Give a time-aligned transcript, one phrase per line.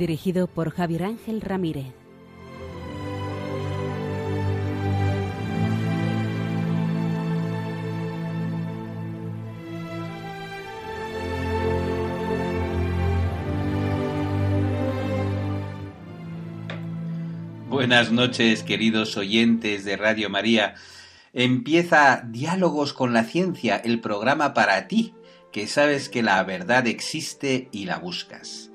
[0.00, 1.92] Dirigido por Javier Ángel Ramírez.
[17.68, 20.76] Buenas noches, queridos oyentes de Radio María.
[21.34, 25.12] Empieza Diálogos con la Ciencia, el programa para ti,
[25.52, 28.69] que sabes que la verdad existe y la buscas.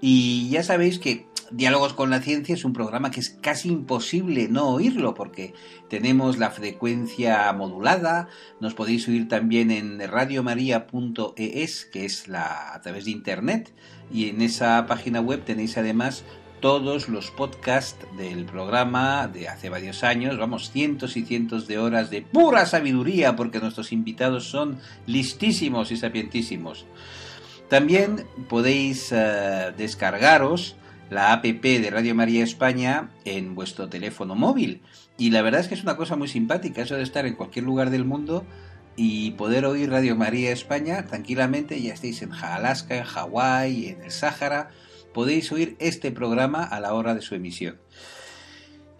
[0.00, 4.48] Y ya sabéis que Diálogos con la Ciencia es un programa que es casi imposible
[4.48, 5.54] no oírlo porque
[5.88, 8.28] tenemos la frecuencia modulada,
[8.60, 13.72] nos podéis oír también en radiomaria.es, que es la a través de internet,
[14.12, 16.24] y en esa página web tenéis además
[16.60, 22.10] todos los podcasts del programa de hace varios años, vamos, cientos y cientos de horas
[22.10, 26.86] de pura sabiduría, porque nuestros invitados son listísimos y sapientísimos.
[27.68, 30.76] También podéis eh, descargaros
[31.10, 34.82] la app de Radio María España en vuestro teléfono móvil.
[35.18, 37.64] Y la verdad es que es una cosa muy simpática, eso de estar en cualquier
[37.64, 38.44] lugar del mundo
[38.96, 44.10] y poder oír Radio María España tranquilamente, ya estéis en Alaska, en Hawái, en el
[44.10, 44.70] Sáhara,
[45.12, 47.78] podéis oír este programa a la hora de su emisión.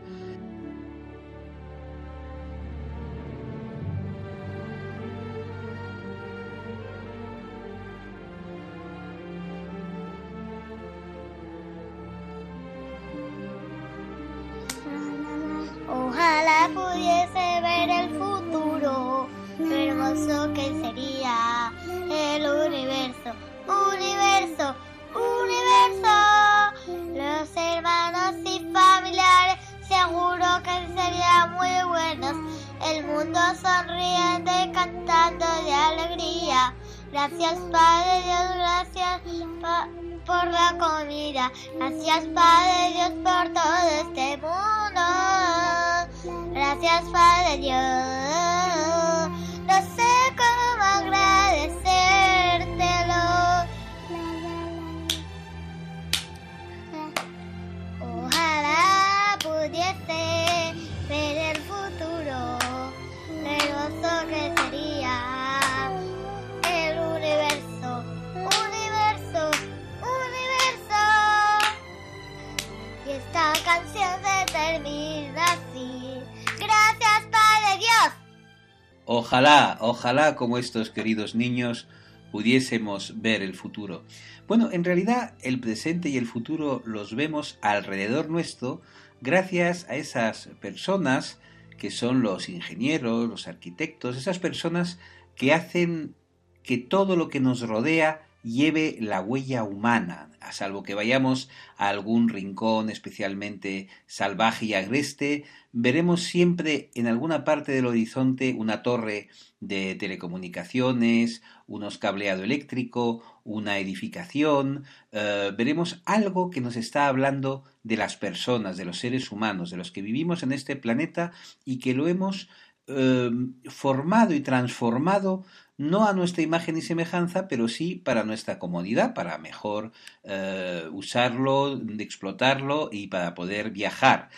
[79.10, 81.88] Ojalá, ojalá como estos queridos niños
[82.30, 84.04] pudiésemos ver el futuro.
[84.50, 88.82] Bueno, en realidad el presente y el futuro los vemos alrededor nuestro
[89.22, 91.40] gracias a esas personas
[91.78, 95.00] que son los ingenieros, los arquitectos, esas personas
[95.38, 96.14] que hacen
[96.62, 101.90] que todo lo que nos rodea lleve la huella humana, a salvo que vayamos a
[101.90, 109.28] algún rincón especialmente salvaje y agreste, veremos siempre en alguna parte del horizonte una torre
[109.60, 117.98] de telecomunicaciones, unos cableado eléctrico, una edificación, eh, veremos algo que nos está hablando de
[117.98, 121.32] las personas, de los seres humanos, de los que vivimos en este planeta
[121.66, 122.50] y que lo hemos
[122.88, 123.30] eh,
[123.66, 125.44] formado y transformado
[125.78, 129.92] no a nuestra imagen y semejanza, pero sí para nuestra comodidad, para mejor
[130.24, 134.30] eh, usarlo, explotarlo y para poder viajar.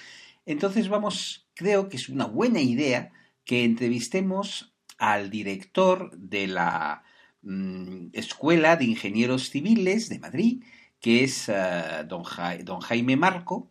[0.46, 3.12] Entonces vamos, creo que es una buena idea
[3.46, 7.04] que entrevistemos al director de la
[7.42, 10.64] mm, Escuela de Ingenieros Civiles de Madrid,
[11.00, 12.24] que es eh, don,
[12.64, 13.70] don Jaime Marco,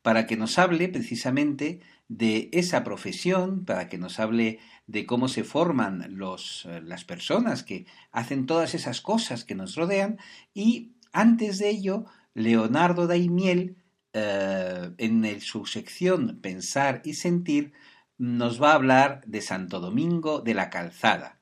[0.00, 5.44] para que nos hable precisamente de esa profesión, para que nos hable de cómo se
[5.44, 10.18] forman los, eh, las personas que hacen todas esas cosas que nos rodean.
[10.54, 13.76] Y antes de ello, Leonardo Daimiel,
[14.12, 17.72] eh, en su sección Pensar y Sentir,
[18.18, 21.38] nos va a hablar de Santo Domingo de la Calzada.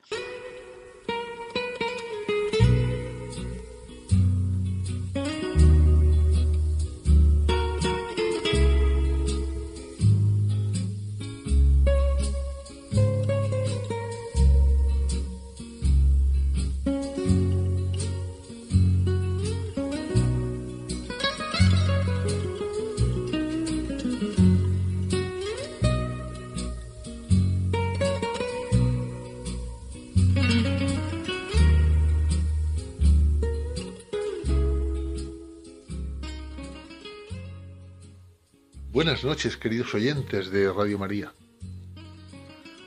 [39.49, 41.33] Queridos oyentes de Radio María.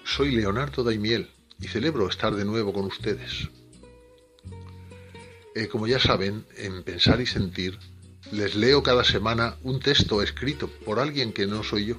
[0.05, 3.49] Soy Leonardo Daimiel y celebro estar de nuevo con ustedes.
[5.55, 7.79] Eh, como ya saben, en Pensar y Sentir
[8.31, 11.95] les leo cada semana un texto escrito por alguien que no soy yo.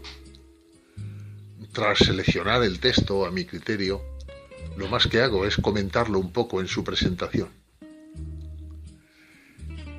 [1.72, 4.02] Tras seleccionar el texto a mi criterio,
[4.76, 7.48] lo más que hago es comentarlo un poco en su presentación.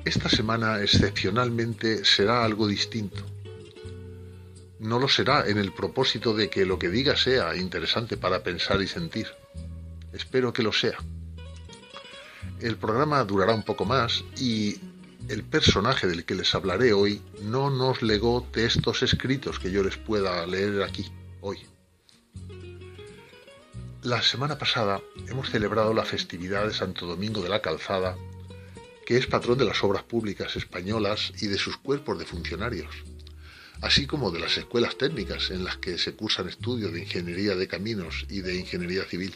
[0.06, 3.35] Esta semana excepcionalmente será algo distinto
[4.78, 8.82] no lo será en el propósito de que lo que diga sea interesante para pensar
[8.82, 9.28] y sentir.
[10.12, 10.98] Espero que lo sea.
[12.60, 14.78] El programa durará un poco más y
[15.28, 19.96] el personaje del que les hablaré hoy no nos legó textos escritos que yo les
[19.96, 21.06] pueda leer aquí,
[21.40, 21.58] hoy.
[24.02, 28.16] La semana pasada hemos celebrado la festividad de Santo Domingo de la Calzada,
[29.04, 32.94] que es patrón de las obras públicas españolas y de sus cuerpos de funcionarios
[33.80, 37.68] así como de las escuelas técnicas en las que se cursan estudios de ingeniería de
[37.68, 39.34] caminos y de ingeniería civil.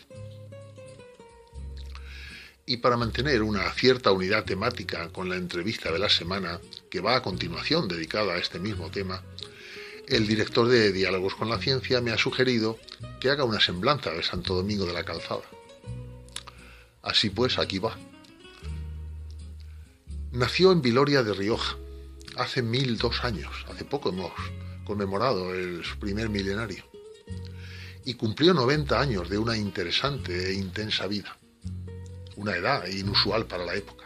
[2.66, 7.16] Y para mantener una cierta unidad temática con la entrevista de la semana, que va
[7.16, 9.22] a continuación dedicada a este mismo tema,
[10.06, 12.78] el director de Diálogos con la Ciencia me ha sugerido
[13.20, 15.42] que haga una semblanza de Santo Domingo de la Calzada.
[17.02, 17.96] Así pues, aquí va.
[20.32, 21.76] Nació en Viloria de Rioja,
[22.36, 24.32] hace mil dos años, hace poco hemos
[24.84, 26.84] conmemorado el, primer milenario,
[28.04, 31.38] y cumplió 90 años de una interesante e intensa vida,
[32.36, 34.04] una edad inusual para la época.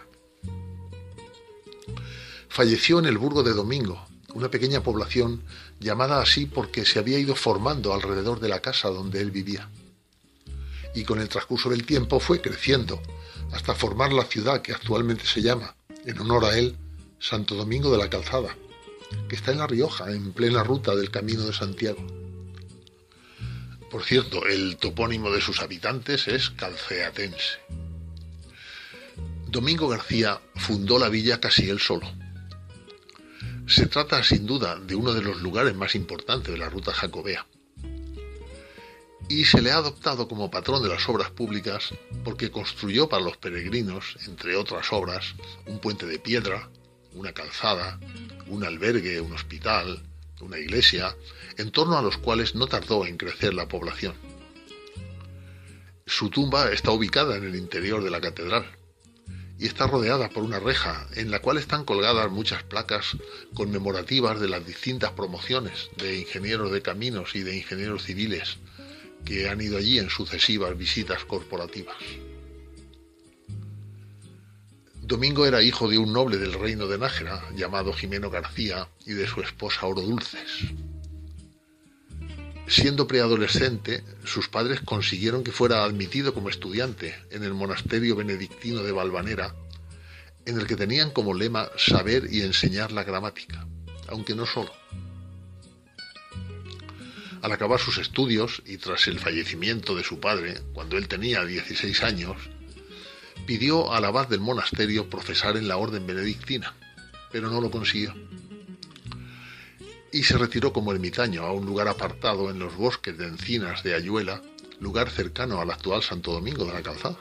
[2.49, 5.43] Falleció en el Burgo de Domingo, una pequeña población
[5.81, 9.69] llamada así porque se había ido formando alrededor de la casa donde él vivía.
[10.94, 13.00] Y con el transcurso del tiempo fue creciendo
[13.53, 16.77] hasta formar la ciudad que actualmente se llama, en honor a él,
[17.25, 18.55] Santo Domingo de la Calzada,
[19.31, 22.06] que está en La Rioja, en plena ruta del Camino de Santiago.
[23.91, 27.61] Por cierto, el topónimo de sus habitantes es calceatense.
[29.47, 32.06] Domingo García fundó la villa casi él solo.
[33.67, 37.47] Se trata sin duda de uno de los lugares más importantes de la ruta jacobea.
[39.31, 41.88] Y se le ha adoptado como patrón de las obras públicas
[42.23, 45.35] porque construyó para los peregrinos, entre otras obras,
[45.65, 46.69] un puente de piedra,
[47.15, 47.99] una calzada,
[48.47, 50.03] un albergue, un hospital,
[50.41, 51.17] una iglesia,
[51.57, 54.15] en torno a los cuales no tardó en crecer la población.
[56.06, 58.67] Su tumba está ubicada en el interior de la catedral
[59.59, 63.17] y está rodeada por una reja en la cual están colgadas muchas placas
[63.55, 68.59] conmemorativas de las distintas promociones de ingenieros de caminos y de ingenieros civiles
[69.25, 71.97] que han ido allí en sucesivas visitas corporativas.
[75.06, 79.27] Domingo era hijo de un noble del reino de Nájera, llamado Jimeno García, y de
[79.27, 80.73] su esposa Oro Dulces.
[82.67, 88.93] Siendo preadolescente, sus padres consiguieron que fuera admitido como estudiante en el monasterio benedictino de
[88.93, 89.55] Valvanera,
[90.46, 93.67] en el que tenían como lema saber y enseñar la gramática,
[94.08, 94.73] aunque no solo.
[97.43, 102.03] Al acabar sus estudios y tras el fallecimiento de su padre, cuando él tenía 16
[102.03, 102.39] años,
[103.46, 106.74] pidió al abad del monasterio profesar en la orden benedictina,
[107.31, 108.14] pero no lo consiguió.
[110.12, 113.94] Y se retiró como ermitaño a un lugar apartado en los bosques de encinas de
[113.94, 114.41] Ayuela,
[114.81, 117.19] lugar cercano al actual Santo Domingo de la Calzada,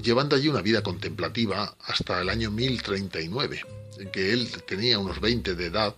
[0.00, 3.64] llevando allí una vida contemplativa hasta el año 1039,
[3.98, 5.94] en que él tenía unos 20 de edad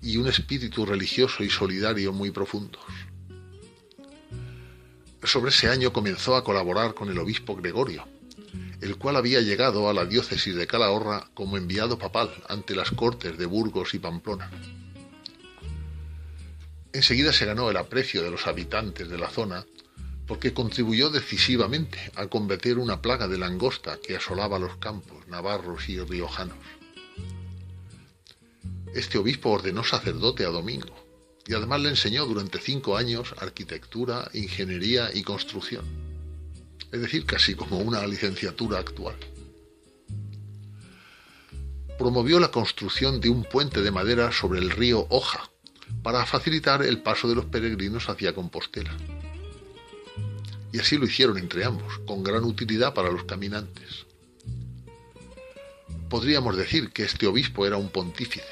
[0.00, 2.82] y un espíritu religioso y solidario muy profundos.
[5.24, 8.06] Sobre ese año comenzó a colaborar con el obispo Gregorio,
[8.80, 13.36] el cual había llegado a la diócesis de Calahorra como enviado papal ante las cortes
[13.36, 14.50] de Burgos y Pamplona.
[16.92, 19.66] Enseguida se ganó el aprecio de los habitantes de la zona
[20.26, 25.98] porque contribuyó decisivamente a combatir una plaga de langosta que asolaba los campos navarros y
[26.00, 26.58] riojanos.
[28.94, 30.94] Este obispo ordenó sacerdote a Domingo
[31.46, 36.07] y además le enseñó durante cinco años arquitectura, ingeniería y construcción.
[36.90, 39.16] Es decir, casi como una licenciatura actual.
[41.98, 45.50] Promovió la construcción de un puente de madera sobre el río Oja
[46.02, 48.96] para facilitar el paso de los peregrinos hacia Compostela.
[50.72, 54.06] Y así lo hicieron entre ambos, con gran utilidad para los caminantes.
[56.08, 58.44] Podríamos decir que este obispo era un pontífice,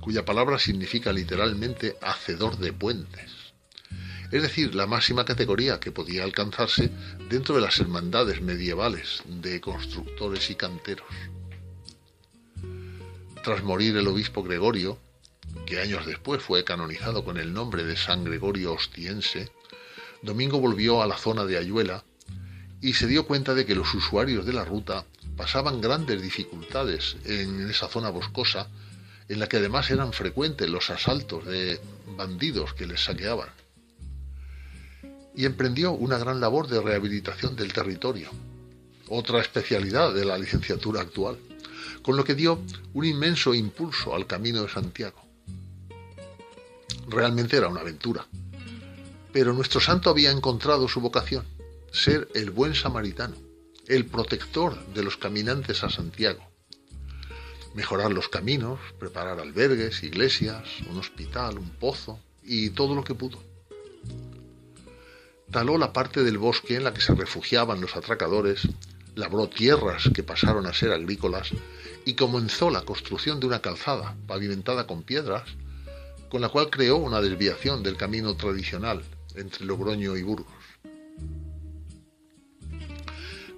[0.00, 3.31] cuya palabra significa literalmente hacedor de puentes,
[4.32, 6.90] es decir, la máxima categoría que podía alcanzarse
[7.28, 11.06] dentro de las hermandades medievales de constructores y canteros.
[13.44, 14.98] Tras morir el obispo Gregorio,
[15.66, 19.52] que años después fue canonizado con el nombre de San Gregorio Ostiense,
[20.22, 22.02] Domingo volvió a la zona de Ayuela
[22.80, 25.04] y se dio cuenta de que los usuarios de la ruta
[25.36, 28.70] pasaban grandes dificultades en esa zona boscosa,
[29.28, 31.78] en la que además eran frecuentes los asaltos de
[32.16, 33.61] bandidos que les saqueaban.
[35.34, 38.30] Y emprendió una gran labor de rehabilitación del territorio,
[39.08, 41.38] otra especialidad de la licenciatura actual,
[42.02, 42.60] con lo que dio
[42.94, 45.22] un inmenso impulso al camino de Santiago.
[47.08, 48.26] Realmente era una aventura,
[49.32, 51.44] pero nuestro santo había encontrado su vocación,
[51.92, 53.36] ser el buen samaritano,
[53.86, 56.42] el protector de los caminantes a Santiago.
[57.74, 63.42] Mejorar los caminos, preparar albergues, iglesias, un hospital, un pozo y todo lo que pudo.
[65.52, 68.66] Taló la parte del bosque en la que se refugiaban los atracadores,
[69.14, 71.50] labró tierras que pasaron a ser agrícolas
[72.06, 75.42] y comenzó la construcción de una calzada pavimentada con piedras,
[76.30, 79.02] con la cual creó una desviación del camino tradicional
[79.34, 80.54] entre Logroño y Burgos.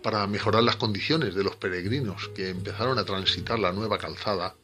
[0.03, 4.57] Para mejorar las condiciones de los peregrinos que empezaron a transitar la nueva calzada,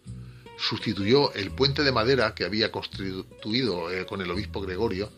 [0.59, 5.11] sustituyó el puente de madera que había constituido eh, con el obispo Gregorio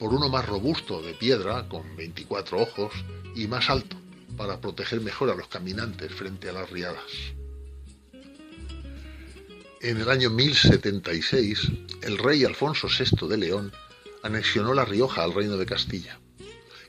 [0.00, 2.94] por uno más robusto de piedra, con 24 ojos,
[3.36, 3.96] y más alto,
[4.34, 7.04] para proteger mejor a los caminantes frente a las riadas.
[9.82, 13.72] En el año 1076, el rey Alfonso VI de León
[14.22, 16.18] anexionó La Rioja al reino de Castilla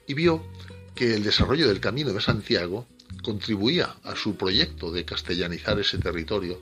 [0.07, 0.45] y vio
[0.95, 2.87] que el desarrollo del Camino de Santiago
[3.23, 6.61] contribuía a su proyecto de castellanizar ese territorio,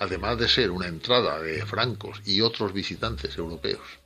[0.00, 4.05] además de ser una entrada de francos y otros visitantes europeos.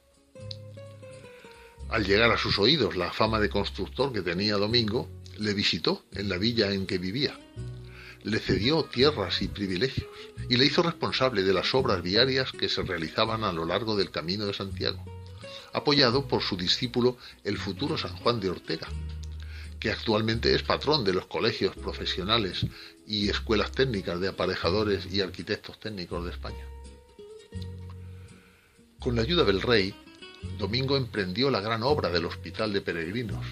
[1.91, 6.29] Al llegar a sus oídos la fama de constructor que tenía Domingo, le visitó en
[6.29, 7.39] la villa en que vivía.
[8.23, 10.09] Le cedió tierras y privilegios
[10.49, 14.11] y le hizo responsable de las obras viarias que se realizaban a lo largo del
[14.11, 15.05] Camino de Santiago
[15.73, 18.89] apoyado por su discípulo el futuro San Juan de Ortega,
[19.79, 22.67] que actualmente es patrón de los colegios profesionales
[23.07, 26.65] y escuelas técnicas de aparejadores y arquitectos técnicos de España.
[28.99, 29.95] Con la ayuda del rey,
[30.59, 33.45] Domingo emprendió la gran obra del Hospital de Peregrinos,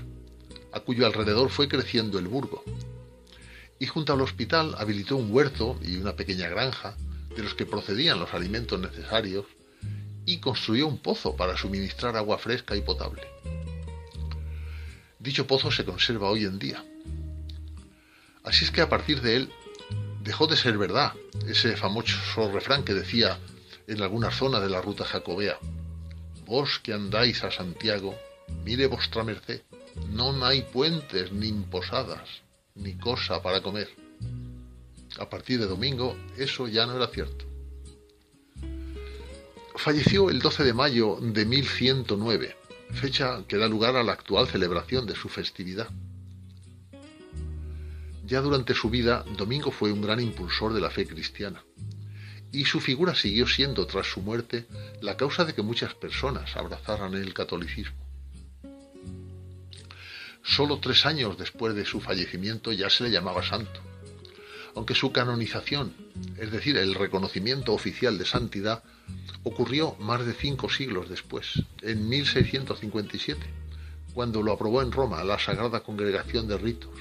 [0.72, 2.62] a cuyo alrededor fue creciendo el burgo,
[3.78, 6.96] y junto al hospital habilitó un huerto y una pequeña granja
[7.36, 9.46] de los que procedían los alimentos necesarios
[10.26, 13.22] y construyó un pozo para suministrar agua fresca y potable.
[15.18, 16.84] Dicho pozo se conserva hoy en día.
[18.44, 19.52] Así es que a partir de él
[20.22, 21.12] dejó de ser verdad
[21.46, 23.38] ese famoso refrán que decía
[23.86, 25.58] en algunas zonas de la ruta jacobea,
[26.48, 28.16] Vos que andáis a Santiago,
[28.64, 29.60] mire vuestra merced,
[30.08, 32.26] no hay puentes ni posadas,
[32.74, 33.90] ni cosa para comer.
[35.18, 37.44] A partir de domingo eso ya no era cierto.
[39.76, 42.56] Falleció el 12 de mayo de 1109,
[42.92, 45.90] fecha que da lugar a la actual celebración de su festividad.
[48.24, 51.62] Ya durante su vida, Domingo fue un gran impulsor de la fe cristiana,
[52.52, 54.66] y su figura siguió siendo, tras su muerte,
[55.00, 57.96] la causa de que muchas personas abrazaran el catolicismo.
[60.42, 63.80] Solo tres años después de su fallecimiento ya se le llamaba santo,
[64.74, 65.92] aunque su canonización,
[66.38, 68.82] es decir, el reconocimiento oficial de santidad,
[69.42, 73.40] ocurrió más de cinco siglos después, en 1657,
[74.14, 76.98] cuando lo aprobó en Roma la Sagrada Congregación de Ritos,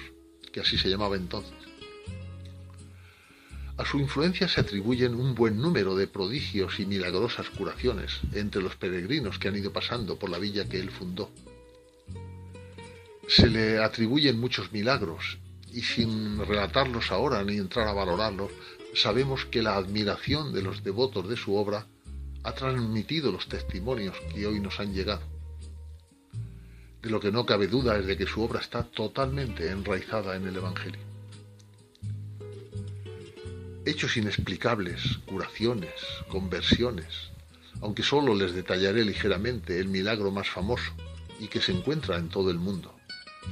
[0.52, 1.67] que así se llamaba entonces.
[3.78, 8.76] A su influencia se atribuyen un buen número de prodigios y milagrosas curaciones entre los
[8.76, 11.30] peregrinos que han ido pasando por la villa que él fundó.
[13.28, 15.38] Se le atribuyen muchos milagros
[15.72, 18.52] y sin relatarlos ahora ni entrar a valorarlos,
[18.96, 21.86] sabemos que la admiración de los devotos de su obra
[22.44, 25.22] ha transmitido los testimonios que hoy nos han llegado.
[27.04, 30.48] De lo que no cabe duda es de que su obra está totalmente enraizada en
[30.48, 31.17] el Evangelio.
[33.88, 35.94] Hechos inexplicables, curaciones,
[36.28, 37.08] conversiones,
[37.80, 40.92] aunque solo les detallaré ligeramente el milagro más famoso
[41.40, 42.94] y que se encuentra en todo el mundo.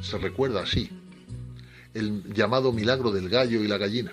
[0.02, 0.90] Se recuerda así,
[1.94, 4.12] el llamado milagro del gallo y la gallina.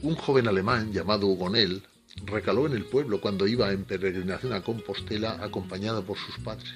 [0.00, 1.82] Un joven alemán llamado Hugonel
[2.24, 6.72] recaló en el pueblo cuando iba en peregrinación a Compostela acompañado por sus padres.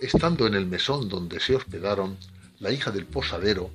[0.00, 2.16] Estando en el mesón donde se hospedaron,
[2.58, 3.70] la hija del posadero,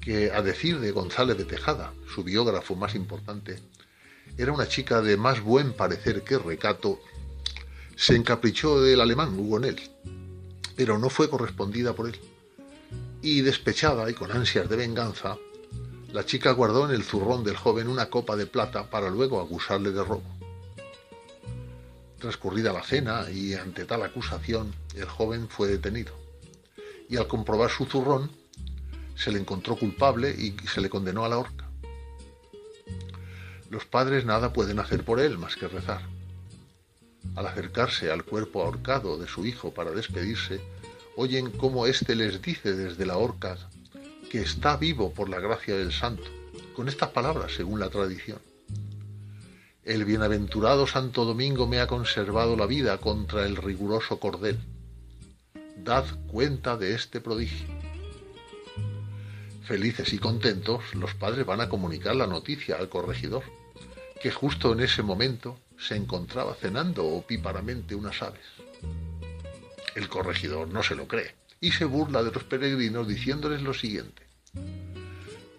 [0.00, 3.58] que a decir de González de Tejada, su biógrafo más importante,
[4.38, 7.00] era una chica de más buen parecer que recato,
[7.96, 9.78] se encaprichó del alemán Hugonel,
[10.74, 12.18] pero no fue correspondida por él.
[13.20, 15.36] Y despechada y con ansias de venganza,
[16.12, 19.90] la chica guardó en el zurrón del joven una copa de plata para luego acusarle
[19.90, 20.24] de robo.
[22.18, 26.14] Transcurrida la cena y ante tal acusación, el joven fue detenido.
[27.08, 28.30] Y al comprobar su zurrón,
[29.20, 31.68] se le encontró culpable y se le condenó a la horca.
[33.68, 36.00] Los padres nada pueden hacer por él más que rezar.
[37.36, 40.60] Al acercarse al cuerpo ahorcado de su hijo para despedirse,
[41.16, 43.58] oyen cómo éste les dice desde la horca
[44.30, 46.24] que está vivo por la gracia del santo,
[46.74, 48.38] con estas palabras según la tradición.
[49.84, 54.58] El bienaventurado Santo Domingo me ha conservado la vida contra el riguroso cordel.
[55.76, 57.79] Dad cuenta de este prodigio.
[59.70, 63.44] Felices y contentos, los padres van a comunicar la noticia al corregidor,
[64.20, 68.44] que justo en ese momento se encontraba cenando opíparamente unas aves.
[69.94, 74.26] El corregidor no se lo cree y se burla de los peregrinos diciéndoles lo siguiente.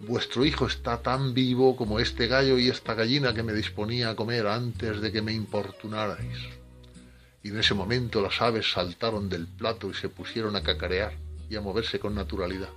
[0.00, 4.14] Vuestro hijo está tan vivo como este gallo y esta gallina que me disponía a
[4.14, 6.36] comer antes de que me importunarais.
[7.42, 11.14] Y en ese momento las aves saltaron del plato y se pusieron a cacarear
[11.48, 12.68] y a moverse con naturalidad.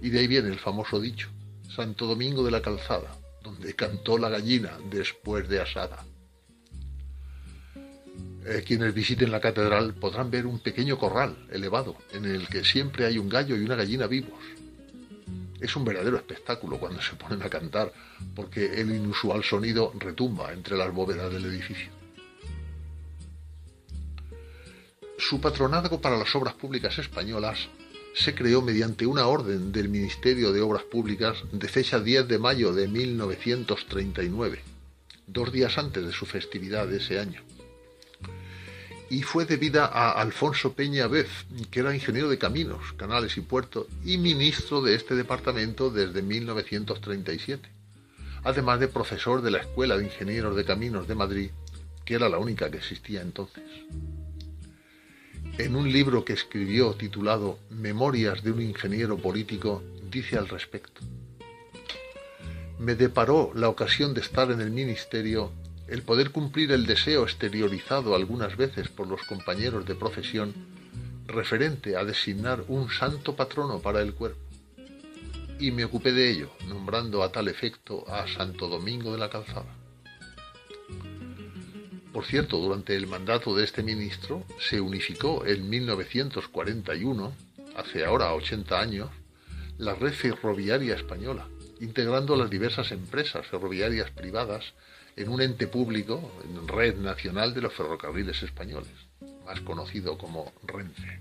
[0.00, 1.28] Y de ahí viene el famoso dicho,
[1.74, 6.04] Santo Domingo de la Calzada, donde cantó la gallina después de asada.
[8.44, 13.04] Eh, quienes visiten la catedral podrán ver un pequeño corral elevado en el que siempre
[13.04, 14.40] hay un gallo y una gallina vivos.
[15.60, 17.92] Es un verdadero espectáculo cuando se ponen a cantar
[18.34, 21.90] porque el inusual sonido retumba entre las bóvedas del edificio.
[25.18, 27.68] Su patronazgo para las obras públicas españolas
[28.18, 32.72] se creó mediante una orden del Ministerio de Obras Públicas de fecha 10 de mayo
[32.72, 34.60] de 1939,
[35.26, 37.42] dos días antes de su festividad de ese año
[39.10, 43.86] y fue debida a Alfonso Peña Bef, que era ingeniero de caminos, canales y puertos
[44.04, 47.68] y ministro de este departamento desde 1937,
[48.44, 51.50] además de profesor de la Escuela de Ingenieros de Caminos de Madrid,
[52.04, 53.64] que era la única que existía entonces.
[55.58, 61.00] En un libro que escribió titulado Memorias de un ingeniero político, dice al respecto.
[62.78, 65.50] Me deparó la ocasión de estar en el ministerio
[65.88, 70.54] el poder cumplir el deseo exteriorizado algunas veces por los compañeros de profesión
[71.26, 74.38] referente a designar un santo patrono para el cuerpo.
[75.58, 79.77] Y me ocupé de ello, nombrando a tal efecto a Santo Domingo de la Calzada.
[82.18, 87.32] Por cierto, durante el mandato de este ministro se unificó en 1941,
[87.76, 89.08] hace ahora 80 años,
[89.78, 91.46] la red ferroviaria española,
[91.78, 94.74] integrando las diversas empresas ferroviarias privadas
[95.14, 98.90] en un ente público, en Red Nacional de los Ferrocarriles Españoles,
[99.46, 101.20] más conocido como RENFE.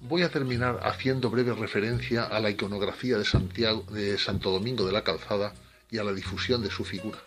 [0.00, 4.92] Voy a terminar haciendo breve referencia a la iconografía de, Santiago, de Santo Domingo de
[4.92, 5.52] la Calzada
[5.90, 7.18] y a la difusión de su figura.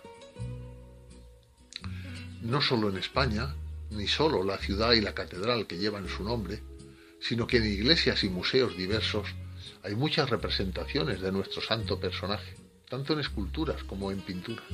[2.42, 3.56] No solo en España,
[3.92, 6.62] ni solo la ciudad y la catedral que llevan su nombre,
[7.20, 9.28] sino que en iglesias y museos diversos
[9.84, 12.56] hay muchas representaciones de nuestro santo personaje
[12.92, 14.66] tanto en esculturas como en pinturas.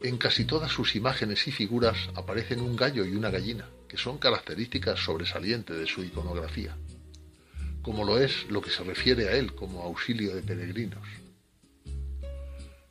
[0.00, 4.18] En casi todas sus imágenes y figuras aparecen un gallo y una gallina, que son
[4.18, 6.76] características sobresalientes de su iconografía,
[7.80, 11.08] como lo es lo que se refiere a él como auxilio de peregrinos.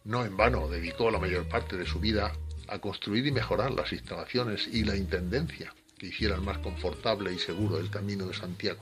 [0.04, 2.34] No en vano dedicó la mayor parte de su vida
[2.68, 7.78] a construir y mejorar las instalaciones y la intendencia que hicieran más confortable y seguro
[7.78, 8.82] el camino de Santiago.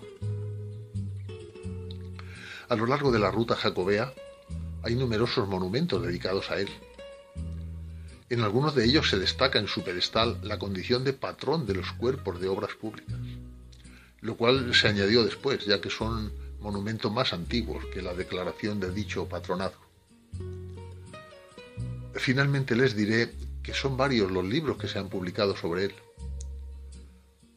[2.69, 4.13] A lo largo de la ruta jacobea
[4.83, 6.69] hay numerosos monumentos dedicados a él.
[8.29, 11.91] En algunos de ellos se destaca en su pedestal la condición de patrón de los
[11.93, 13.17] cuerpos de obras públicas,
[14.21, 18.93] lo cual se añadió después, ya que son monumentos más antiguos que la declaración de
[18.93, 19.88] dicho patronazgo.
[22.15, 25.93] Finalmente les diré que son varios los libros que se han publicado sobre él.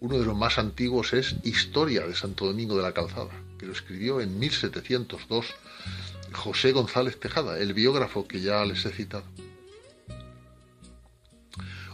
[0.00, 3.72] Uno de los más antiguos es Historia de Santo Domingo de la Calzada, que lo
[3.72, 5.46] escribió en 1702
[6.32, 9.24] José González Tejada, el biógrafo que ya les he citado.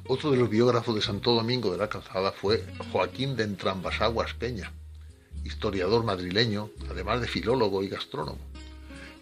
[0.07, 4.73] Otro de los biógrafos de Santo Domingo de la Calzada fue Joaquín de Entrambasaguas Peña,
[5.45, 8.39] historiador madrileño, además de filólogo y gastrónomo,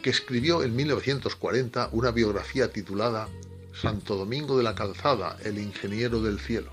[0.06, 3.28] que escribió en 1940 una biografía titulada
[3.74, 6.70] Santo Domingo de la Calzada, el ingeniero del cielo.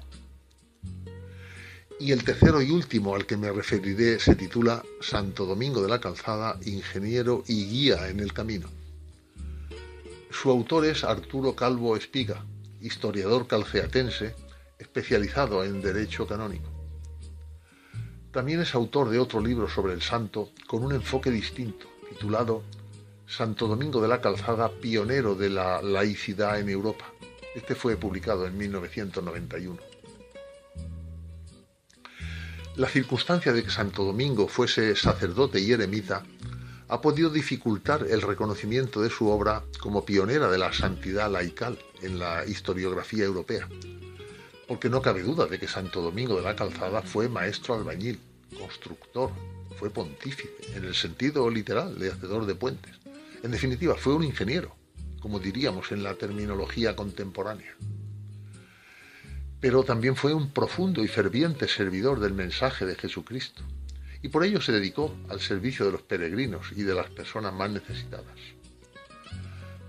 [1.99, 5.99] Y el tercero y último al que me referiré se titula Santo Domingo de la
[5.99, 8.69] Calzada, ingeniero y guía en el camino.
[10.29, 12.45] Su autor es Arturo Calvo Espiga,
[12.81, 14.35] historiador calceatense
[14.77, 16.69] especializado en derecho canónico.
[18.31, 22.61] También es autor de otro libro sobre el santo con un enfoque distinto, titulado
[23.27, 27.05] Santo Domingo de la Calzada, pionero de la laicidad en Europa.
[27.55, 29.79] Este fue publicado en 1991.
[32.75, 36.23] La circunstancia de que Santo Domingo fuese sacerdote y eremita
[36.89, 42.19] ha podido dificultar el reconocimiento de su obra como pionera de la santidad laical en
[42.19, 43.67] la historiografía europea,
[44.67, 48.19] porque no cabe duda de que Santo Domingo de la Calzada fue maestro albañil,
[48.57, 49.31] constructor,
[49.77, 53.02] fue pontífice, en el sentido literal de hacedor de puentes.
[53.43, 54.73] En definitiva, fue un ingeniero,
[55.19, 57.75] como diríamos en la terminología contemporánea.
[59.59, 63.61] Pero también fue un profundo y ferviente servidor del mensaje de Jesucristo,
[64.21, 67.69] y por ello se dedicó al servicio de los peregrinos y de las personas más
[67.69, 68.39] necesitadas.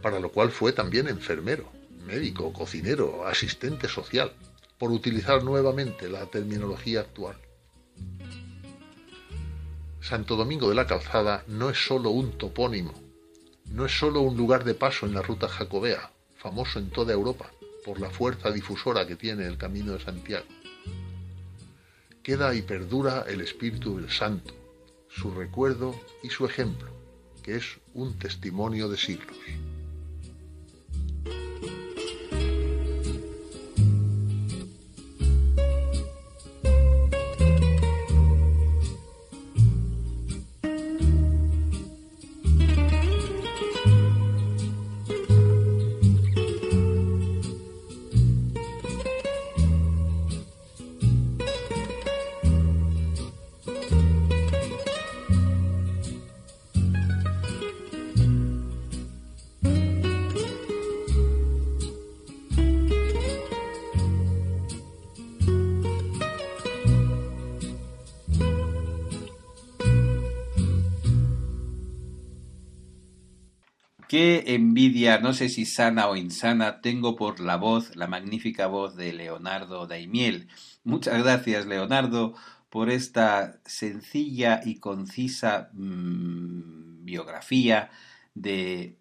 [0.03, 1.71] Para lo cual fue también enfermero,
[2.05, 4.33] médico, cocinero, asistente social,
[4.79, 7.37] por utilizar nuevamente la terminología actual.
[10.01, 13.04] Santo Domingo de la Calzada no es sólo un topónimo,
[13.71, 17.51] no es sólo un lugar de paso en la ruta jacobea, famoso en toda Europa
[17.85, 20.47] por la fuerza difusora que tiene el Camino de Santiago
[22.25, 24.55] queda y perdura el Espíritu del Santo,
[25.11, 26.89] su recuerdo y su ejemplo,
[27.43, 29.37] que es un testimonio de siglos.
[75.19, 79.87] No sé si sana o insana, tengo por la voz, la magnífica voz de Leonardo
[79.87, 80.49] Daimiel.
[80.85, 82.35] Muchas gracias, Leonardo,
[82.71, 87.91] por esta sencilla y concisa mm, biografía
[88.35, 88.99] de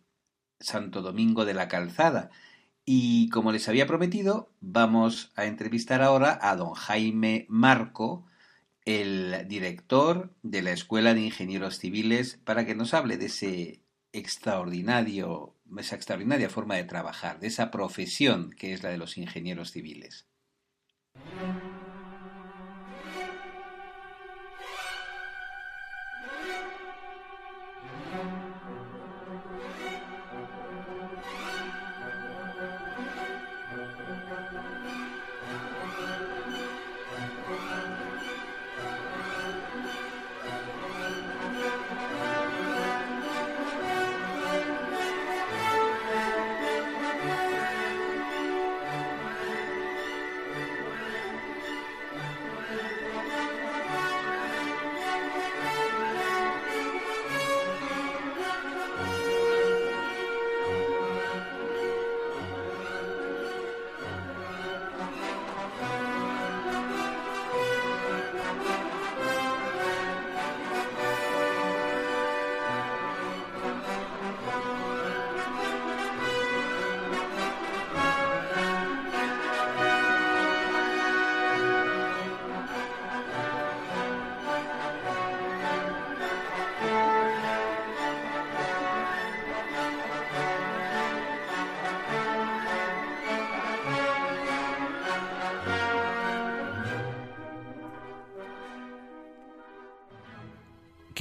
[0.60, 2.30] Santo Domingo de la Calzada.
[2.86, 8.26] Y como les había prometido, vamos a entrevistar ahora a don Jaime Marco,
[8.86, 15.53] el director de la Escuela de Ingenieros Civiles, para que nos hable de ese extraordinario,
[15.80, 20.28] esa extraordinaria forma de trabajar, de esa profesión que es la de los ingenieros civiles.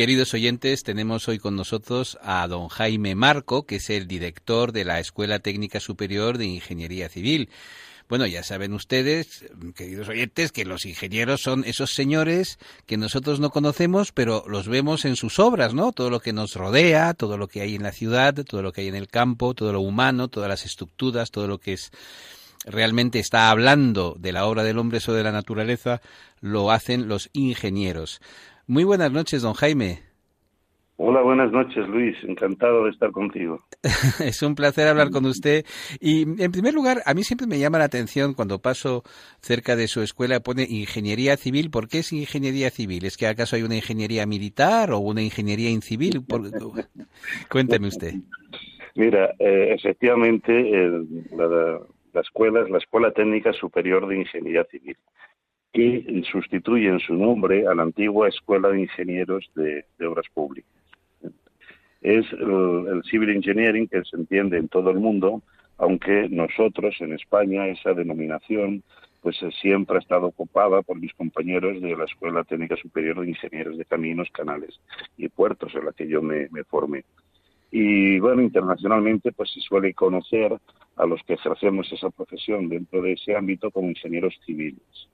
[0.03, 4.85] Queridos oyentes, tenemos hoy con nosotros a don Jaime Marco, que es el director de
[4.85, 7.51] la Escuela Técnica Superior de Ingeniería Civil.
[8.09, 9.45] Bueno, ya saben ustedes,
[9.77, 15.05] queridos oyentes, que los ingenieros son esos señores que nosotros no conocemos, pero los vemos
[15.05, 15.93] en sus obras, ¿no?
[15.93, 18.81] Todo lo que nos rodea, todo lo que hay en la ciudad, todo lo que
[18.81, 21.93] hay en el campo, todo lo humano, todas las estructuras, todo lo que es
[22.65, 26.01] realmente está hablando de la obra del hombre o de la naturaleza,
[26.41, 28.21] lo hacen los ingenieros.
[28.67, 30.13] Muy buenas noches, don Jaime.
[30.97, 32.17] Hola, buenas noches, Luis.
[32.23, 33.61] Encantado de estar contigo.
[34.25, 35.65] es un placer hablar con usted.
[36.01, 39.03] Y, en primer lugar, a mí siempre me llama la atención cuando paso
[39.41, 41.71] cerca de su escuela, pone ingeniería civil.
[41.71, 43.05] ¿Por qué es ingeniería civil?
[43.05, 46.23] ¿Es que acaso hay una ingeniería militar o una ingeniería incivil?
[47.51, 48.15] Cuénteme usted.
[48.95, 50.53] Mira, eh, efectivamente,
[51.33, 51.81] la,
[52.13, 54.97] la escuela es la Escuela Técnica Superior de Ingeniería Civil
[55.73, 60.71] que sustituye en su nombre a la antigua Escuela de Ingenieros de, Obras Públicas.
[62.03, 65.43] Es el, Civil Engineering que se entiende en todo el mundo,
[65.79, 68.83] aunque nosotros en España esa denominación
[69.23, 73.29] pues eh, siempre ha estado ocupada por mis compañeros de la Escuela Técnica Superior de
[73.29, 74.81] Ingenieros de Caminos, Canales
[75.17, 77.05] y Puertos, en la que yo me, me formé.
[77.71, 80.59] Y bueno, internacionalmente pues se suele conocer
[80.97, 85.09] a los que ejercemos esa profesión dentro de ese ámbito como ingenieros civiles.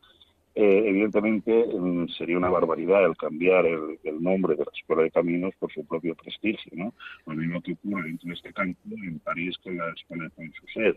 [0.61, 5.55] Eh, evidentemente mm, sería una barbaridad el cambiar el, nombre de la Escuela de Caminos
[5.57, 6.94] por su propio prestigio, ¿no?
[7.27, 10.97] Lo mismo que ocurre dentro de este campo en París con la Escuela de Consucés.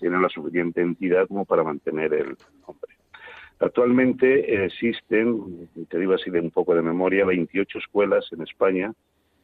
[0.00, 2.96] Tiene la suficiente entidad como para mantener el nombre.
[3.60, 8.92] Actualmente existen, te digo así de un poco de memoria, 28 escuelas en España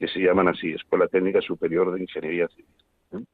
[0.01, 2.67] que se llaman así, Escuela Técnica Superior de Ingeniería Civil.
[3.13, 3.25] ¿eh?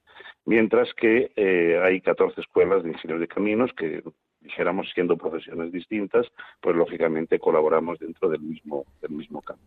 [0.45, 4.03] Mientras que eh, hay 14 escuelas de ingenieros de caminos que
[4.49, 6.27] dijéramos, siendo profesiones distintas,
[6.61, 9.63] pues lógicamente colaboramos dentro del mismo, del mismo campo.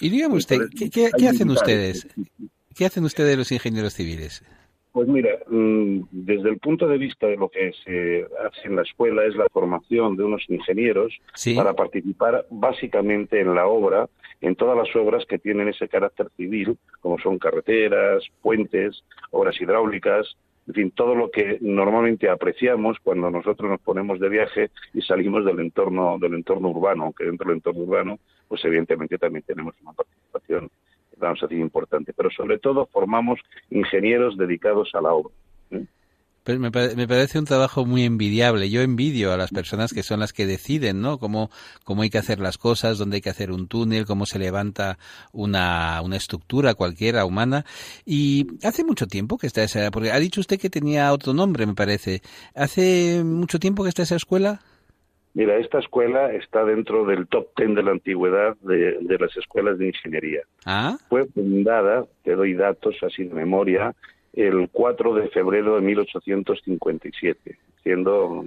[0.00, 0.58] Y dígame usted,
[0.92, 2.08] ¿qué, hacen ustedes?
[2.74, 4.44] ¿Qué hacen ustedes los ingenieros civiles?
[4.92, 8.82] Pues mira, mm, desde el punto de vista de lo que se hace en la
[8.82, 11.12] escuela es la formación de unos ingenieros
[11.54, 14.08] para participar básicamente en la obra,
[14.40, 20.34] en todas las obras que tienen ese carácter civil, como son carreteras, puentes, obras hidráulicas,
[20.68, 25.44] en fin, todo lo que normalmente apreciamos cuando nosotros nos ponemos de viaje y salimos
[25.44, 29.92] del entorno del entorno urbano, aunque dentro del entorno urbano, pues evidentemente también tenemos una
[29.92, 30.68] participación,
[31.18, 33.38] vamos a decir, importante, pero sobre todo formamos
[33.70, 35.32] ingenieros dedicados a la obra.
[35.70, 35.84] ¿eh?
[36.46, 38.70] Pues me, parece un trabajo muy envidiable.
[38.70, 41.18] Yo envidio a las personas que son las que deciden, ¿no?
[41.18, 41.50] Cómo,
[41.82, 44.96] cómo hay que hacer las cosas, dónde hay que hacer un túnel, cómo se levanta
[45.32, 47.64] una, una estructura cualquiera humana.
[48.04, 51.66] Y hace mucho tiempo que está esa, porque ha dicho usted que tenía otro nombre,
[51.66, 52.20] me parece.
[52.54, 54.60] ¿Hace mucho tiempo que está esa escuela?
[55.34, 59.78] Mira, esta escuela está dentro del top ten de la antigüedad de, de las escuelas
[59.78, 60.42] de ingeniería.
[60.64, 60.96] ¿Ah?
[61.08, 63.96] Fue fundada, te doy datos así de memoria,
[64.36, 68.44] el 4 de febrero de 1857, siendo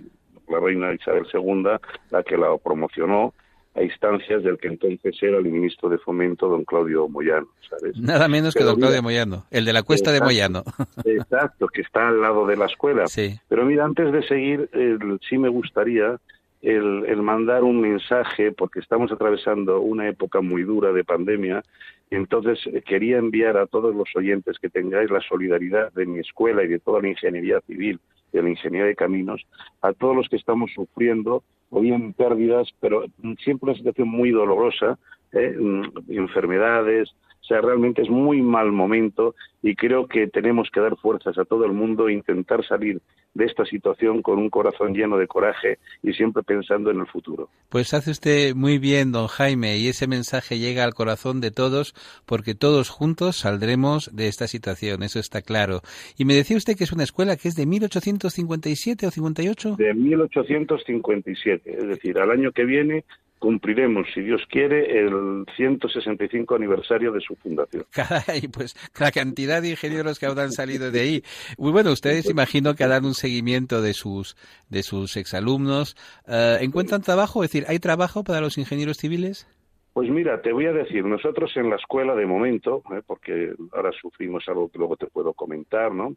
[0.47, 1.63] la reina Isabel II
[2.11, 3.33] la que la promocionó
[3.75, 7.97] a instancias del que entonces era el ministro de Fomento, don Claudio Moyano, ¿sabes?
[7.97, 10.63] Nada menos que don Claudio Moyano, el de la cuesta de Moyano.
[11.05, 13.07] Exacto, que está al lado de la escuela.
[13.07, 13.39] Sí.
[13.47, 14.69] Pero mira, antes de seguir,
[15.27, 16.19] sí me gustaría
[16.61, 21.63] el, mandar un mensaje, porque estamos atravesando una época muy dura de pandemia,
[22.11, 26.63] entonces eh, quería enviar a todos los oyentes que tengáis la solidaridad de mi escuela
[26.63, 27.99] y de toda la ingeniería civil,
[28.31, 29.45] de la ingeniería de caminos,
[29.81, 33.05] a todos los que estamos sufriendo, o bien pérdidas, pero
[33.43, 34.97] siempre una situación muy dolorosa,
[35.33, 35.55] ¿eh?
[35.57, 37.09] mm, enfermedades,
[37.41, 41.45] o sea, realmente es muy mal momento y creo que tenemos que dar fuerzas a
[41.45, 43.01] todo el mundo e intentar salir
[43.33, 47.49] de esta situación con un corazón lleno de coraje y siempre pensando en el futuro.
[47.69, 51.93] Pues hace usted muy bien, don Jaime, y ese mensaje llega al corazón de todos
[52.25, 55.81] porque todos juntos saldremos de esta situación, eso está claro.
[56.17, 59.75] Y me decía usted que es una escuela que es de 1857 o 58?
[59.77, 63.05] De 1857, es decir, al año que viene
[63.39, 67.85] cumpliremos, si Dios quiere, el 165 aniversario de su fundación.
[67.91, 71.23] Caray, pues la cantidad de ingenieros que habrán salido de ahí.
[71.57, 74.35] Muy bueno, ustedes imagino que harán un seguimiento de sus
[74.69, 75.95] de sus exalumnos.
[76.27, 77.43] Eh, ¿Encuentran trabajo?
[77.43, 79.47] Es decir, ¿hay trabajo para los ingenieros civiles?
[79.93, 83.91] Pues mira, te voy a decir, nosotros en la escuela de momento, eh, porque ahora
[83.91, 86.15] sufrimos algo que luego te puedo comentar, ¿no?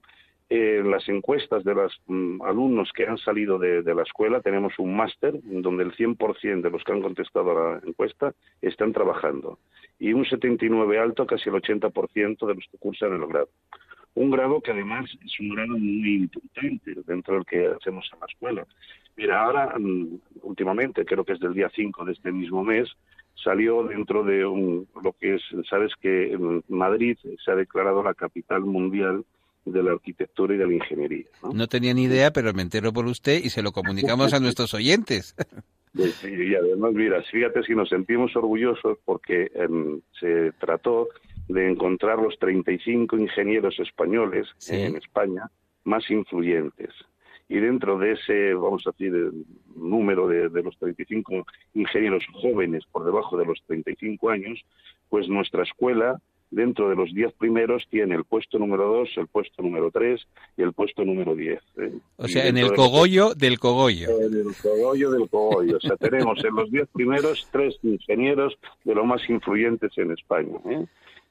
[0.54, 4.94] En las encuestas de los mm, alumnos que han salido de, la escuela tenemos un
[4.94, 9.58] máster donde el 100% de los que han contestado a la encuesta están trabajando
[9.98, 13.48] y un 79 alto, casi el 80% de los que cursan el grado.
[14.12, 18.26] Un grado que además es un grado muy importante dentro del que hacemos en la
[18.26, 18.66] escuela.
[19.16, 22.90] Mira, ahora, mm, últimamente, creo que es del día 5 de este mismo mes,
[23.42, 26.38] salió dentro de un, lo que es, sabes que
[26.68, 29.24] Madrid se ha declarado la capital mundial
[29.64, 31.27] de la arquitectura y de la ingeniería.
[31.42, 34.40] No, no tenía ni idea, pero me entero por usted y se lo comunicamos a
[34.40, 35.35] nuestros oyentes.
[35.94, 41.09] Y además, mira, fíjate si nos sentimos orgullosos porque em, se trató
[41.48, 45.51] de encontrar los 35 ingenieros españoles en España
[45.85, 46.90] más influyentes.
[47.48, 49.12] Y dentro de ese, vamos a decir,
[49.77, 54.64] número de, de los 35 ingenieros jóvenes por debajo de los 35 años,
[55.11, 56.18] pues nuestra escuela
[56.52, 60.20] dentro de los 10 primeros tiene el puesto número 2, el puesto número 3
[60.56, 61.58] y el puesto número 10.
[61.78, 61.92] ¿eh?
[62.16, 64.08] O sea, en el cogollo del cogollo.
[64.20, 65.78] En el cogollo del cogollo.
[65.78, 70.58] O sea, tenemos en los 10 primeros tres ingenieros de los más influyentes en España.
[70.66, 70.86] ¿eh?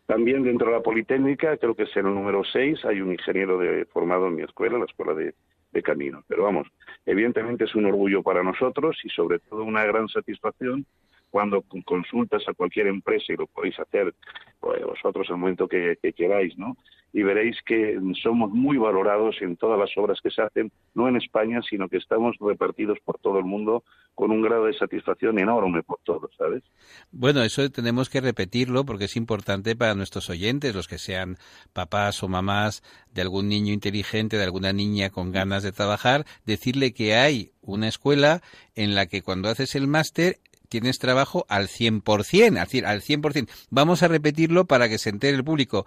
[0.08, 3.60] También dentro de la Politécnica, creo que es en el número 6, hay un ingeniero
[3.60, 5.36] de, formado en mi escuela, la Escuela de,
[5.72, 6.24] de Camino.
[6.28, 6.68] Pero vamos,
[7.06, 10.86] evidentemente es un orgullo para nosotros y sobre todo una gran satisfacción
[11.32, 14.14] cuando consultas a cualquier empresa y lo podéis hacer
[14.60, 16.78] pues, vosotros en el momento que, que, queráis, ¿no?
[17.14, 21.18] Y veréis que somos muy valorados en todas las obras que se hacen, no en
[21.18, 23.84] España, sino que estamos repartidos por todo el mundo
[24.16, 26.64] con un grado de satisfacción enorme por todos, ¿sabes?
[27.12, 31.38] Bueno, eso tenemos que repetirlo porque es importante para nuestros oyentes, los que sean
[31.74, 36.94] papás o mamás de algún niño inteligente, de alguna niña con ganas de trabajar, decirle
[36.94, 38.42] que hay una escuela
[38.76, 40.38] en la que cuando haces el máster
[40.72, 43.50] tienes trabajo al 100%, al 100%, al 100%.
[43.70, 45.86] Vamos a repetirlo para que se entere el público.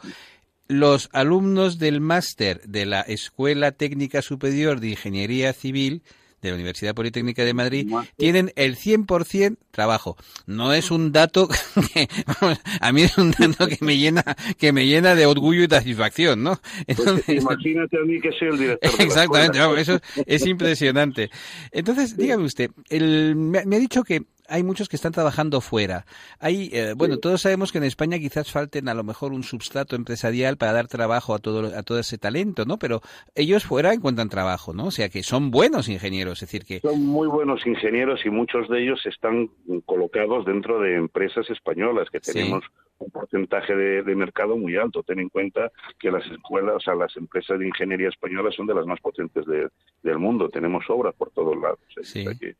[0.68, 6.02] Los alumnos del máster de la Escuela Técnica Superior de Ingeniería Civil
[6.42, 10.18] de la Universidad Politécnica de Madrid tienen el 100% trabajo.
[10.46, 11.48] No es un dato
[11.94, 12.06] que
[12.40, 14.22] vamos, a mí es un dato que me llena
[14.58, 16.60] que me llena de orgullo y satisfacción, ¿no?
[16.86, 18.98] Entonces, pues imagínate a mí que soy el director.
[18.98, 21.30] De exactamente, la vamos, eso es impresionante.
[21.72, 26.04] Entonces, dígame usted, el, me, me ha dicho que hay muchos que están trabajando fuera.
[26.38, 29.96] Hay, eh, bueno, todos sabemos que en España quizás falten a lo mejor un substrato
[29.96, 32.78] empresarial para dar trabajo a todo, a todo ese talento, ¿no?
[32.78, 33.00] Pero
[33.34, 34.86] ellos fuera encuentran trabajo, ¿no?
[34.86, 36.80] O sea que son buenos ingenieros, es decir que...
[36.80, 39.50] Son muy buenos ingenieros y muchos de ellos están
[39.86, 42.64] colocados dentro de empresas españolas que tenemos...
[42.64, 45.02] Sí un porcentaje de, de, mercado muy alto.
[45.02, 48.74] Ten en cuenta que las escuelas, o sea, las empresas de ingeniería españolas son de
[48.74, 49.68] las más potentes de,
[50.02, 50.48] del mundo.
[50.48, 51.80] Tenemos obras por todos lados.
[51.96, 52.04] ¿eh?
[52.04, 52.20] Sí.
[52.20, 52.54] O sea que,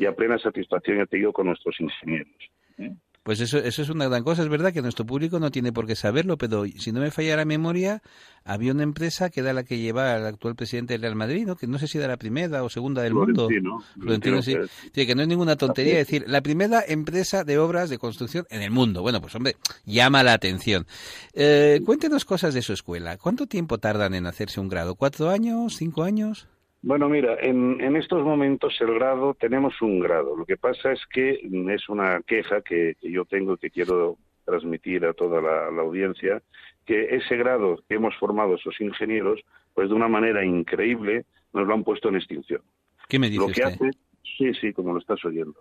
[0.00, 2.32] y a plena satisfacción, ya te digo, con nuestros ingenieros.
[2.78, 2.94] ¿eh?
[3.22, 4.42] Pues eso, eso es una gran cosa.
[4.42, 7.36] Es verdad que nuestro público no tiene por qué saberlo, pero si no me falla
[7.36, 8.00] la memoria,
[8.42, 11.54] había una empresa que era la que lleva al actual presidente del Real Madrid, ¿no?
[11.54, 13.84] que no sé si era la primera o segunda del Florentino, mundo.
[14.00, 14.56] Florentino, sí.
[14.94, 15.06] sí.
[15.06, 16.00] Que no es ninguna tontería.
[16.00, 19.02] Es decir, la primera empresa de obras de construcción en el mundo.
[19.02, 20.86] Bueno, pues hombre, llama la atención.
[21.34, 23.18] Eh, cuéntenos cosas de su escuela.
[23.18, 24.94] ¿Cuánto tiempo tardan en hacerse un grado?
[24.94, 25.76] ¿Cuatro años?
[25.76, 26.48] ¿Cinco años?
[26.82, 30.34] Bueno, mira, en, en, estos momentos el grado, tenemos un grado.
[30.34, 34.16] Lo que pasa es que es una queja que, que yo tengo y que quiero
[34.46, 36.42] transmitir a toda la, la, audiencia,
[36.86, 39.40] que ese grado que hemos formado esos ingenieros,
[39.74, 42.62] pues de una manera increíble nos lo han puesto en extinción.
[43.08, 43.64] ¿Qué me dice lo que usted?
[43.64, 43.90] hace,
[44.38, 45.60] sí, sí, como lo estás oyendo.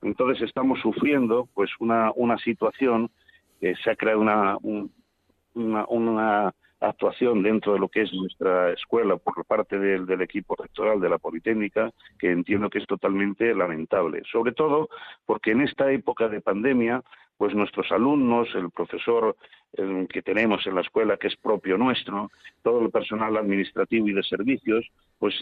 [0.00, 3.10] Entonces estamos sufriendo pues una, una situación,
[3.60, 4.92] que se ha creado una, un,
[5.54, 10.56] una, una actuación dentro de lo que es nuestra escuela por parte del, del, equipo
[10.56, 14.22] rectoral de la Politécnica, que entiendo que es totalmente lamentable.
[14.30, 14.88] Sobre todo
[15.24, 17.02] porque en esta época de pandemia,
[17.36, 19.36] pues nuestros alumnos, el profesor
[19.72, 22.30] el que tenemos en la escuela, que es propio nuestro,
[22.62, 24.86] todo el personal administrativo y de servicios,
[25.18, 25.34] pues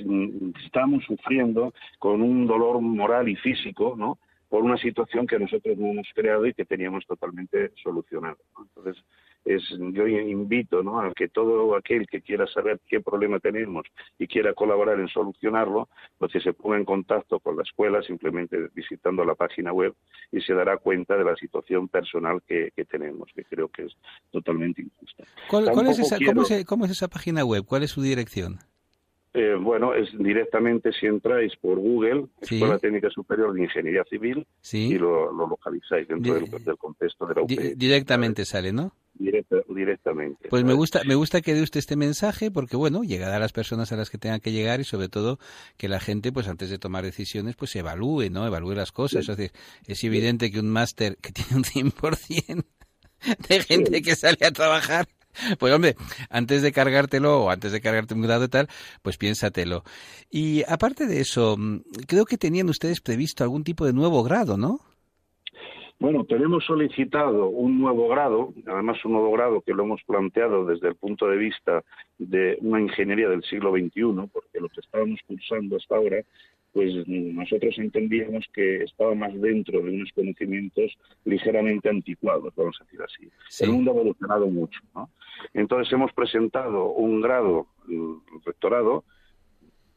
[0.64, 4.18] estamos sufriendo con un dolor moral y físico, ¿no?
[4.48, 8.38] por una situación que nosotros no hemos creado y que teníamos totalmente solucionado.
[8.57, 8.64] ¿no?
[8.64, 9.03] Entonces,
[9.44, 11.00] es, yo invito ¿no?
[11.00, 13.87] a que todo aquel que quiera saber qué problema tenemos
[14.18, 18.57] y quiera colaborar en solucionarlo, pues que se ponga en contacto con la escuela simplemente
[18.74, 19.94] visitando la página web
[20.31, 23.96] y se dará cuenta de la situación personal que, que tenemos, que creo que es
[24.31, 25.24] totalmente injusta.
[25.48, 26.35] ¿Cuál, cuál es esa, quiero...
[26.35, 27.64] ¿cómo, es, ¿Cómo es esa página web?
[27.64, 28.59] ¿Cuál es su dirección?
[29.33, 32.57] Eh, bueno, es directamente si entráis por Google, Sí.
[32.57, 34.88] Escuela Técnica Superior de Ingeniería Civil, Sí.
[34.92, 37.74] y lo, lo localizáis dentro Di- del, del contexto de la Di- UPE.
[37.76, 38.92] directamente sale, ¿no?
[39.14, 40.49] Directa- directamente.
[40.49, 43.53] Pues me gusta, me gusta que dé usted este mensaje porque bueno, llegará a las
[43.53, 45.39] personas a las que tenga que llegar y sobre todo
[45.76, 48.47] que la gente, pues antes de tomar decisiones, pues evalúe, ¿no?
[48.47, 49.28] Evalúe las cosas.
[49.87, 52.64] Es evidente que un máster que tiene un 100%
[53.49, 55.07] de gente que sale a trabajar,
[55.59, 55.97] pues hombre,
[56.30, 58.68] antes de cargártelo o antes de cargarte un grado y tal,
[59.03, 59.85] pues piénsatelo.
[60.30, 64.57] Y aparte de eso, mm, creo que tenían ustedes previsto algún tipo de nuevo grado,
[64.57, 64.80] ¿no?
[66.01, 70.88] Bueno, tenemos solicitado un nuevo grado, además un nuevo grado que lo hemos planteado desde
[70.88, 71.84] el punto de vista
[72.18, 76.22] de una ingeniería del siglo XXI, porque lo que estábamos cursando hasta ahora
[76.72, 83.01] pues nosotros entendíamos que estaba más dentro de unos conocimientos ligeramente anticuados, vamos a decir
[83.03, 83.64] así.
[83.64, 84.80] El mundo ha evolucionado mucho.
[84.94, 85.11] ¿no?
[85.53, 89.05] Entonces hemos presentado un grado, el rectorado,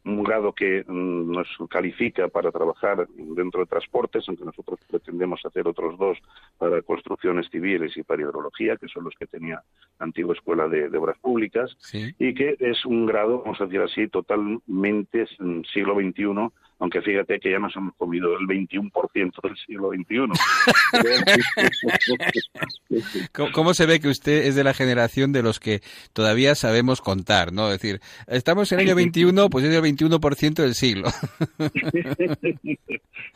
[0.06, 5.68] un grado que mm, nos califica para trabajar dentro de transportes, aunque nosotros pretendemos hacer
[5.68, 6.18] otros dos
[6.58, 9.64] para construcciones civiles y para hidrología, que son los que tenía
[10.00, 11.76] la antigua Escuela de, Obras Públicas,
[12.20, 15.26] y que es un grado, vamos a decir así, totalmente
[15.74, 16.50] siglo XXI,
[16.84, 20.28] aunque fíjate que ya nos hemos comido el 21% del siglo XXI.
[23.54, 25.80] ¿Cómo se ve que usted es de la generación de los que
[26.12, 27.68] todavía sabemos contar, no?
[27.68, 31.08] Es decir, estamos en el año 21, pues es el 21% del siglo.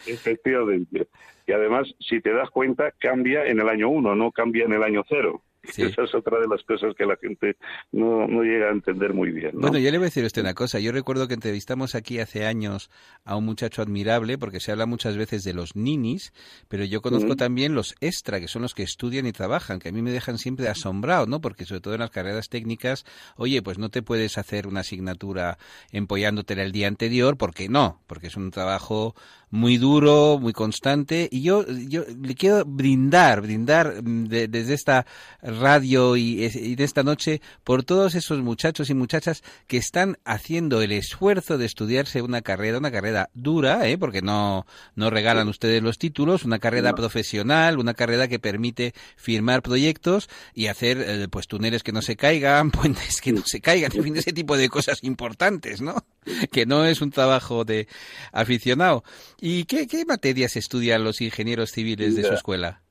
[0.05, 1.07] Efectivamente.
[1.47, 4.83] Y además, si te das cuenta, cambia en el año 1, no cambia en el
[4.83, 5.41] año 0.
[5.63, 7.57] Esa es otra de las cosas que la gente
[7.91, 9.51] no, no llega a entender muy bien.
[9.53, 10.79] Bueno, yo le voy a decir a usted una cosa.
[10.79, 12.89] Yo recuerdo que entrevistamos aquí hace años
[13.25, 16.33] a un muchacho admirable, porque se habla muchas veces de los ninis,
[16.67, 19.91] pero yo conozco también los extra, que son los que estudian y trabajan, que a
[19.91, 21.41] mí me dejan siempre asombrado, ¿no?
[21.41, 23.05] Porque sobre todo en las carreras técnicas,
[23.35, 25.57] oye, pues no te puedes hacer una asignatura
[25.91, 29.15] empollándote el día anterior, porque no, porque es un trabajo
[29.49, 35.05] muy duro, muy constante, y yo, yo le quiero brindar, brindar mm, desde esta
[35.47, 40.81] radio y, y, de esta noche por todos esos muchachos y muchachas que están haciendo
[40.81, 43.97] el esfuerzo de estudiarse una carrera, una carrera dura, ¿eh?
[43.97, 49.61] porque no, no regalan ustedes los títulos, una carrera profesional, una carrera que permite firmar
[49.61, 53.91] proyectos y hacer eh, pues túneles que no se caigan, puentes que no se caigan,
[53.95, 56.05] en fin, ese tipo de cosas importantes, ¿no?
[56.51, 57.87] Que no es un trabajo de
[58.33, 59.03] aficionado.
[59.39, 62.81] ¿Y qué, qué materias estudian los ingenieros civiles de su escuela?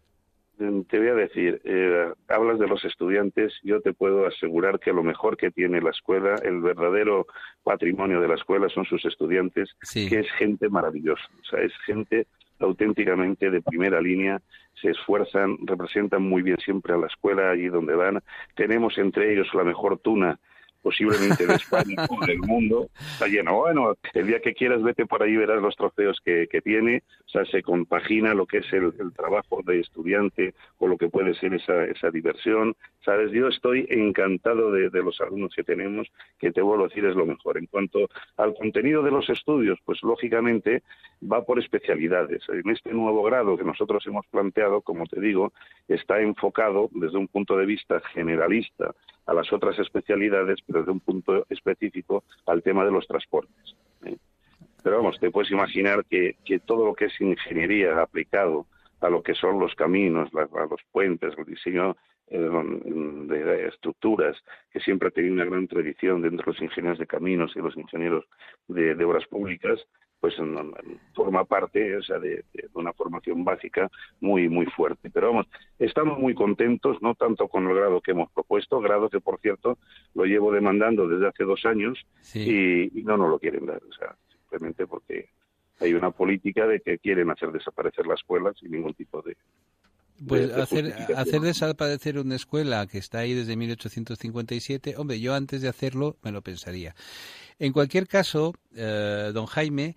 [0.58, 4.92] Mm, te voy a decir, eh, hablas de los estudiantes, yo te puedo asegurar que
[4.92, 7.26] lo mejor que tiene la escuela, el verdadero
[7.62, 12.26] patrimonio de la escuela son sus estudiantes, que es gente maravillosa, o sea, es gente
[12.58, 14.40] auténticamente de primera línea,
[14.80, 18.22] se esfuerzan, representan muy bien siempre a la escuela allí donde van,
[18.54, 20.38] tenemos entre ellos la mejor tuna
[20.86, 23.56] posiblemente de España o del mundo, está lleno.
[23.56, 27.44] Bueno, el día que quieras vete por ahí verás los trofeos que, tiene, o sea,
[27.44, 31.86] se compagina lo que es el, trabajo de estudiante o lo que puede ser esa,
[31.86, 32.76] esa diversión.
[33.04, 36.06] Sabes, yo estoy encantado de, los alumnos que tenemos,
[36.38, 37.58] que te vuelvo a decir es lo mejor.
[37.58, 40.84] En cuanto al contenido de los estudios, pues lógicamente
[41.20, 42.44] va por especialidades.
[42.48, 45.52] En este nuevo grado que nosotros hemos planteado, como te digo,
[45.88, 48.94] está enfocado desde un punto de vista generalista
[49.26, 53.76] a las otras especialidades, pero desde un punto específico al tema de los transportes.
[54.04, 54.16] ¿eh?
[54.82, 58.66] Pero vamos, te puedes imaginar que, todo lo que es ingeniería aplicado
[59.00, 61.96] a lo que son los caminos, a los puentes, el diseño
[62.28, 64.36] eh, de estructuras,
[64.70, 67.76] que siempre ha tenido una gran tradición dentro de los ingenieros de caminos y los
[67.76, 68.24] ingenieros
[68.68, 69.84] de obras públicas,
[70.20, 70.34] pues
[71.14, 72.44] forma parte o sea, de,
[72.74, 73.90] una formación básica
[74.20, 75.10] muy muy fuerte.
[75.10, 75.46] Pero vamos,
[75.78, 79.78] estamos muy contentos, no tanto con el grado que hemos propuesto, grado que por cierto
[80.14, 81.98] lo llevo demandando desde hace dos años
[82.34, 85.28] y, no nos lo quieren dar, o sea, simplemente porque
[85.78, 89.36] hay una política de que quieren hacer desaparecer la escuela sin ningún tipo de,
[90.26, 95.68] pues hacer, hacer desaparecer una escuela que está ahí desde 1857, hombre, yo antes de
[95.68, 96.94] hacerlo me lo pensaría.
[97.58, 99.96] En cualquier caso, eh, don Jaime,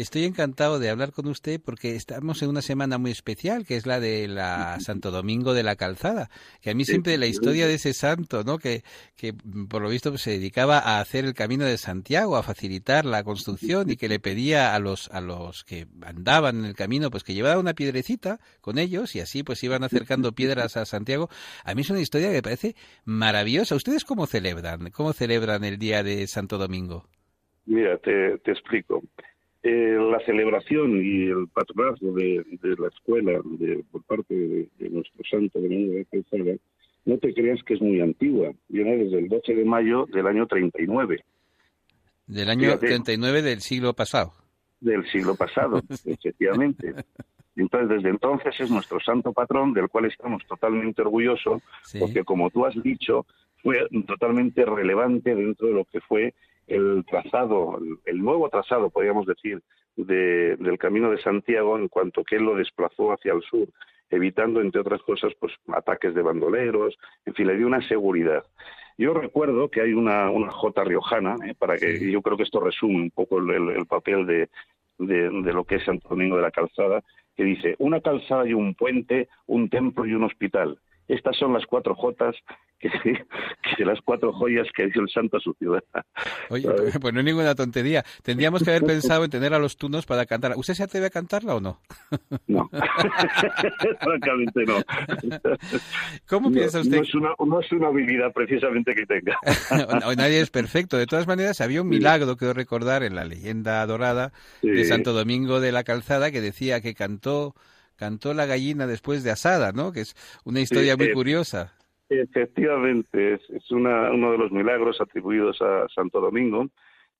[0.00, 3.86] estoy encantado de hablar con usted porque estamos en una semana muy especial, que es
[3.86, 6.30] la de la Santo Domingo de la Calzada.
[6.62, 8.58] Que a mí siempre la historia de ese santo, ¿no?
[8.58, 8.84] Que,
[9.16, 9.34] que
[9.68, 13.24] por lo visto pues, se dedicaba a hacer el camino de Santiago, a facilitar la
[13.24, 17.24] construcción y que le pedía a los a los que andaban en el camino, pues
[17.24, 21.28] que llevara una piedrecita con ellos y así pues iban acercando piedras a Santiago.
[21.64, 23.74] A mí es una historia que me parece maravillosa.
[23.74, 24.90] ¿Ustedes cómo celebran?
[24.90, 27.08] ¿Cómo celebran el día de Santo Domingo?
[27.66, 29.02] Mira, te, te explico.
[29.64, 32.44] Eh, la celebración y el patronazgo de,
[32.78, 36.56] la escuela de, por parte de, nuestro santo Domingo de Calzada,
[37.04, 38.52] no te creas que es muy antigua.
[38.68, 41.24] Viene desde el 12 de mayo del año 39.
[42.28, 44.32] Del año 39 del siglo pasado.
[44.80, 46.94] Del siglo pasado, efectivamente.
[47.56, 51.62] Entonces, desde entonces es nuestro santo patrón, del cual estamos totalmente orgullosos,
[51.98, 53.26] porque como tú has dicho,
[53.62, 56.34] fue totalmente relevante dentro de lo que fue
[56.68, 59.62] el trazado, el nuevo trazado, podríamos decir,
[59.96, 63.68] del Camino de Santiago en cuanto que él lo desplazó hacia el sur,
[64.10, 66.96] evitando, entre otras cosas, pues ataques de bandoleros,
[67.26, 68.44] en fin, le dio una seguridad.
[68.96, 72.60] Yo recuerdo que hay una, una jota riojana, eh, para que yo creo que esto
[72.60, 74.48] resume un poco el, papel de,
[74.98, 77.02] de, de, lo que es Santo Domingo de la Calzada,
[77.36, 80.78] que dice, una calzada y un puente, un templo y un hospital
[81.08, 82.36] estas son las cuatro jotas
[82.78, 82.90] que,
[83.76, 85.82] que las cuatro joyas que dio el santo a su ciudad.
[86.50, 86.68] Oye,
[87.00, 88.04] pues no es ninguna tontería.
[88.22, 90.52] Tendríamos que haber pensado en tener a los tunos para cantar.
[90.56, 91.80] ¿Usted se atreve a cantarla o no?
[92.46, 92.68] No,
[94.00, 94.76] francamente no.
[96.26, 96.96] ¿Cómo piensa usted?
[96.96, 99.38] No es, una, no es una habilidad precisamente que tenga.
[100.16, 100.96] Nadie es perfecto.
[100.96, 104.32] De todas maneras, había un milagro que recordar en la leyenda dorada
[104.62, 107.54] de Santo Domingo de la Calzada que decía que cantó
[107.98, 109.92] cantó la gallina después de asada, ¿no?
[109.92, 111.74] Que es una historia muy eh, curiosa.
[112.08, 116.68] Efectivamente, es, una, uno de los milagros atribuidos a Santo Domingo,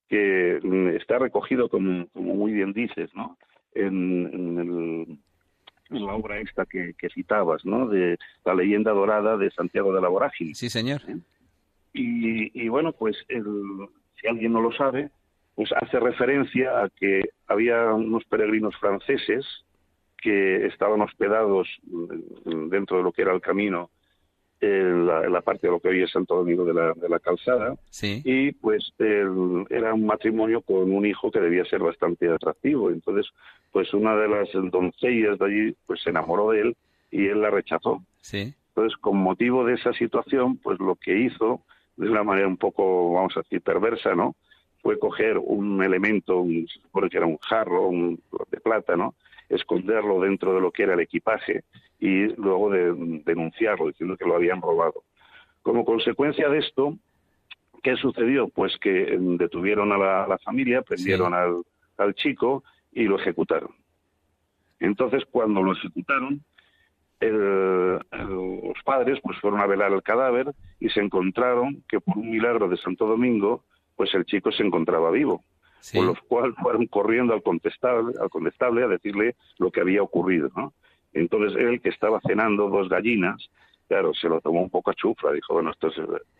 [0.08, 3.36] que mm, está recogido, como, como muy bien dices, ¿no?
[3.74, 5.20] En,
[5.90, 7.88] la obra esta que, citabas, ¿no?
[7.88, 10.54] De la leyenda dorada de Santiago de la Vorágine.
[10.54, 11.00] Sí, señor.
[11.08, 11.16] ¿Eh?
[11.94, 15.10] Y, bueno, pues si alguien no lo sabe,
[15.54, 19.44] pues hace referencia a que había unos peregrinos franceses
[20.20, 23.90] que estaban hospedados mm, dentro de lo que era el camino
[24.60, 27.76] en la, parte de lo que hoy es Santo Domingo de la, de la Calzada.
[28.24, 32.90] Y pues era un matrimonio con un hijo que debía ser bastante atractivo.
[32.90, 33.30] Entonces,
[33.72, 36.76] pues una de las doncellas de allí pues se enamoró de él
[37.10, 38.02] y él la rechazó.
[38.68, 41.62] Entonces, con motivo de esa situación, pues lo que hizo,
[41.96, 44.34] de una manera un poco, vamos a decir, perversa, ¿no?
[44.82, 49.14] Fue coger un elemento, se supone que era un jarro un, de plata, ¿no?
[49.48, 51.64] Esconderlo dentro de lo que era el equipaje
[51.98, 52.92] y luego de,
[53.24, 55.02] denunciarlo diciendo que lo habían robado.
[55.62, 56.96] Como consecuencia de esto,
[57.82, 58.48] ¿qué sucedió?
[58.48, 61.62] Pues que em, detuvieron a la, familia, prendieron al,
[61.96, 63.70] al chico y lo ejecutaron.
[64.80, 66.40] Entonces, cuando lo ejecutaron,
[67.20, 72.68] los padres pues fueron a velar el cadáver y se encontraron que por un milagro
[72.68, 73.64] de Santo Domingo,
[73.96, 75.42] pues el chico se encontraba vivo
[75.92, 80.50] con los cuales fueron corriendo al condestable, al condestable a decirle lo que había ocurrido,
[80.56, 80.72] ¿no?
[81.12, 83.50] Entonces él, que estaba cenando dos gallinas,
[83.88, 85.94] claro, se lo tomó un poco a chufra, dijo, bueno, estos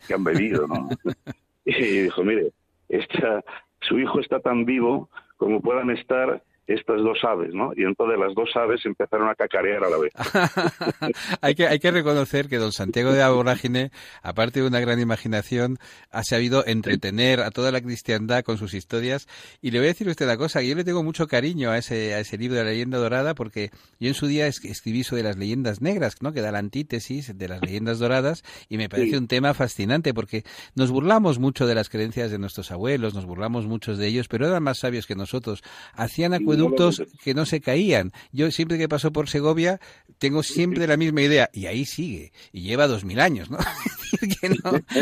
[0.07, 0.89] que han bebido, ¿no?
[1.65, 2.53] y dijo, mire,
[2.89, 3.45] esta,
[3.81, 7.73] su hijo está tan vivo como puedan estar estas dos aves, ¿no?
[7.75, 10.13] Y entonces las dos aves empezaron a cacarear a la vez.
[11.41, 13.91] hay, que, hay que reconocer que don Santiago de Aborágine,
[14.23, 15.79] aparte de una gran imaginación,
[16.11, 19.27] ha sabido entretener a toda la cristiandad con sus historias.
[19.63, 21.79] Y le voy a decir a usted una cosa, yo le tengo mucho cariño a
[21.79, 25.23] ese, a ese libro de la leyenda dorada, porque yo en su día escribí sobre
[25.23, 26.35] las leyendas negras, ¿no?
[26.35, 30.45] Que da la antítesis de las leyendas doradas, y me parece un tema fascinante, porque
[30.75, 34.47] nos burlamos mucho de las creencias de nuestros abuelos, nos burlamos muchos de ellos, pero
[34.47, 35.63] eran más sabios que nosotros.
[35.95, 36.35] Hacían
[36.67, 38.13] acueductos que no se caían.
[38.33, 39.81] Yo siempre que paso por Segovia
[40.19, 43.59] tengo siempre la misma idea y ahí sigue y lleva dos mil años, ¿no?
[44.41, 44.51] que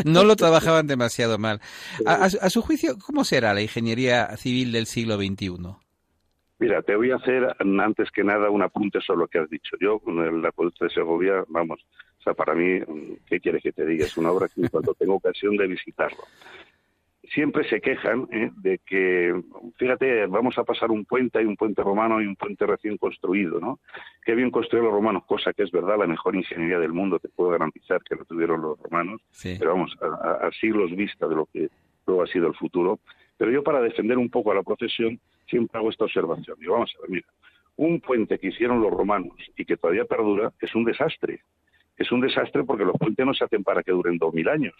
[0.05, 1.61] no, lo trabajaban demasiado mal.
[2.07, 5.57] A, su juicio, ¿cómo será la ingeniería civil del siglo XXI?
[6.59, 9.77] Mira, te voy a hacer antes que nada un apunte sobre lo que has dicho.
[9.79, 11.85] Yo, con el acueducto de Segovia, vamos,
[12.19, 12.81] o sea, para mí,
[13.27, 14.07] ¿qué quieres que te diga?
[14.07, 16.25] Es una obra que cuando tengo ocasión de visitarlo,
[17.33, 18.51] siempre se quejan ¿eh?
[18.57, 19.35] de que,
[19.77, 23.61] fíjate, vamos a pasar un puente, hay un puente romano y un puente recién construido,
[23.61, 23.81] ¿no?
[24.25, 27.29] Qué bien construyeron los romanos, cosa que es verdad, la mejor ingeniería del mundo, te
[27.29, 31.69] puedo garantizar que lo tuvieron los romanos, pero vamos, a, siglos vista de lo que
[32.07, 33.01] luego ha sido el futuro.
[33.37, 36.57] Pero yo para defender un poco a la profesión siempre hago esta observación.
[36.59, 37.27] Digo, vamos a ver, mira,
[37.77, 41.41] un puente que hicieron los romanos y que todavía perdura es un desastre.
[41.99, 44.75] Es un desastre porque los puentes no se hacen para que duren dos mil años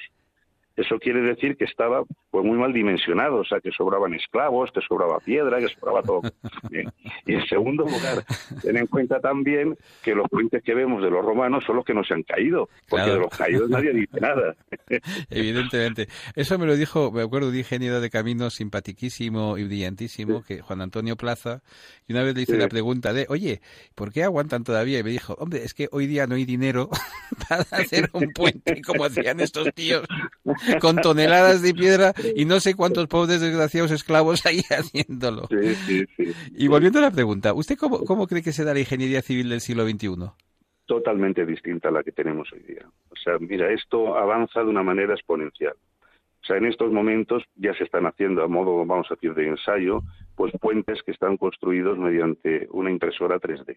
[0.77, 4.81] eso quiere decir que estaba pues muy mal dimensionado, o sea, que sobraban esclavos, que
[4.83, 6.23] sobraba piedra, que sobraba todo.
[7.27, 8.25] Y en segundo lugar,
[8.63, 11.95] ten en cuenta también que los puentes que vemos de los romanos son los que
[11.95, 14.55] no se han caído, porque de los caídos nadie dice nada.
[15.31, 16.09] Evidentemente.
[16.35, 20.83] Eso me lo dijo, me acuerdo, un ingeniero de caminos simpatiquísimo y brillantísimo, que Juan
[20.83, 21.63] Antonio Plaza,
[22.07, 23.61] y una vez le hice la pregunta de, oye,
[23.95, 25.01] ¿por qué aguantan todavía?
[25.01, 26.91] Y me dijo, hombre, es que hoy día no hay dinero
[27.49, 30.07] para hacer un puente como hacían estos tíos.
[30.81, 35.49] con toneladas de piedra y no sé cuántos pobres desgraciados esclavos ahí haciéndolo.
[36.57, 39.49] Y volviendo a la pregunta, ¿usted cómo, cómo cree que se da la ingeniería civil
[39.49, 40.31] del siglo XXI?
[40.87, 42.87] Totalmente distinta a la que tenemos hoy día.
[43.11, 45.75] O sea, mira, esto avanza de una manera exponencial.
[46.43, 49.49] O sea, en estos momentos ya se están haciendo a modo, vamos a decir, de
[49.49, 50.03] ensayo,
[50.37, 53.77] pues puentes que están construidos mediante una impresora 3D.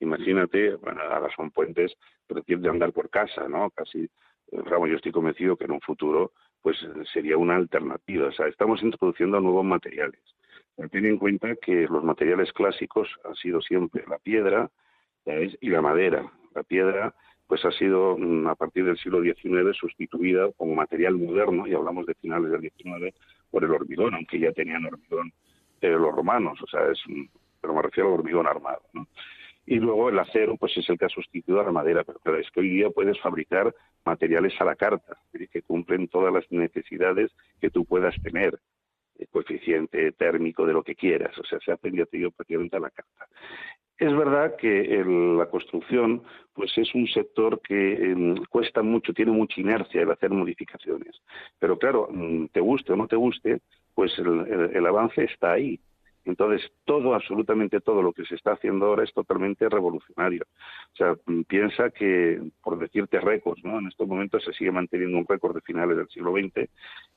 [0.00, 1.92] Imagínate, bueno, ahora son puentes,
[2.26, 3.68] pero de andar por casa, ¿no?
[3.70, 4.08] Casi
[4.52, 6.32] Ramos, yo estoy convencido que en un futuro
[6.62, 6.76] pues
[7.12, 8.28] sería una alternativa.
[8.28, 10.20] O sea, estamos introduciendo nuevos materiales.
[10.90, 14.70] ten en cuenta que los materiales clásicos han sido siempre la piedra
[15.60, 16.32] y la madera.
[16.54, 17.14] La piedra
[17.46, 22.06] pues ha sido mm, a partir del siglo XIX sustituida como material moderno, y hablamos
[22.06, 23.14] de finales del XIX,
[23.50, 25.32] por el hormigón, aunque ya tenían hormigón
[25.80, 26.98] eh, los romanos, o sea, es
[27.60, 28.82] pero me refiero al hormigón armado.
[29.70, 32.02] Y luego el acero, pues es el que ha sustituido a la madera.
[32.02, 36.32] Pero claro, es que hoy día puedes fabricar materiales a la carta, que cumplen todas
[36.32, 38.58] las necesidades que tú puedas tener
[39.30, 43.26] coeficiente térmico de lo que quieras, o sea, se ha aprendido prácticamente a la carta.
[43.98, 46.22] Es verdad que la construcción
[46.54, 51.20] pues es un sector que em, cuesta mucho, tiene mucha inercia el hacer modificaciones.
[51.58, 53.60] Pero claro, mm, te guste o no te guste,
[53.94, 55.80] pues el avance está ahí.
[56.28, 60.44] Entonces, todo, absolutamente todo lo que se está haciendo ahora es totalmente revolucionario.
[60.92, 63.78] O sea, mm, piensa que, por decirte récords, ¿no?
[63.78, 66.68] En estos momentos se sigue manteniendo un récord de finales del siglo XX,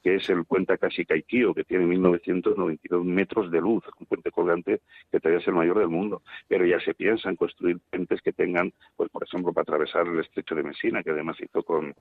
[0.02, 4.82] que es el puente casi Kaikio, que tiene 1992 metros de luz, un puente colgante
[5.12, 6.22] que todavía es el mayor del mundo.
[6.48, 10.20] Pero ya se piensa en construir puentes que tengan, pues por ejemplo, para atravesar el
[10.20, 11.94] estrecho de Messina, que además hizo con,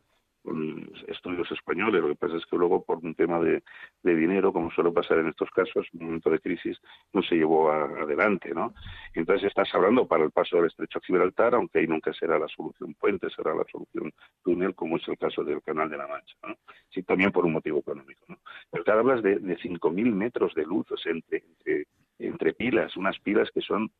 [1.08, 2.00] estudios españoles.
[2.00, 3.62] Lo que pasa es que luego, por un tema de,
[4.02, 6.78] de dinero, como suele pasar en estos casos, en un momento de crisis,
[7.12, 8.74] no se llevó adelante, ¿no?
[9.14, 12.48] Entonces estás hablando para el paso del estrecho a Gibraltar, aunque ahí nunca será la
[12.48, 14.12] solución puente, será la solución
[14.42, 16.56] túnel, como es el caso del Canal de la Mancha, ¿no?
[16.88, 18.38] Sí, también por un motivo económico, ¿no?
[18.70, 21.86] Pero te hablas de, de 5.000 metros de luz, o sea, entre, entre,
[22.18, 23.90] entre pilas, unas pilas que son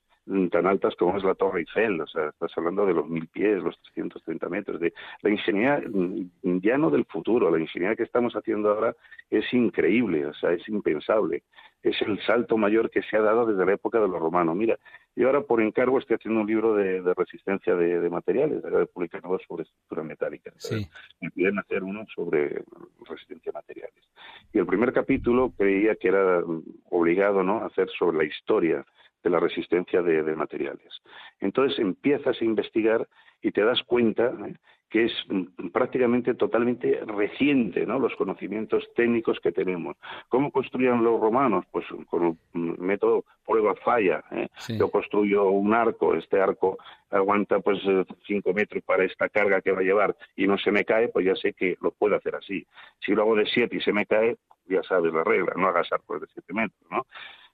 [0.50, 3.62] tan altas como es la Torre Eiffel, o sea, estás hablando de los mil pies,
[3.62, 4.92] los 330 metros, de
[5.22, 8.94] la ingeniería mm, ya no del futuro, la ingeniería que estamos haciendo ahora
[9.28, 11.42] es increíble, o sea, es impensable,
[11.82, 14.54] es el salto mayor que se ha dado desde la época de los romanos.
[14.54, 14.78] Mira,
[15.16, 19.62] yo ahora por encargo estoy haciendo un libro de, resistencia de, materiales, de publicar sobre
[19.62, 20.52] estructura metálica.
[20.58, 20.86] Sí.
[21.20, 22.62] Me piden hacer uno sobre
[23.08, 24.04] resistencia a materiales.
[24.52, 26.42] Y el primer capítulo creía que era
[26.90, 28.84] obligado, ¿no?, hacer sobre la historia
[29.22, 31.02] de la resistencia de, materiales.
[31.40, 33.06] Entonces empiezas a investigar
[33.42, 34.54] y te das cuenta ¿eh?
[34.90, 37.98] que es mm, prácticamente totalmente reciente, ¿no?
[37.98, 39.96] Los conocimientos técnicos que tenemos.
[40.28, 41.64] ¿Cómo construían los romanos?
[41.70, 44.24] Pues con un método prueba-falla.
[44.32, 44.48] ¿eh?
[44.78, 46.78] Yo construyo un arco, este arco
[47.10, 47.78] aguanta pues
[48.26, 51.24] cinco metros para esta carga que va a llevar y no se me cae, pues
[51.24, 52.66] ya sé que lo puedo hacer así.
[53.04, 55.90] Si lo hago de siete y se me cae, ya sabes la regla, no hagas
[55.92, 57.06] arcos de siete metros, ¿no?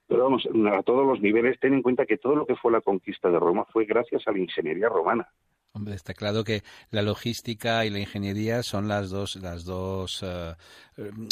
[0.07, 2.81] Pero vamos, a todos los niveles, ten en cuenta que todo lo que fue la
[2.81, 5.27] conquista de Roma fue gracias a la ingeniería romana.
[5.77, 10.55] Hombre, está claro que la logística y la ingeniería son las dos, las dos, eh,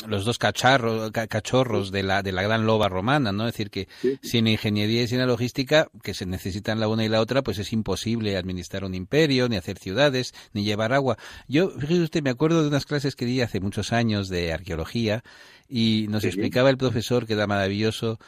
[0.07, 3.47] los dos cacharros, cachorros de la, de la gran loba romana, ¿no?
[3.47, 3.87] Es decir, que
[4.21, 7.57] sin ingeniería y sin la logística, que se necesitan la una y la otra, pues
[7.57, 11.17] es imposible administrar un imperio, ni hacer ciudades, ni llevar agua.
[11.47, 15.23] Yo, fíjese usted, me acuerdo de unas clases que di hace muchos años de arqueología
[15.67, 18.19] y nos explicaba el profesor, que era maravilloso,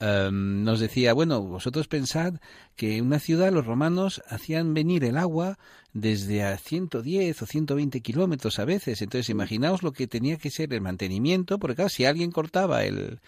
[0.00, 2.34] Em, nos decía, bueno, vosotros pensad
[2.74, 5.56] que en una ciudad los romanos hacían venir el agua
[5.92, 9.00] desde a 110 o 120 kilómetros a veces.
[9.02, 13.20] Entonces, imaginaos lo que tenía que ser el mantenimiento, porque claro, si alguien cortaba el,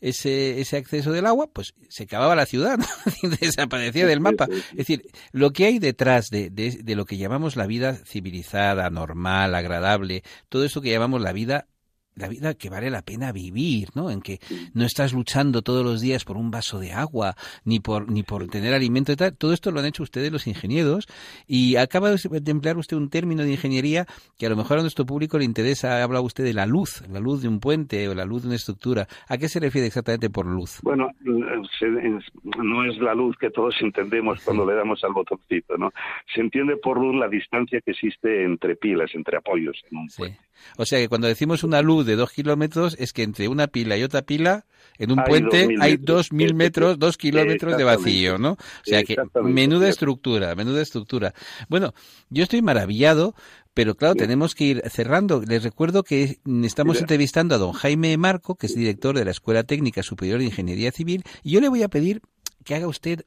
[0.00, 2.78] ese, ese acceso del agua, pues se acababa la ciudad,
[3.40, 4.48] desaparecía del mapa.
[4.70, 5.02] Es decir,
[5.32, 10.22] lo que hay detrás de, de, de lo que llamamos la vida civilizada, normal, agradable,
[10.48, 11.68] todo eso que llamamos la vida
[12.16, 14.10] la vida que vale la pena vivir, ¿no?
[14.10, 14.38] En que
[14.72, 17.34] no estás luchando todos los días por un vaso de agua,
[17.64, 19.36] ni por, ni por tener alimento y tal.
[19.36, 21.06] Todo esto lo han hecho ustedes los ingenieros
[21.46, 24.06] y acaba de emplear usted un término de ingeniería
[24.38, 26.02] que a lo mejor a nuestro público le interesa.
[26.02, 28.56] Habla usted de la luz, la luz de un puente o la luz de una
[28.56, 29.06] estructura.
[29.28, 30.80] ¿A qué se refiere exactamente por luz?
[30.82, 35.92] Bueno, no es la luz que todos entendemos cuando le damos al botoncito, ¿no?
[36.34, 40.38] Se entiende por luz la distancia que existe entre pilas, entre apoyos en un puente.
[40.76, 43.96] O sea que cuando decimos una luz de dos kilómetros es que entre una pila
[43.96, 44.66] y otra pila,
[44.98, 48.52] en un puente hay dos mil metros, dos kilómetros de vacío, ¿no?
[48.52, 51.34] O sea que menuda estructura, menuda estructura.
[51.68, 51.94] Bueno,
[52.30, 53.34] yo estoy maravillado
[53.74, 55.42] pero claro, tenemos que ir cerrando.
[55.42, 59.64] Les recuerdo que estamos entrevistando a don Jaime Marco, que es director de la Escuela
[59.64, 62.22] Técnica Superior de Ingeniería Civil, y yo le voy a pedir
[62.64, 63.24] que haga usted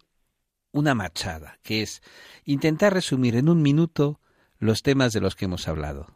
[0.72, 2.02] una machada, que es
[2.46, 4.22] intentar resumir en un minuto
[4.58, 6.08] los temas de los que hemos hablado.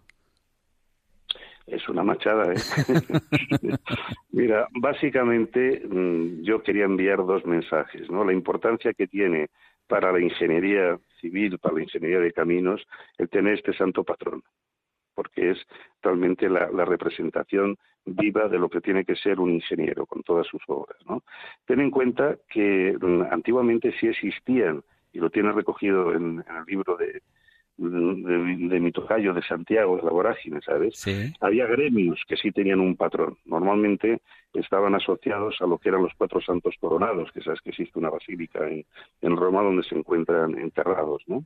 [1.71, 2.57] Es una machada, ¿eh?
[4.31, 8.25] Mira, básicamente mm, yo quería enviar dos mensajes, ¿no?
[8.25, 9.47] La importancia que tiene
[9.87, 12.85] para la ingeniería civil, para la ingeniería de caminos,
[13.17, 14.43] el tener este santo patrón,
[15.15, 15.65] porque es
[16.01, 20.61] realmente la, representación viva de lo que tiene que ser un ingeniero con todas sus
[20.67, 21.23] obras, ¿no?
[21.65, 26.97] Ten en cuenta que mm, antiguamente sí existían, y lo tiene recogido en el libro
[26.97, 27.21] de,
[27.77, 31.03] de, mi tocayo de Santiago, de la vorágine, ¿sabes?
[31.39, 33.37] Había gremios que sí tenían un patrón.
[33.45, 34.21] Normalmente
[34.53, 38.09] estaban asociados a lo que eran los cuatro santos coronados, que sabes que existe una
[38.09, 41.45] basílica en, Roma donde se encuentran enterrados, ¿no?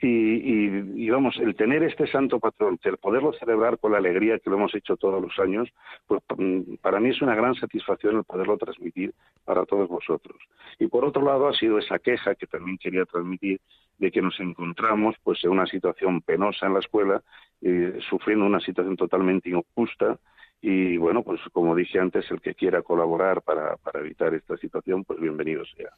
[0.00, 4.56] Y, vamos, el tener este santo patrón, el poderlo celebrar con la alegría que lo
[4.56, 5.68] hemos hecho todos los años,
[6.06, 9.12] pues mm, para mí es una gran satisfacción el poderlo transmitir
[9.44, 10.38] para todos vosotros.
[10.78, 13.60] Y por otro lado ha sido esa queja que también quería transmitir
[13.98, 17.20] de que nos encontramos pues en una situación penosa en la escuela,
[17.60, 20.16] eh, sufriendo una situación totalmente injusta,
[20.60, 25.04] y bueno, pues como dije antes, el que quiera colaborar para, para evitar esta situación,
[25.04, 25.90] pues bienvenido sea.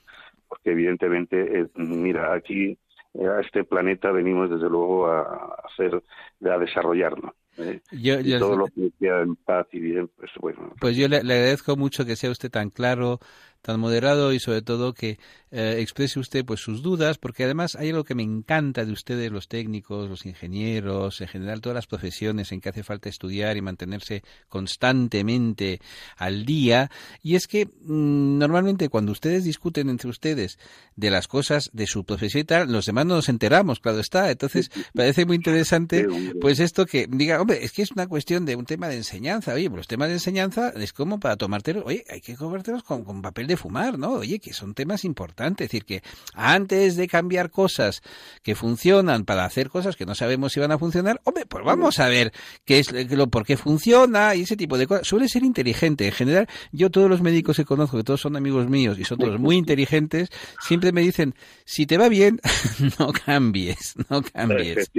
[0.49, 2.77] Porque evidentemente, eh, mira, aquí
[3.15, 6.03] a este planeta venimos desde luego a hacer,
[6.45, 7.33] a desarrollarnos.
[7.59, 7.81] ¿eh?
[7.93, 10.73] y todo lo que sea en paz y bien, pues bueno.
[10.81, 13.19] Pues yo le, agradezco mucho que sea usted tan claro,
[13.63, 15.19] tan moderado y sobre todo que
[15.51, 19.33] eh, exprese usted pues sus dudas, porque además hay algo que me encanta de ustedes,
[19.33, 23.63] los técnicos, los ingenieros, en general todas las profesiones en que hace falta estudiar y
[23.63, 25.81] mantenerse constantemente
[26.17, 26.91] al día,
[27.23, 30.59] y es que mm, normalmente cuando ustedes discuten entre ustedes
[30.97, 34.31] de las cosas de su profesión y tal, los demás no nos enteramos, claro está.
[34.31, 36.07] Entonces, parece muy interesante
[36.41, 39.55] pues esto que diga, hombre, es que es una cuestión de un tema de enseñanza.
[39.55, 43.05] Oye, pues los temas de enseñanza es como para tomártelos, oye, hay que comértelos con,
[43.05, 44.13] con papel de fumar, ¿no?
[44.13, 46.03] Oye, que son temas importantes es decir, que
[46.35, 48.03] antes de cambiar cosas
[48.43, 51.99] que funcionan para hacer cosas que no sabemos si van a funcionar, hombre, pues vamos
[51.99, 52.33] a ver
[52.65, 55.07] qué es lo, por qué funciona y ese tipo de cosas.
[55.07, 56.07] Suele ser inteligente.
[56.07, 59.19] En general, yo todos los médicos que conozco, que todos son amigos míos y son
[59.19, 60.31] todos muy inteligentes,
[60.61, 61.35] siempre me dicen,
[61.65, 62.41] si te va bien,
[62.99, 64.91] no cambies, no cambies.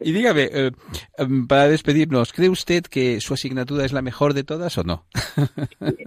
[0.00, 0.70] Y dígame, eh,
[1.18, 5.06] em, para despedirnos, ¿cree usted que su asignatura es la mejor de todas o no?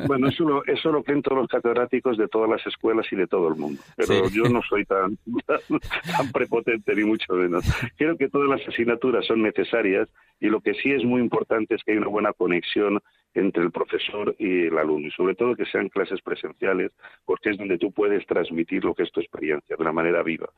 [0.07, 3.27] bueno, eso lo, eso lo creen todos los catedráticos de todas las escuelas y de
[3.27, 3.81] todo el mundo.
[3.95, 7.63] Pero yo no soy tan, tan, prepotente ni mucho menos.
[7.97, 10.09] Creo que todas las asignaturas son necesarias
[10.39, 12.99] y lo que sí es muy importante es que hay una buena conexión
[13.33, 16.91] entre el profesor y el alumno y sobre todo que sean clases presenciales
[17.25, 20.49] porque es donde tú puedes transmitir lo que es tu experiencia de una manera viva.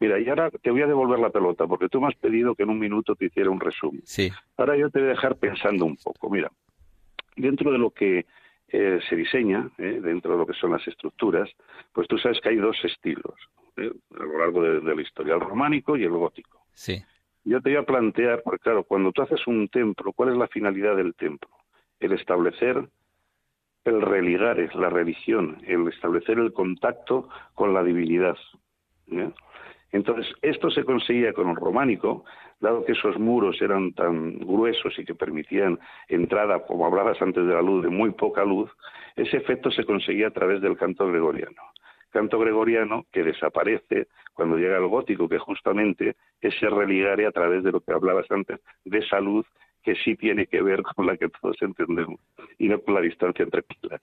[0.00, 2.62] Mira, y ahora te voy a devolver la pelota porque tú me has pedido que
[2.64, 4.02] en un minuto te hiciera un resumen.
[4.04, 4.30] Sí.
[4.56, 6.30] Ahora yo te voy a dejar pensando un poco.
[6.30, 6.50] Mira,
[7.36, 8.26] dentro de lo que
[8.76, 11.48] eh, se diseña eh, dentro de lo que son las estructuras,
[11.92, 13.36] pues tú sabes que hay dos estilos
[13.76, 16.66] eh, a lo largo de, la historia, el románico y el gótico.
[16.72, 17.00] Sí.
[17.44, 20.48] Yo te voy a plantear, porque claro, cuando tú haces un templo, ¿cuál es la
[20.48, 21.50] finalidad del templo?
[22.00, 22.88] El establecer
[23.84, 28.36] el religar, es la religión, el establecer el contacto con la divinidad.
[29.92, 32.24] Entonces, esto se conseguía con el románico,
[32.64, 37.52] dado que esos muros eran tan gruesos y que permitían entrada, como hablabas antes de
[37.52, 38.70] la luz, de muy poca luz,
[39.14, 41.62] ese efecto se conseguía a través del canto gregoriano.
[42.10, 47.62] Canto gregoriano que desaparece cuando llega el gótico, que justamente es ese religare a través
[47.62, 49.46] de lo que hablabas antes, de esa luz
[49.84, 52.18] que sí tiene que ver con la que todos entendemos
[52.58, 54.00] y no con la distancia entre pilas.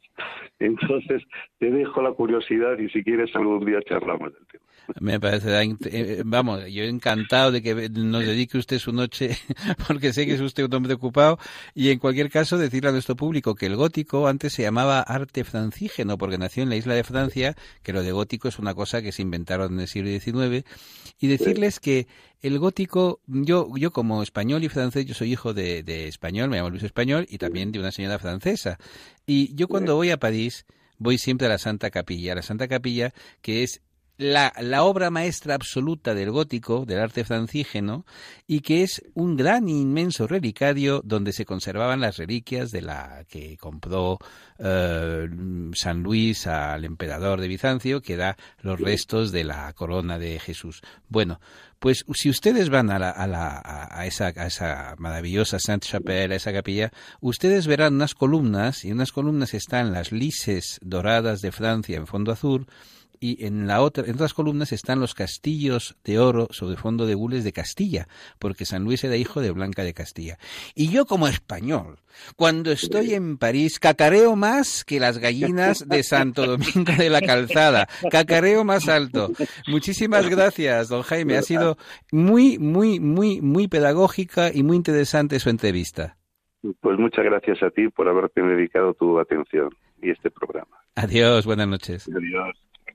[0.59, 1.23] Entonces,
[1.59, 4.63] te dejo la curiosidad y si quieres algún día charlamos del tema.
[4.99, 9.37] Me parece, eh, vamos, yo encantado de que nos dedique usted su noche,
[9.87, 11.37] porque sé que es usted un hombre ocupado,
[11.73, 15.43] y en cualquier caso decirle a nuestro público que el gótico antes se llamaba arte
[15.43, 19.01] francígeno, porque nació en la isla de Francia, que lo de gótico es una cosa
[19.01, 20.65] que se inventaron en el siglo XIX,
[21.19, 22.07] y decirles que
[22.41, 26.57] el gótico, yo, yo como español y francés, yo soy hijo de, de español, me
[26.57, 28.77] llamo Luis Español, y también de una señora francesa,
[29.25, 30.65] y yo cuando voy a París,
[30.97, 33.81] voy siempre a la Santa Capilla, la Santa Capilla que es
[34.21, 38.05] la, obra maestra absoluta del gótico, del arte francígeno,
[38.47, 43.25] y que es un gran e inmenso relicario donde se conservaban las reliquias de la
[43.27, 44.19] que compró
[44.59, 45.27] eh,
[45.73, 50.81] San Luis al emperador de Bizancio, que da los restos de la corona de Jesús.
[51.09, 51.39] Bueno,
[51.79, 53.59] pues si ustedes van a, la, a, la,
[53.89, 56.91] a, esa, a esa maravillosa Sainte-Chapelle, a esa capilla,
[57.21, 62.31] ustedes verán unas columnas, y unas columnas están las lises doradas de Francia en fondo
[62.31, 62.67] azul,
[63.21, 67.13] y en la otra, en otras columnas están los castillos de oro sobre fondo de
[67.13, 68.07] gules de Castilla,
[68.39, 70.39] porque San Luis era hijo de Blanca de Castilla.
[70.73, 71.99] Y yo como español,
[72.35, 77.87] cuando estoy en París, cacareo más que las gallinas de Santo Domingo de la Calzada,
[78.09, 79.29] cacareo más alto.
[79.67, 81.37] Muchísimas gracias, don Jaime.
[81.37, 81.77] Ha sido
[82.11, 86.17] muy, muy, muy, muy pedagógica y muy interesante su entrevista.
[86.79, 89.69] Pues muchas gracias a ti por haberte dedicado tu atención
[90.01, 90.77] y este programa.
[90.95, 92.09] Adiós, buenas noches.
[92.09, 92.70] Adiós.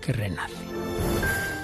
[0.00, 0.54] que renace.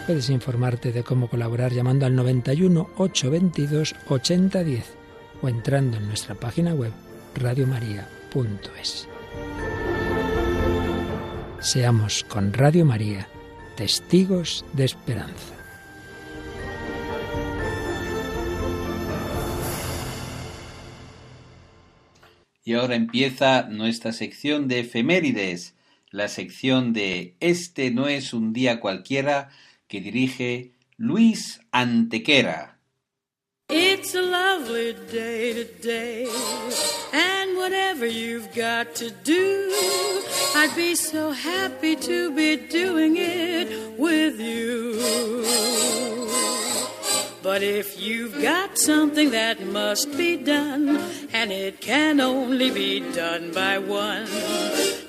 [0.07, 4.97] Puedes informarte de cómo colaborar llamando al 91 822 8010
[5.43, 6.93] o entrando en nuestra página web
[7.35, 9.09] radiomaria.es.
[11.61, 13.29] Seamos con Radio María
[13.77, 15.55] testigos de esperanza.
[22.67, 25.75] Y ahora empieza nuestra sección de efemérides,
[26.15, 29.51] la sección de Este no es un día cualquiera
[29.89, 32.79] que dirige Luis Antequera.
[33.69, 36.29] It's a lovely day today,
[37.13, 39.73] and whatever you've got to do,
[40.55, 45.01] I'd be so happy to be doing it with you.
[47.43, 51.01] But if you've got something that must be done,
[51.33, 54.29] and it can only be done by one,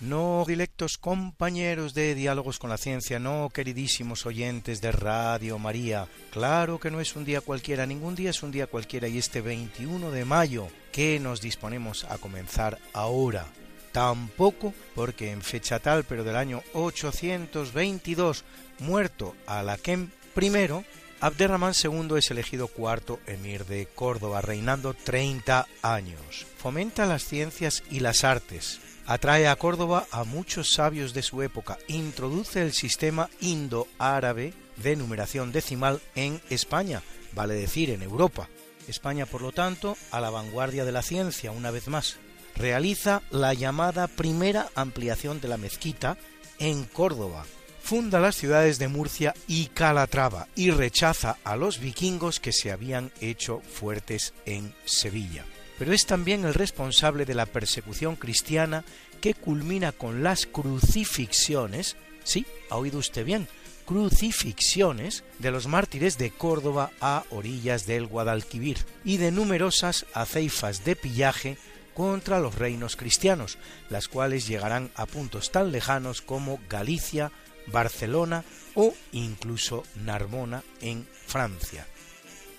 [0.00, 6.06] No, directos compañeros de Diálogos con la Ciencia, no, queridísimos oyentes de Radio María.
[6.30, 9.40] Claro que no es un día cualquiera, ningún día es un día cualquiera y este
[9.40, 13.46] 21 de mayo que nos disponemos a comenzar ahora.
[13.90, 18.44] Tampoco porque en fecha tal, pero del año 822,
[18.78, 20.84] muerto Alaquem I,
[21.20, 26.46] Abderramán II es elegido cuarto emir de Córdoba, reinando 30 años.
[26.56, 31.78] Fomenta las ciencias y las artes, atrae a Córdoba a muchos sabios de su época,
[31.88, 37.02] introduce el sistema indo-árabe de numeración decimal en España,
[37.32, 38.48] vale decir en Europa.
[38.86, 42.16] España, por lo tanto, a la vanguardia de la ciencia una vez más.
[42.54, 46.18] Realiza la llamada primera ampliación de la mezquita
[46.58, 47.46] en Córdoba.
[47.82, 53.10] Funda las ciudades de Murcia y Calatrava y rechaza a los vikingos que se habían
[53.20, 55.46] hecho fuertes en Sevilla
[55.78, 58.84] pero es también el responsable de la persecución cristiana
[59.20, 63.48] que culmina con las crucifixiones, sí, ha oído usted bien,
[63.86, 70.94] crucifixiones de los mártires de Córdoba a orillas del Guadalquivir y de numerosas aceifas de
[70.94, 71.56] pillaje
[71.94, 73.58] contra los reinos cristianos,
[73.88, 77.32] las cuales llegarán a puntos tan lejanos como Galicia,
[77.66, 81.86] Barcelona o incluso Narbona en Francia.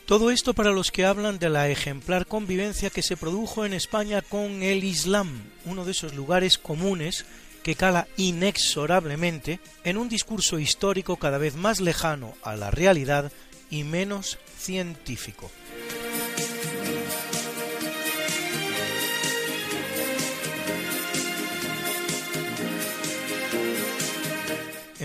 [0.10, 4.24] Todo esto para los que hablan de la ejemplar convivencia que se produjo en España
[4.24, 7.28] con el Islam, uno de esos lugares comunes
[7.62, 13.32] que cala inexorablemente en un discurso histórico cada vez más lejano a la realidad
[13.70, 15.52] y menos científico.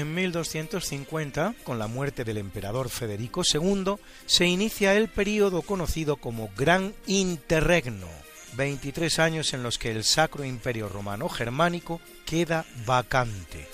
[0.05, 3.95] En 1250, con la muerte del emperador Federico II,
[4.27, 8.09] se inicia el período conocido como Gran Interregno,
[8.55, 13.67] 23 años en los que el Sacro Imperio Romano Germánico queda vacante.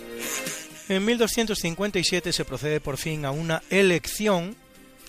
[0.88, 4.54] En 1257 se procede por fin a una elección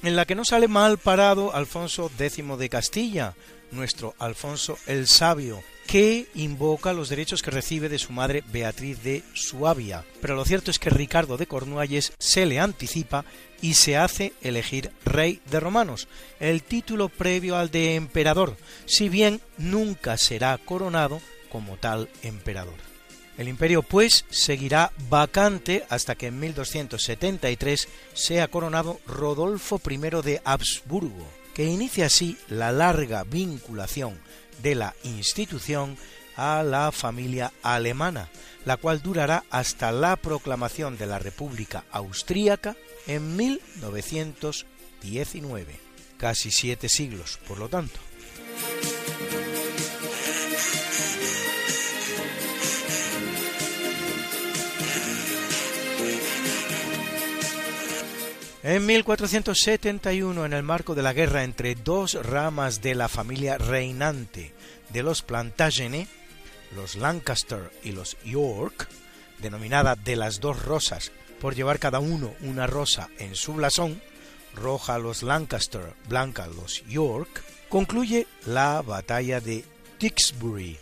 [0.02, 3.36] en la que no sale mal parado Alfonso X de Castilla,
[3.70, 5.62] nuestro Alfonso el Sabio,
[5.92, 10.06] que invoca los derechos que recibe de su madre Beatriz de Suabia.
[10.22, 13.26] Pero lo cierto es que Ricardo de Cornualles se le anticipa
[13.62, 16.08] y se hace elegir rey de romanos,
[16.40, 21.20] el título previo al de emperador, si bien nunca será coronado
[21.52, 22.78] como tal emperador.
[23.38, 31.28] El imperio pues seguirá vacante hasta que en 1273 sea coronado Rodolfo I de Habsburgo,
[31.54, 34.18] que inicia así la larga vinculación
[34.62, 35.98] de la institución
[36.36, 38.30] a la familia alemana,
[38.66, 42.76] la cual durará hasta la proclamación de la República Austríaca
[43.08, 44.72] en 1901.
[45.02, 45.68] XIX,
[46.18, 48.00] casi siete siglos, por lo tanto.
[58.64, 64.54] En 1471, en el marco de la guerra entre dos ramas de la familia reinante
[64.90, 66.08] de los Plantagenet,
[66.76, 68.88] los Lancaster y los York,
[69.40, 74.00] denominada de las dos rosas por llevar cada uno una rosa en su blasón,
[74.54, 79.66] roja los Lancaster, blanca los York, concluye la batalla de
[79.98, 80.78] Tixbury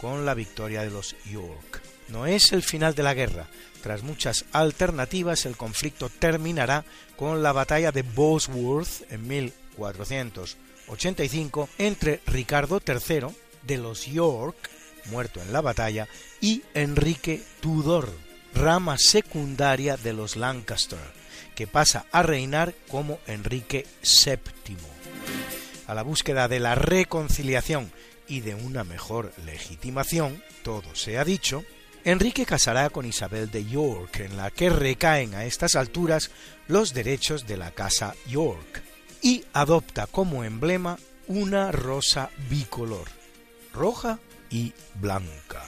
[0.00, 1.82] con la victoria de los York.
[2.08, 3.48] No es el final de la guerra.
[3.86, 6.84] Tras muchas alternativas, el conflicto terminará
[7.16, 13.26] con la batalla de Bosworth en 1485 entre Ricardo III
[13.62, 14.56] de los York,
[15.04, 16.08] muerto en la batalla,
[16.40, 18.10] y Enrique Tudor,
[18.54, 20.98] rama secundaria de los Lancaster,
[21.54, 24.76] que pasa a reinar como Enrique VII.
[25.86, 27.92] A la búsqueda de la reconciliación
[28.26, 31.64] y de una mejor legitimación, todo se ha dicho,
[32.06, 36.30] Enrique casará con Isabel de York, en la que recaen a estas alturas
[36.68, 38.80] los derechos de la casa York,
[39.22, 43.08] y adopta como emblema una rosa bicolor,
[43.72, 45.64] roja y blanca.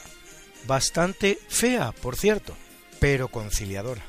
[0.69, 2.55] Bastante fea, por cierto,
[3.01, 4.05] pero conciliadora.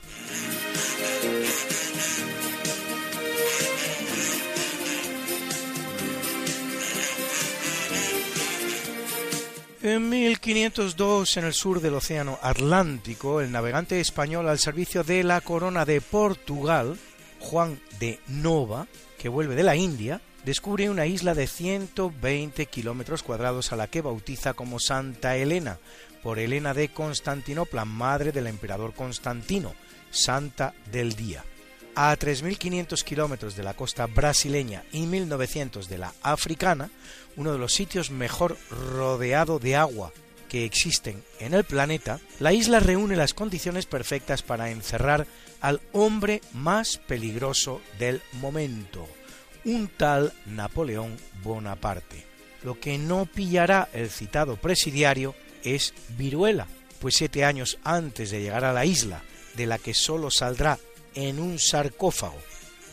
[9.82, 15.40] En 1502, en el sur del Océano Atlántico, el navegante español al servicio de la
[15.40, 16.98] corona de Portugal,
[17.40, 23.72] Juan de Nova, que vuelve de la India, descubre una isla de 120 kilómetros cuadrados
[23.72, 25.78] a la que bautiza como Santa Elena,
[26.24, 29.74] por Elena de Constantinopla, madre del emperador Constantino,
[30.12, 31.46] Santa del Día.
[31.96, 36.90] A 3.500 kilómetros de la costa brasileña y 1.900 de la africana,
[37.40, 40.12] uno de los sitios mejor rodeado de agua
[40.50, 45.26] que existen en el planeta, la isla reúne las condiciones perfectas para encerrar
[45.62, 49.08] al hombre más peligroso del momento,
[49.64, 52.26] un tal Napoleón Bonaparte.
[52.64, 55.34] Lo que no pillará el citado presidiario
[55.64, 56.68] es viruela,
[57.00, 59.24] pues siete años antes de llegar a la isla,
[59.56, 60.78] de la que solo saldrá
[61.16, 62.38] en un sarcófago,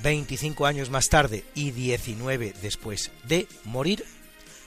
[0.05, 4.05] 25 años más tarde y 19 después de morir,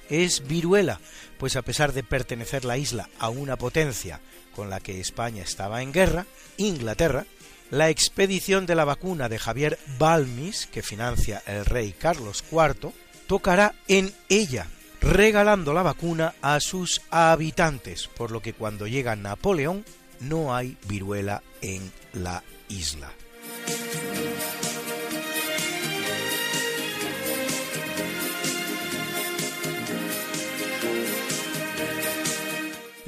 [0.10, 0.99] es viruela,
[1.38, 4.20] pues a pesar de pertenecer la isla a una potencia
[4.55, 6.26] con la que España estaba en guerra,
[6.57, 7.26] Inglaterra,
[7.72, 12.91] la expedición de la vacuna de Javier Balmis, que financia el rey Carlos IV,
[13.28, 14.68] tocará en ella,
[15.01, 19.86] regalando la vacuna a sus habitantes, por lo que cuando llega Napoleón
[20.20, 23.12] no hay viruela en la isla.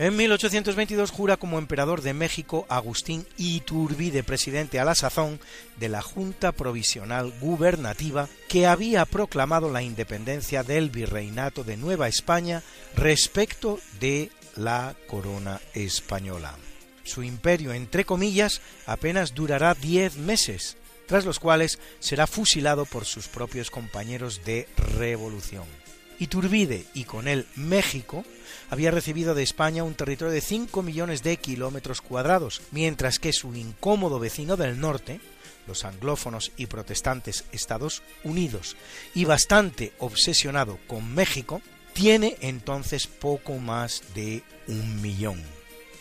[0.02, 5.40] En 1822 jura como emperador de México Agustín Iturbide, presidente a la sazón
[5.78, 12.64] de la Junta Provisional Gubernativa que había proclamado la independencia del virreinato de Nueva España
[12.96, 16.56] respecto de la corona española.
[17.04, 23.28] Su imperio, entre comillas, apenas durará diez meses, tras los cuales será fusilado por sus
[23.28, 25.81] propios compañeros de revolución.
[26.22, 28.24] Iturbide y con él México
[28.70, 33.56] había recibido de España un territorio de 5 millones de kilómetros cuadrados, mientras que su
[33.56, 35.20] incómodo vecino del norte,
[35.66, 38.78] los anglófonos y protestantes Estados Unidos,
[39.16, 41.60] y bastante obsesionado con México,
[41.94, 45.42] tiene entonces poco más de un millón.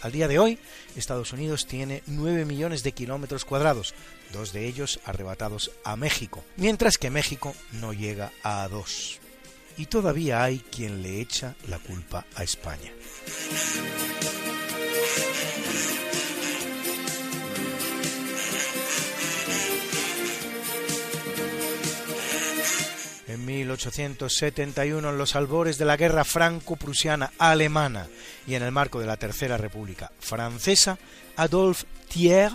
[0.02, 0.58] Al día de hoy,
[0.96, 3.94] Estados Unidos tiene 9 millones de kilómetros cuadrados,
[4.34, 9.19] dos de ellos arrebatados a México, mientras que México no llega a dos
[9.80, 12.92] y todavía hay quien le echa la culpa a España.
[23.26, 28.06] En 1871, en los albores de la guerra franco-prusiana alemana
[28.46, 30.98] y en el marco de la Tercera República Francesa,
[31.36, 32.52] Adolphe Thiers,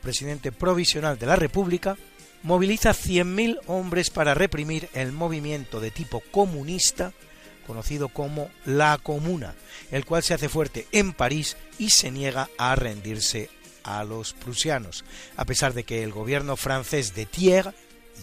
[0.00, 1.98] presidente provisional de la República,
[2.42, 7.12] moviliza 100.000 hombres para reprimir el movimiento de tipo comunista
[7.66, 9.54] conocido como la Comuna,
[9.90, 13.50] el cual se hace fuerte en París y se niega a rendirse
[13.84, 15.04] a los prusianos,
[15.36, 17.70] a pesar de que el gobierno francés de Thiers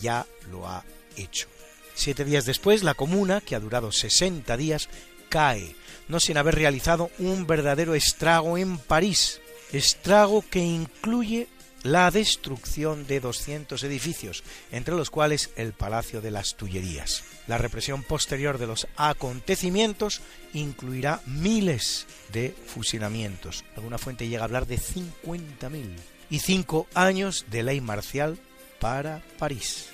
[0.01, 0.84] ya lo ha
[1.15, 1.47] hecho.
[1.95, 4.89] Siete días después, la Comuna, que ha durado 60 días,
[5.28, 5.76] cae,
[6.07, 9.41] no sin haber realizado un verdadero estrago en París,
[9.74, 11.47] estrago que incluye
[11.84, 17.24] la destrucción de 200 edificios, entre los cuales el Palacio de las Tullerías.
[17.48, 20.22] La represión posterior de los acontecimientos
[20.54, 23.66] incluirá miles de fusilamientos.
[23.76, 25.96] Alguna fuente llega a hablar de 50.000
[26.30, 28.38] y cinco años de ley marcial
[28.80, 29.90] para París.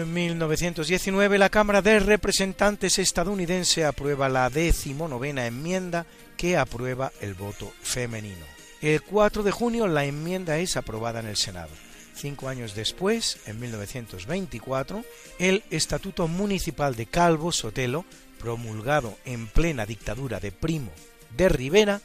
[0.00, 6.04] En 1919 la Cámara de Representantes estadounidense aprueba la decimonovena enmienda
[6.36, 8.44] que aprueba el voto femenino.
[8.82, 11.70] El 4 de junio la enmienda es aprobada en el Senado.
[12.12, 15.04] Cinco años después, en 1924,
[15.38, 18.04] el Estatuto Municipal de Calvo Sotelo,
[18.40, 20.90] promulgado en plena dictadura de Primo
[21.36, 22.00] de Rivera,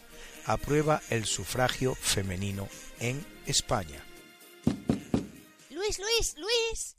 [0.46, 2.70] aprueba el sufragio femenino
[3.00, 4.04] en España.
[5.72, 6.99] Luis, Luis, Luis.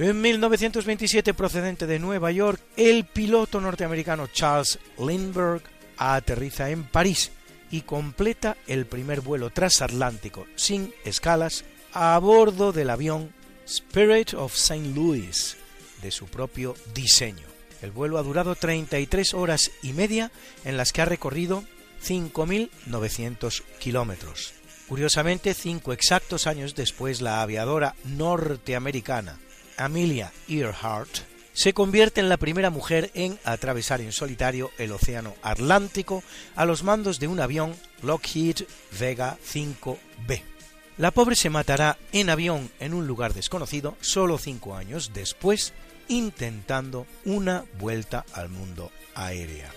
[0.00, 5.60] En 1927, procedente de Nueva York, el piloto norteamericano Charles Lindbergh
[5.98, 7.32] aterriza en París
[7.70, 13.30] y completa el primer vuelo transatlántico sin escalas a bordo del avión
[13.66, 14.94] Spirit of St.
[14.94, 15.58] Louis
[16.00, 17.46] de su propio diseño.
[17.82, 20.32] El vuelo ha durado 33 horas y media
[20.64, 21.62] en las que ha recorrido
[22.02, 24.54] 5.900 kilómetros.
[24.88, 29.38] Curiosamente, cinco exactos años después, la aviadora norteamericana
[29.80, 36.22] Amelia Earhart se convierte en la primera mujer en atravesar en solitario el Océano Atlántico
[36.54, 38.64] a los mandos de un avión Lockheed
[38.98, 40.42] Vega 5B.
[40.96, 45.72] La pobre se matará en avión en un lugar desconocido solo cinco años después,
[46.08, 49.72] intentando una vuelta al mundo aérea.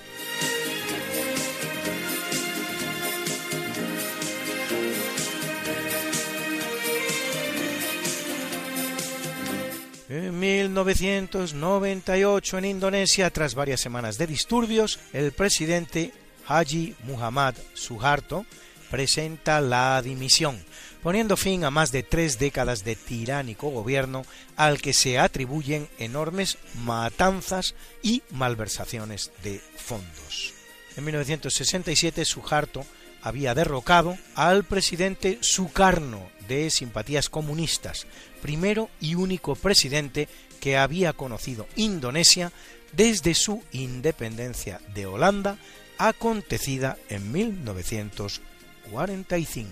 [10.14, 16.14] En 1998 en Indonesia, tras varias semanas de disturbios, el presidente
[16.46, 18.46] Haji Muhammad Suharto
[18.92, 20.64] presenta la dimisión,
[21.02, 24.24] poniendo fin a más de tres décadas de tiránico gobierno
[24.56, 30.54] al que se atribuyen enormes matanzas y malversaciones de fondos.
[30.96, 32.86] En 1967 Suharto
[33.24, 38.06] había derrocado al presidente Sukarno de simpatías comunistas,
[38.44, 40.28] primero y único presidente
[40.60, 42.52] que había conocido Indonesia
[42.92, 45.58] desde su independencia de Holanda,
[45.98, 49.72] acontecida en 1945.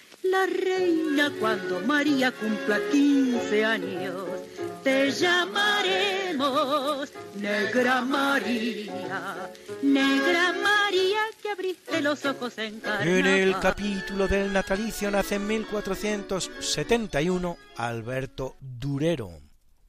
[0.23, 4.25] la reina cuando María cumpla 15 años.
[4.83, 13.07] Te llamaremos Negra María, Negra María que abriste los ojos en carnaval.
[13.07, 19.31] En el capítulo del natalicio nace en 1471 Alberto Durero,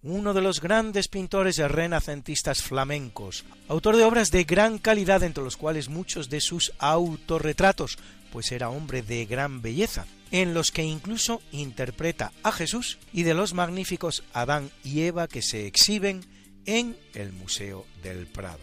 [0.02, 5.56] uno de los grandes pintores renacentistas flamencos, autor de obras de gran calidad entre los
[5.56, 7.96] cuales muchos de sus autorretratos,
[8.30, 13.34] pues era hombre de gran belleza, en los que incluso interpreta a Jesús y de
[13.34, 16.24] los magníficos Adán y Eva que se exhiben
[16.66, 18.60] en el Museo del Prado.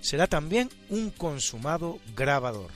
[0.00, 2.70] será también un consumado grabador.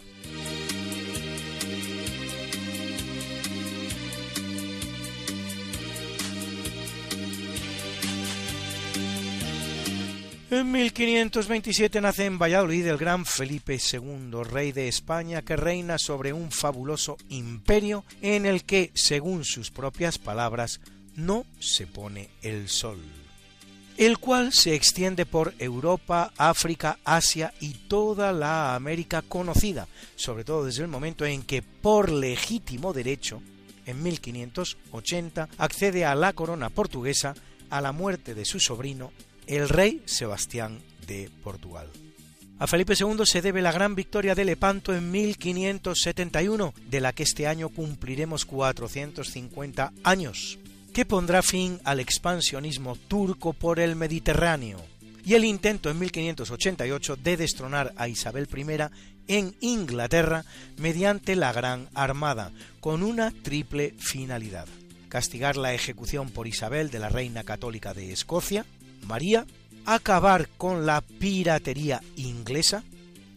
[10.50, 16.32] En 1527 nace en Valladolid el gran Felipe II, rey de España, que reina sobre
[16.32, 20.80] un fabuloso imperio en el que, según sus propias palabras,
[21.16, 22.98] no se pone el sol,
[23.98, 30.64] el cual se extiende por Europa, África, Asia y toda la América conocida, sobre todo
[30.64, 33.42] desde el momento en que, por legítimo derecho,
[33.84, 37.34] en 1580, accede a la corona portuguesa
[37.68, 39.12] a la muerte de su sobrino
[39.48, 41.88] el rey Sebastián de Portugal.
[42.60, 47.22] A Felipe II se debe la gran victoria de Lepanto en 1571, de la que
[47.22, 50.58] este año cumpliremos 450 años,
[50.92, 54.84] que pondrá fin al expansionismo turco por el Mediterráneo,
[55.24, 58.88] y el intento en 1588 de destronar a Isabel I
[59.28, 60.44] en Inglaterra
[60.78, 62.50] mediante la Gran Armada,
[62.80, 64.66] con una triple finalidad.
[65.08, 68.66] Castigar la ejecución por Isabel de la Reina Católica de Escocia,
[69.06, 69.46] María,
[69.84, 72.84] acabar con la piratería inglesa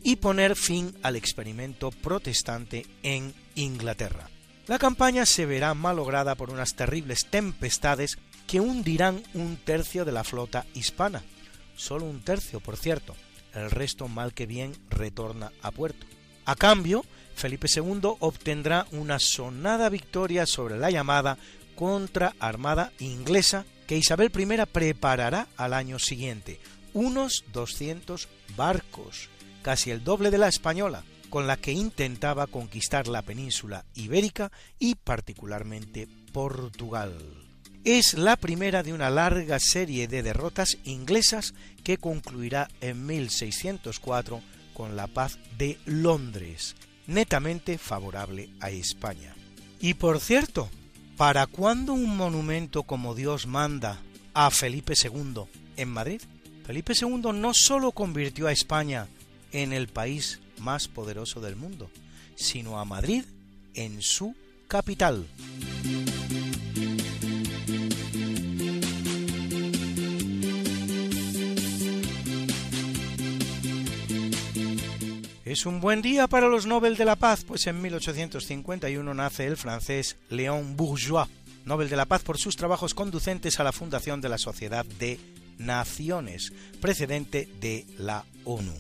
[0.03, 4.29] y poner fin al experimento protestante en Inglaterra.
[4.67, 8.17] La campaña se verá malograda por unas terribles tempestades
[8.47, 11.23] que hundirán un tercio de la flota hispana.
[11.75, 13.15] Solo un tercio, por cierto.
[13.53, 16.05] El resto mal que bien retorna a puerto.
[16.45, 17.03] A cambio,
[17.35, 21.37] Felipe II obtendrá una sonada victoria sobre la llamada
[21.75, 26.61] contra armada inglesa que Isabel I preparará al año siguiente,
[26.93, 29.27] unos 200 barcos,
[29.63, 34.49] casi el doble de la española, con la que intentaba conquistar la península ibérica
[34.79, 37.17] y particularmente Portugal.
[37.83, 41.53] Es la primera de una larga serie de derrotas inglesas
[41.83, 44.41] que concluirá en 1604
[44.73, 46.77] con la paz de Londres,
[47.07, 49.35] netamente favorable a España.
[49.81, 50.69] Y por cierto,
[51.21, 53.99] ¿Para cuándo un monumento como Dios manda
[54.33, 55.43] a Felipe II
[55.77, 56.19] en Madrid?
[56.65, 59.07] Felipe II no sólo convirtió a España
[59.51, 61.91] en el país más poderoso del mundo,
[62.33, 63.23] sino a Madrid
[63.75, 64.33] en su
[64.67, 65.27] capital.
[75.51, 79.57] Es un buen día para los Nobel de la Paz, pues en 1851 nace el
[79.57, 81.27] francés Léon Bourgeois,
[81.65, 85.19] Nobel de la Paz por sus trabajos conducentes a la fundación de la Sociedad de
[85.57, 88.71] Naciones, precedente de la ONU.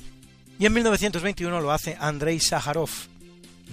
[0.59, 2.89] Y en 1921 lo hace Andrei Sájarov,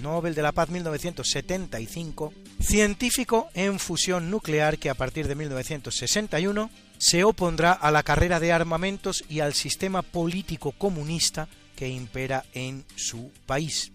[0.03, 6.69] Nobel de la Paz 1975, científico en fusión nuclear que a partir de 1961
[6.99, 11.47] se opondrá a la carrera de armamentos y al sistema político comunista
[11.79, 13.93] que impera en su país,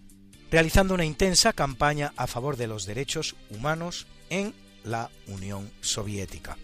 [0.50, 4.54] realizando una intensa campaña a favor de los derechos humanos en
[4.84, 6.56] la Unión Soviética.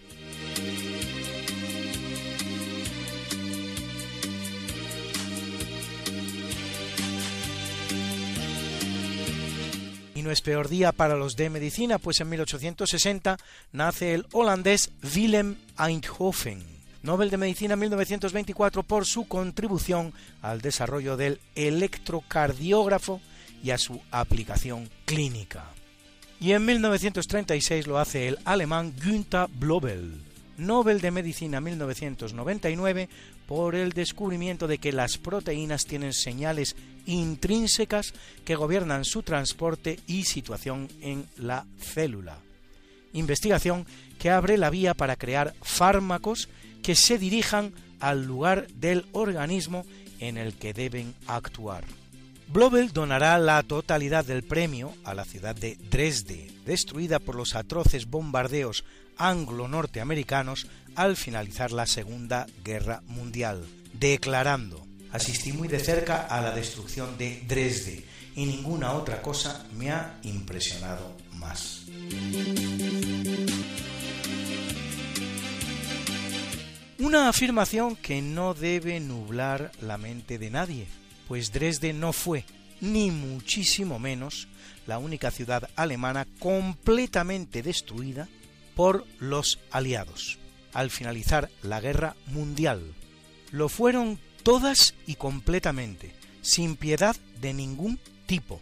[10.14, 13.36] Y no es peor día para los de medicina, pues en 1860
[13.72, 16.69] nace el holandés Willem Eindhoven,
[17.02, 20.12] Nobel de Medicina 1924 por su contribución
[20.42, 23.20] al desarrollo del electrocardiógrafo
[23.62, 25.64] y a su aplicación clínica.
[26.40, 30.22] Y en 1936 lo hace el alemán Günther Blobel,
[30.56, 33.08] Nobel de Medicina 1999
[33.46, 38.14] por el descubrimiento de que las proteínas tienen señales intrínsecas
[38.44, 42.38] que gobiernan su transporte y situación en la célula.
[43.12, 43.86] Investigación
[44.18, 46.48] que abre la vía para crear fármacos
[46.82, 49.84] que se dirijan al lugar del organismo
[50.18, 51.84] en el que deben actuar.
[52.48, 58.06] Blobel donará la totalidad del premio a la ciudad de Dresde, destruida por los atroces
[58.06, 58.84] bombardeos
[59.16, 60.66] anglo-norteamericanos
[60.96, 67.42] al finalizar la Segunda Guerra Mundial, declarando Asistí muy de cerca a la destrucción de
[67.46, 68.04] Dresde
[68.36, 71.82] y ninguna otra cosa me ha impresionado más.
[77.00, 80.86] Una afirmación que no debe nublar la mente de nadie,
[81.28, 82.44] pues Dresde no fue,
[82.82, 84.48] ni muchísimo menos,
[84.86, 88.28] la única ciudad alemana completamente destruida
[88.76, 90.38] por los aliados.
[90.74, 92.92] Al finalizar la guerra mundial,
[93.50, 98.60] lo fueron todas y completamente, sin piedad de ningún tipo,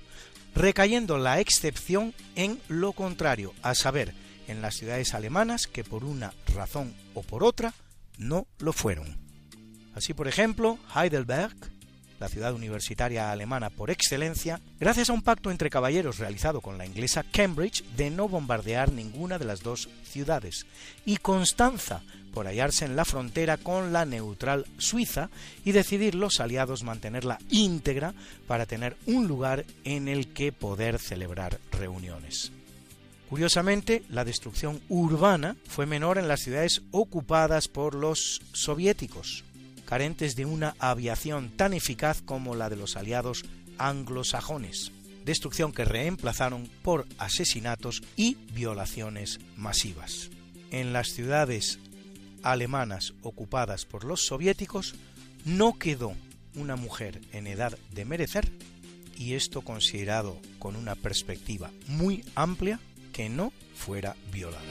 [0.55, 4.15] recayendo la excepción en lo contrario, a saber,
[4.47, 7.75] en las ciudades alemanas que por una razón o por otra
[8.19, 9.17] no lo fueron.
[9.95, 11.57] Así, por ejemplo, Heidelberg,
[12.21, 16.87] la ciudad universitaria alemana por excelencia, gracias a un pacto entre caballeros realizado con la
[16.87, 20.67] inglesa Cambridge de no bombardear ninguna de las dos ciudades,
[21.07, 25.31] y Constanza por hallarse en la frontera con la neutral Suiza
[25.65, 28.15] y decidir los aliados mantenerla íntegra
[28.47, 32.53] para tener un lugar en el que poder celebrar reuniones.
[33.29, 39.45] Curiosamente, la destrucción urbana fue menor en las ciudades ocupadas por los soviéticos,
[39.85, 43.45] carentes de una aviación tan eficaz como la de los aliados
[43.77, 44.93] anglosajones,
[45.27, 50.31] destrucción que reemplazaron por asesinatos y violaciones masivas.
[50.71, 51.79] En las ciudades
[52.43, 54.95] alemanas ocupadas por los soviéticos
[55.45, 56.15] no quedó
[56.55, 58.51] una mujer en edad de merecer,
[59.19, 62.81] y esto considerado con una perspectiva muy amplia,
[63.19, 64.63] que no fuera violada.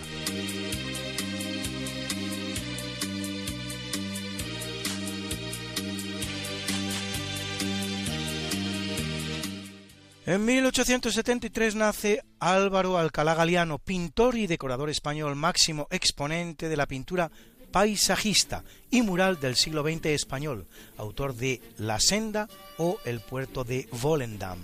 [10.26, 17.30] En 1873 nace Álvaro Alcalá Galiano, pintor y decorador español máximo exponente de la pintura
[17.74, 22.48] paisajista y mural del siglo XX español, autor de La Senda
[22.78, 24.60] o El puerto de Volendam.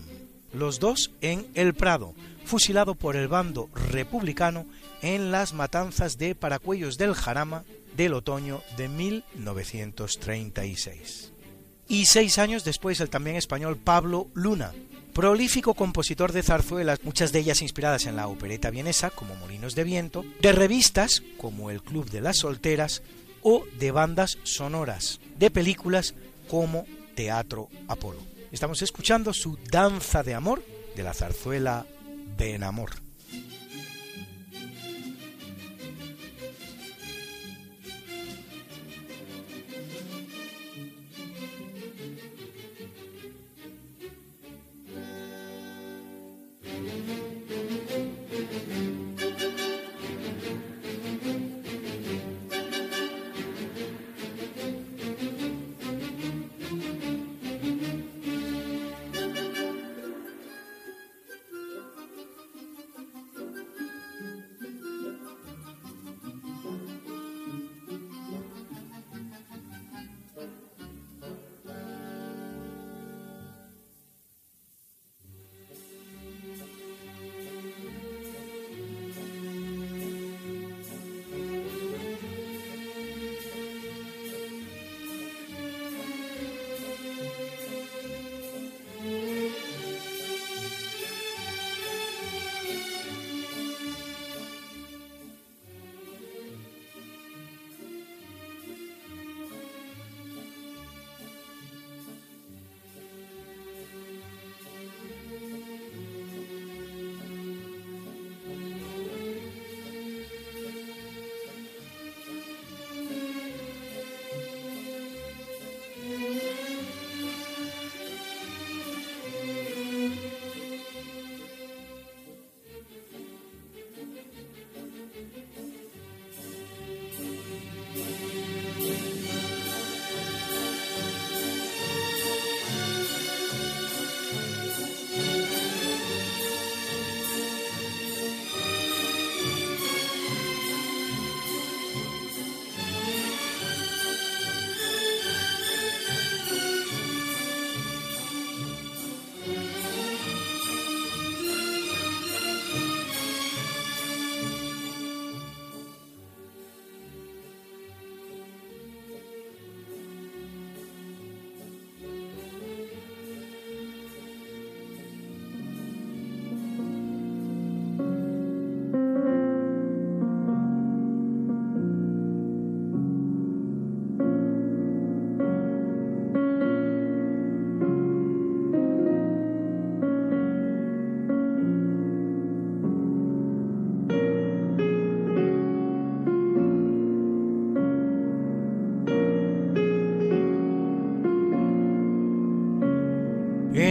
[0.53, 2.13] Los dos en El Prado,
[2.45, 4.65] fusilado por el bando republicano
[5.01, 7.63] en las matanzas de Paracuellos del Jarama
[7.95, 11.31] del otoño de 1936.
[11.87, 14.71] Y seis años después el también español Pablo Luna,
[15.13, 19.83] prolífico compositor de zarzuelas, muchas de ellas inspiradas en la opereta vienesa, como Molinos de
[19.83, 23.03] Viento, de revistas, como El Club de las Solteras,
[23.41, 26.15] o de bandas sonoras, de películas
[26.49, 28.19] como Teatro Apolo.
[28.51, 30.63] Estamos escuchando su Danza de Amor
[30.95, 31.85] de la zarzuela
[32.37, 33.02] Ben Amor.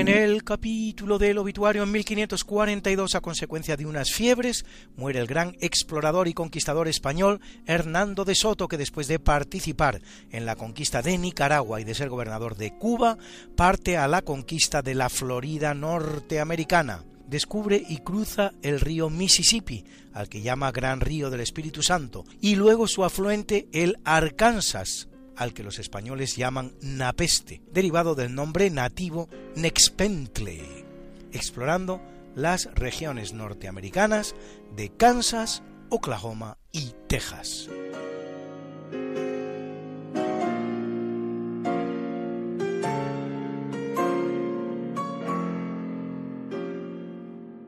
[0.02, 4.64] En el capítulo del obituario en 1542, a consecuencia de unas fiebres,
[4.96, 10.02] muere el gran explorador y conquistador español Hernando de Soto, que después de participar
[10.32, 13.16] en la conquista de Nicaragua y de ser gobernador de Cuba,
[13.54, 17.04] parte a la conquista de la Florida norteamericana.
[17.28, 19.84] Descubre y cruza el río Mississippi,
[20.14, 25.06] al que llama Gran Río del Espíritu Santo, y luego su afluente el Arkansas,
[25.36, 30.84] al que los españoles llaman napeste, derivado del nombre nativo Nexpentle,
[31.32, 32.00] explorando
[32.34, 34.34] las regiones norteamericanas
[34.74, 37.68] de Kansas, Oklahoma y Texas.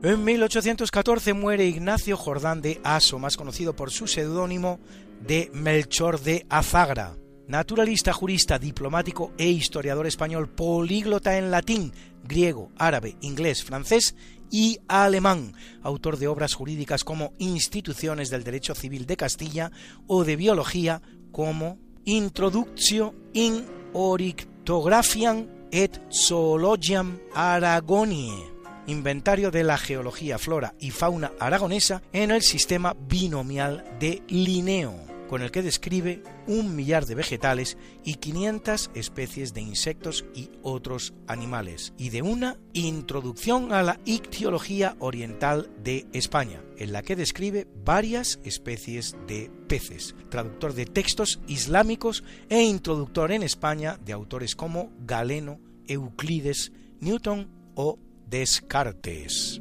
[0.03, 4.79] En 1814 muere Ignacio Jordán de Aso, más conocido por su seudónimo
[5.23, 7.17] de Melchor de Azagra,
[7.49, 11.93] naturalista, jurista, diplomático e historiador español políglota en latín,
[12.23, 14.15] griego, árabe, inglés, francés
[14.51, 19.73] y alemán, autor de obras jurídicas como Instituciones del Derecho Civil de Castilla
[20.07, 21.03] o de biología
[21.33, 28.55] como Introductio in Orictographiam et Zoologiam Aragoniae
[28.87, 34.95] inventario de la geología, flora y fauna aragonesa en el sistema binomial de Linneo,
[35.29, 41.15] con el que describe un millar de vegetales y 500 especies de insectos y otros
[41.27, 47.67] animales, y de una introducción a la ictiología oriental de España, en la que describe
[47.85, 54.93] varias especies de peces, traductor de textos islámicos e introductor en España de autores como
[55.01, 59.61] Galeno, Euclides, Newton o Descartes.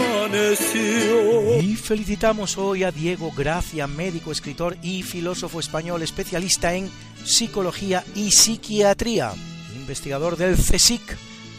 [1.91, 6.89] felicitamos hoy a Diego Gracia, médico, escritor y filósofo español especialista en
[7.25, 9.33] psicología y psiquiatría,
[9.75, 11.01] investigador del CSIC,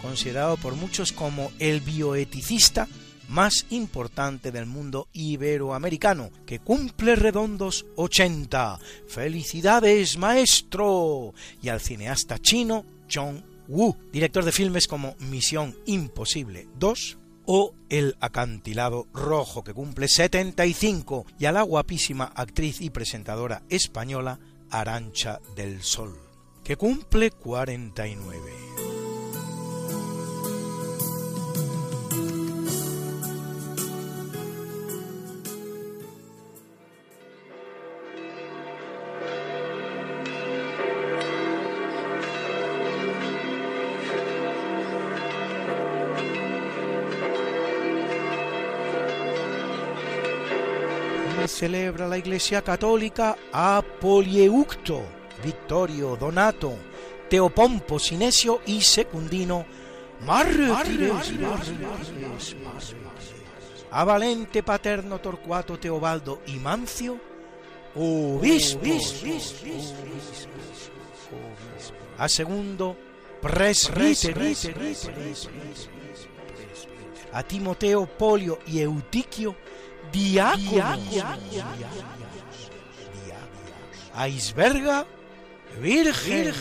[0.01, 2.89] considerado por muchos como el bioeticista
[3.29, 8.79] más importante del mundo iberoamericano, que cumple redondos 80.
[9.09, 11.35] ¡Felicidades, maestro!
[11.61, 18.17] Y al cineasta chino John Woo, director de filmes como Misión Imposible 2 o El
[18.21, 24.39] acantilado rojo, que cumple 75, y a la guapísima actriz y presentadora española
[24.71, 26.19] Arancha del Sol,
[26.65, 29.02] que cumple 49.
[51.63, 55.01] Celebra la Iglesia Católica a Polieucto,
[55.45, 56.75] Victorio, Donato,
[57.31, 59.65] Teopompo, Sinesio y Secundino
[60.27, 61.33] Mártires,
[63.93, 67.21] a Valente, Paterno, Torcuato, Teobaldo y Mancio,
[67.95, 69.23] obispos,
[72.19, 72.97] a segundo,
[73.41, 74.41] presbítero,
[77.33, 79.55] a Timoteo, Polio y Eutiquio,
[80.13, 80.99] diáconos,
[85.81, 86.53] virgen,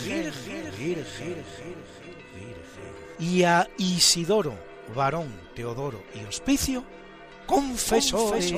[3.20, 4.58] y a Isidoro,
[4.96, 6.84] varón, Teodoro y Hospicio,
[7.46, 8.54] confesores,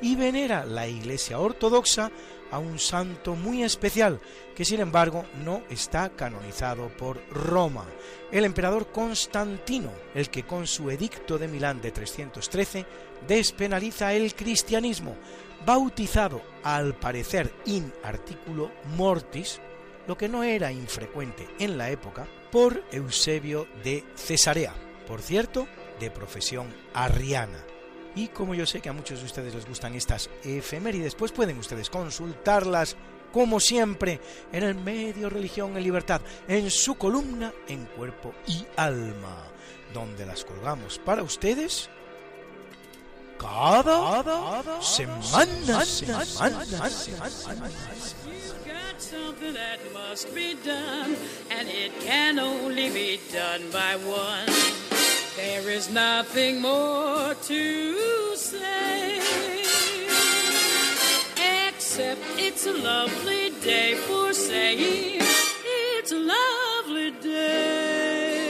[0.00, 2.10] y venera la Iglesia Ortodoxa
[2.50, 4.20] a un santo muy especial,
[4.54, 7.84] que sin embargo no está canonizado por Roma,
[8.30, 12.86] el emperador Constantino, el que con su edicto de Milán de 313
[13.26, 15.16] despenaliza el cristianismo,
[15.64, 19.60] bautizado al parecer in articulo mortis,
[20.06, 24.72] lo que no era infrecuente en la época, por Eusebio de Cesarea,
[25.06, 25.66] por cierto,
[26.00, 27.64] de profesión arriana.
[28.16, 31.58] Y como yo sé que a muchos de ustedes les gustan estas efemérides, pues pueden
[31.58, 32.96] ustedes consultarlas,
[33.32, 34.20] como siempre,
[34.52, 39.44] en el medio Religión en Libertad, en su columna en Cuerpo y Alma,
[39.92, 41.90] donde las colgamos para ustedes
[43.38, 44.24] cada
[44.80, 47.70] semana, semana, semana.
[48.96, 51.16] got something that must be done,
[51.50, 54.95] and it can only be done by one.
[55.36, 59.20] There is nothing more to say,
[61.68, 65.20] except it's a lovely day for saying
[65.64, 68.46] it's a lovely day.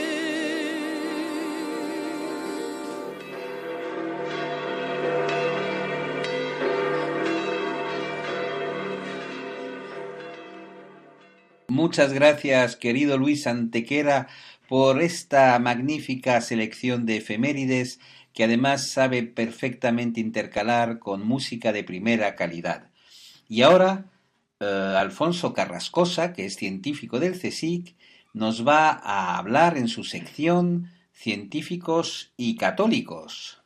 [11.67, 14.27] Muchas gracias, querido Luis Antequera,
[14.67, 17.99] por esta magnífica selección de efemérides
[18.33, 22.91] que además sabe perfectamente intercalar con música de primera calidad.
[23.49, 24.05] Y ahora,
[24.59, 27.95] eh, Alfonso Carrascosa, que es científico del CSIC,
[28.33, 33.56] nos va a hablar en su sección Científicos y Católicos.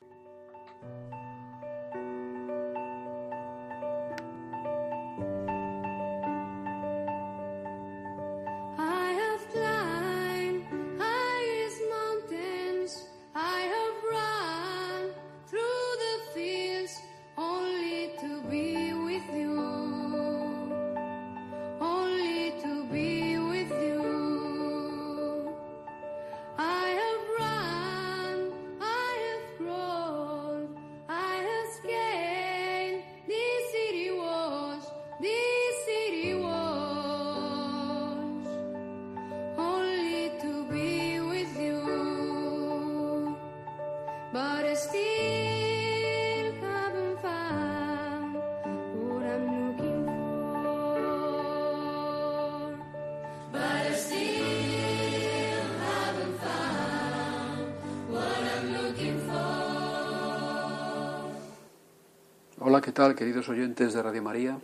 [63.10, 64.60] Queridos oyentes de Radio María?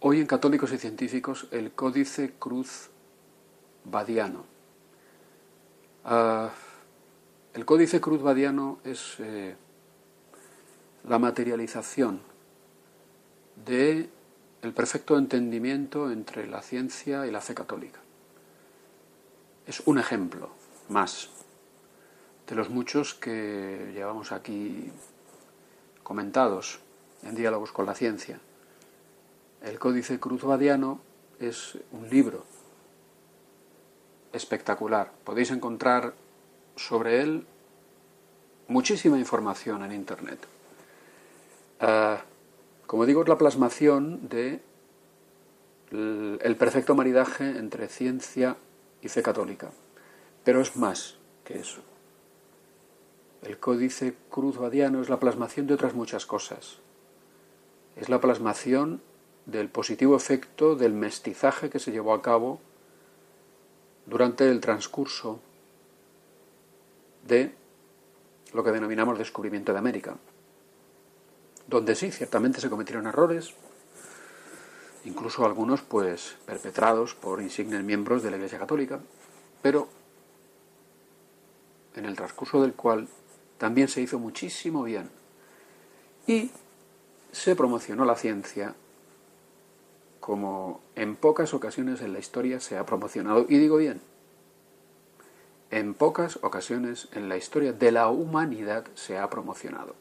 [0.00, 2.90] Hoy en Católicos y Científicos, el Códice Cruz
[3.84, 4.44] Badiano.
[6.04, 6.50] Ah,
[7.54, 9.56] el Códice Cruz Badiano es eh,
[11.08, 12.20] la materialización
[13.64, 14.10] de
[14.74, 18.00] perfecto entendimiento entre la ciencia y la fe católica.
[19.66, 20.50] Es un ejemplo
[20.90, 21.30] más
[22.46, 24.92] de los muchos que llevamos aquí
[26.02, 26.80] comentados
[27.22, 28.40] en diálogos con la ciencia.
[29.62, 31.00] El Códice Cruz Badiano
[31.40, 32.44] es un libro
[34.32, 35.12] espectacular.
[35.24, 36.14] Podéis encontrar
[36.76, 37.46] sobre él
[38.68, 40.38] muchísima información en Internet.
[41.80, 42.22] Ah,
[42.86, 44.62] como digo, es la plasmación de
[45.90, 48.56] el perfecto maridaje entre ciencia
[49.00, 49.70] y fe católica.
[50.44, 51.80] Pero es más que eso.
[53.42, 56.78] El Códice Cruz Badiano es la plasmación de otras muchas cosas.
[57.98, 59.02] Es la plasmación
[59.46, 62.60] del positivo efecto del mestizaje que se llevó a cabo
[64.06, 65.40] durante el transcurso
[67.26, 67.54] de
[68.52, 70.16] lo que denominamos descubrimiento de América,
[71.66, 73.54] donde sí, ciertamente se cometieron errores,
[75.04, 79.00] incluso algunos pues perpetrados por insignes miembros de la Iglesia Católica,
[79.60, 79.88] pero
[81.96, 83.08] en el transcurso del cual
[83.58, 85.10] también se hizo muchísimo bien.
[86.26, 86.50] Y
[87.32, 88.74] se promocionó la ciencia
[90.20, 94.02] como en pocas ocasiones en la historia se ha promocionado, y digo bien,
[95.70, 99.94] en pocas ocasiones en la historia de la humanidad se ha promocionado.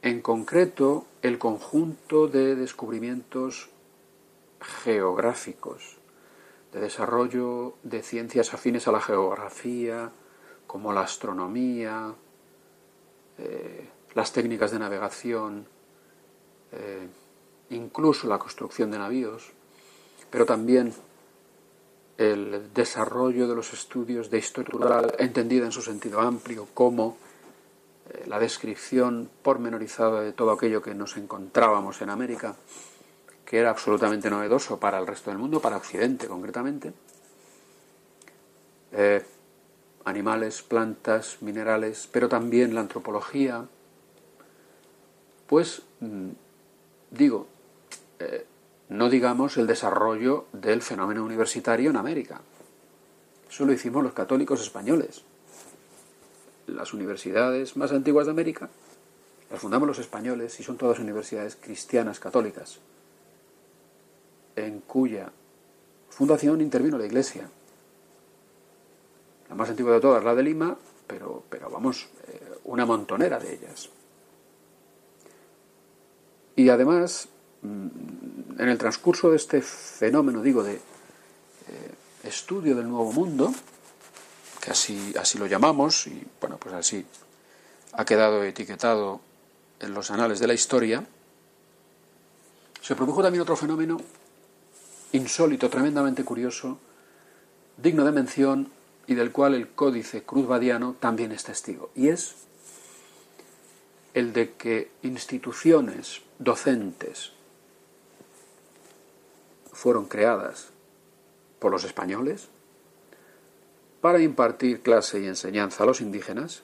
[0.00, 3.68] En concreto, el conjunto de descubrimientos
[4.84, 5.98] geográficos,
[6.72, 10.12] de desarrollo de ciencias afines a la geografía,
[10.66, 12.14] como la astronomía,
[13.36, 15.66] eh, las técnicas de navegación,
[16.72, 17.08] eh,
[17.70, 19.52] incluso la construcción de navíos,
[20.30, 20.92] pero también
[22.16, 27.16] el desarrollo de los estudios de historia natural entendida en su sentido amplio como
[28.10, 32.56] eh, la descripción pormenorizada de todo aquello que nos encontrábamos en América,
[33.44, 36.92] que era absolutamente novedoso para el resto del mundo, para Occidente concretamente.
[38.92, 39.24] Eh,
[40.04, 43.66] animales, plantas, minerales, pero también la antropología.
[45.50, 46.28] Pues, mm,
[47.10, 47.48] digo,
[48.20, 48.46] eh,
[48.88, 52.40] no digamos el desarrollo del fenómeno universitario en América.
[53.50, 55.24] Eso lo hicimos los católicos españoles.
[56.68, 58.70] Las universidades más antiguas de América
[59.50, 62.78] las fundamos los españoles y son todas universidades cristianas católicas,
[64.54, 65.32] en cuya
[66.10, 67.50] fundación intervino la Iglesia.
[69.48, 70.76] La más antigua de todas, la de Lima,
[71.08, 73.90] pero, pero vamos, eh, una montonera de ellas.
[76.60, 77.26] Y además,
[77.62, 80.80] mm, en el transcurso de este fenómeno, digo, de eh,
[82.22, 83.50] estudio del nuevo mundo,
[84.60, 87.06] que así, así lo llamamos, y bueno, pues así
[87.94, 89.22] ha quedado etiquetado
[89.80, 91.02] en los anales de la historia,
[92.82, 93.98] se produjo también otro fenómeno
[95.12, 96.78] insólito, tremendamente curioso,
[97.78, 98.70] digno de mención
[99.06, 102.34] y del cual el códice cruzvadiano también es testigo, y es
[104.12, 107.32] el de que instituciones docentes
[109.72, 110.70] fueron creadas
[111.58, 112.48] por los españoles
[114.00, 116.62] para impartir clase y enseñanza a los indígenas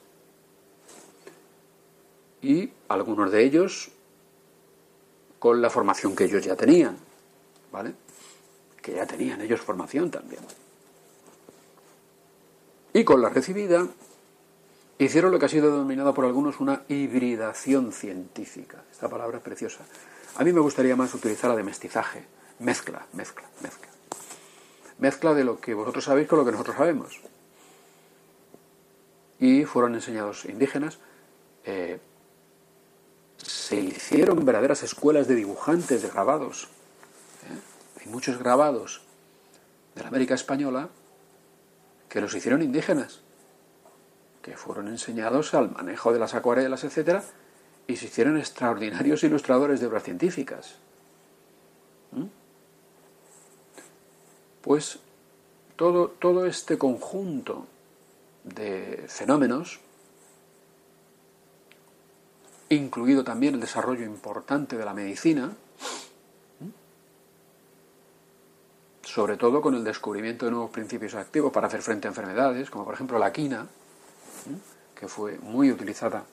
[2.41, 3.91] y algunos de ellos
[5.37, 6.97] con la formación que ellos ya tenían,
[7.71, 7.93] ¿vale?
[8.81, 10.41] Que ya tenían ellos formación también.
[12.93, 13.87] Y con la recibida
[14.99, 18.83] hicieron lo que ha sido denominado por algunos una hibridación científica.
[18.91, 19.83] Esta palabra es preciosa.
[20.35, 22.25] A mí me gustaría más utilizar la de mestizaje,
[22.59, 23.87] mezcla, mezcla, mezcla.
[24.99, 27.21] Mezcla de lo que vosotros sabéis con lo que nosotros sabemos.
[29.39, 30.97] Y fueron enseñados indígenas.
[31.65, 31.99] eh,
[33.37, 36.69] se hicieron verdaderas escuelas de dibujantes, de grabados.
[37.43, 38.01] ¿eh?
[38.01, 39.01] Hay muchos grabados
[39.95, 40.89] de la América Española
[42.09, 43.21] que los hicieron indígenas,
[44.47, 47.21] que fueron enseñados al manejo de las acuarelas, etcétera,
[47.85, 50.75] y se hicieron extraordinarios ilustradores de obras científicas.
[52.13, 52.27] ¿Mm?
[54.61, 54.99] Pues
[55.75, 57.67] todo, todo este conjunto
[58.45, 59.81] de fenómenos,
[62.69, 65.51] incluido también el desarrollo importante de la medicina,
[69.03, 72.85] sobre todo con el descubrimiento de nuevos principios activos para hacer frente a enfermedades, como
[72.85, 73.67] por ejemplo la quina,
[74.95, 76.25] que fue muy utilizada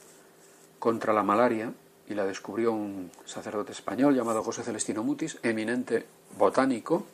[0.78, 1.73] contra la malaria
[2.09, 7.07] y la descubrió un sacerdote español llamado José Celestino Mutis, eminente botánico.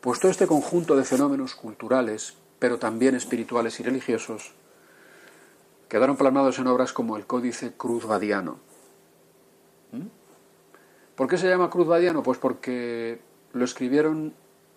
[0.00, 4.52] Pues todo este conjunto de fenómenos culturales, pero también espirituales y religiosos,
[5.88, 8.58] quedaron plasmados en obras como el Códice Cruzvadiano.
[9.92, 10.06] ¿Mm?
[11.14, 12.22] ¿Por qué se llama Cruzvadiano?
[12.22, 13.20] Pues porque
[13.52, 14.34] lo escribieron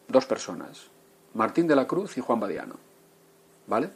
[0.10, 0.90] dos personas,
[1.34, 2.76] Martín de la Cruz y Juan Badiano.
[3.68, 3.90] ¿Vale?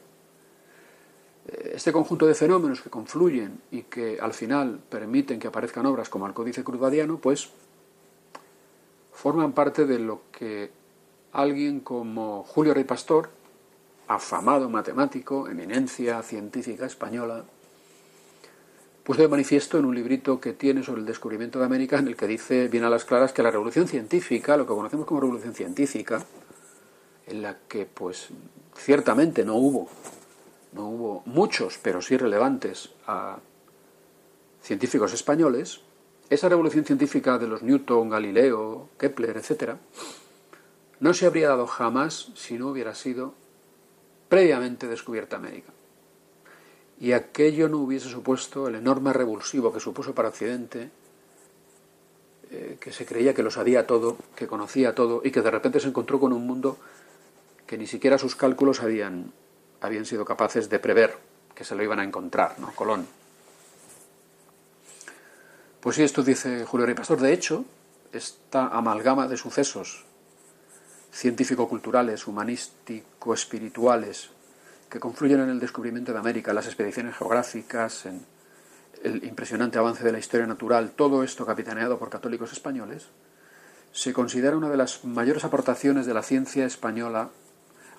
[1.74, 6.28] Este conjunto de fenómenos que confluyen y que al final permiten que aparezcan obras como
[6.28, 7.50] el Códice Cruzvadiano, pues
[9.14, 10.72] forman parte de lo que
[11.32, 13.30] alguien como Julio Rey Pastor,
[14.08, 17.44] afamado matemático, eminencia científica española,
[19.04, 22.16] puso de manifiesto en un librito que tiene sobre el descubrimiento de América, en el
[22.16, 25.54] que dice bien a las claras que la revolución científica, lo que conocemos como revolución
[25.54, 26.24] científica,
[27.26, 28.30] en la que pues
[28.76, 29.90] ciertamente no hubo
[30.74, 33.40] no hubo muchos, pero sí relevantes, a
[34.62, 35.82] científicos españoles,
[36.30, 39.76] esa revolución científica de los Newton, Galileo, Kepler, etc.,
[41.00, 43.34] no se habría dado jamás si no hubiera sido
[44.28, 45.72] previamente descubierta América.
[47.00, 50.92] Y aquello no hubiese supuesto el enorme revulsivo que supuso para Occidente,
[52.52, 55.80] eh, que se creía que lo sabía todo, que conocía todo, y que de repente
[55.80, 56.78] se encontró con un mundo
[57.66, 59.32] que ni siquiera sus cálculos habían
[59.82, 61.18] habían sido capaces de prever
[61.56, 62.72] que se lo iban a encontrar, ¿no?
[62.74, 63.08] Colón.
[65.80, 67.22] Pues sí, esto dice Julio Rey Pastor.
[67.22, 67.66] De hecho,
[68.12, 70.06] esta amalgama de sucesos
[71.12, 74.30] científico-culturales, humanístico-espirituales,
[74.90, 78.26] que confluyen en el descubrimiento de América, las expediciones geográficas, en
[79.04, 83.08] el impresionante avance de la historia natural, todo esto capitaneado por católicos españoles,
[83.92, 87.30] se considera una de las mayores aportaciones de la ciencia española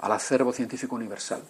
[0.00, 1.42] al acervo científico universal.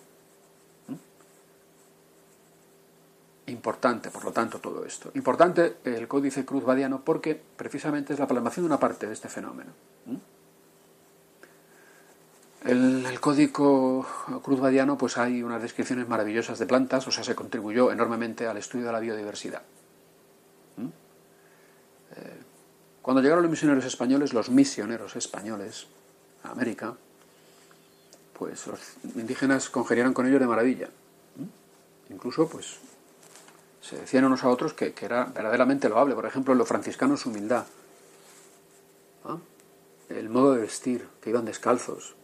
[3.51, 5.11] Importante, por lo tanto, todo esto.
[5.15, 9.73] Importante el Códice Cruzvadiano porque precisamente es la plasmación de una parte de este fenómeno.
[12.65, 14.07] El, el Código
[14.43, 18.87] Cruzvadiano, pues hay unas descripciones maravillosas de plantas, o sea, se contribuyó enormemente al estudio
[18.87, 19.63] de la biodiversidad.
[22.17, 22.37] Eh,
[23.03, 25.87] cuando llegaron los misioneros españoles, los misioneros españoles
[26.45, 26.95] a América,
[28.39, 28.81] pues los
[29.17, 30.89] indígenas congeniaron con ellos de maravilla.
[32.11, 32.79] Incluso, pues,
[33.81, 36.15] se decían unos a otros que, era verdaderamente loable.
[36.15, 37.65] Por ejemplo, los franciscanos su humildad,
[40.09, 42.16] el modo de vestir, que iban descalzos.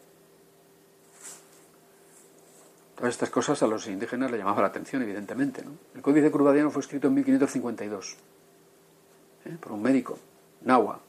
[2.97, 5.63] Todas estas cosas a los indígenas le llamaban la atención, evidentemente.
[5.95, 8.17] El Códice Cruzvadiano fue escrito en 1552
[9.45, 9.57] ¿eh?
[9.61, 10.19] por un médico,
[10.63, 11.01] Nahua,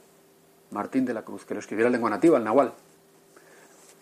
[0.70, 2.74] Martín de la Cruz, que lo escribiera en lengua nativa, el Nahual.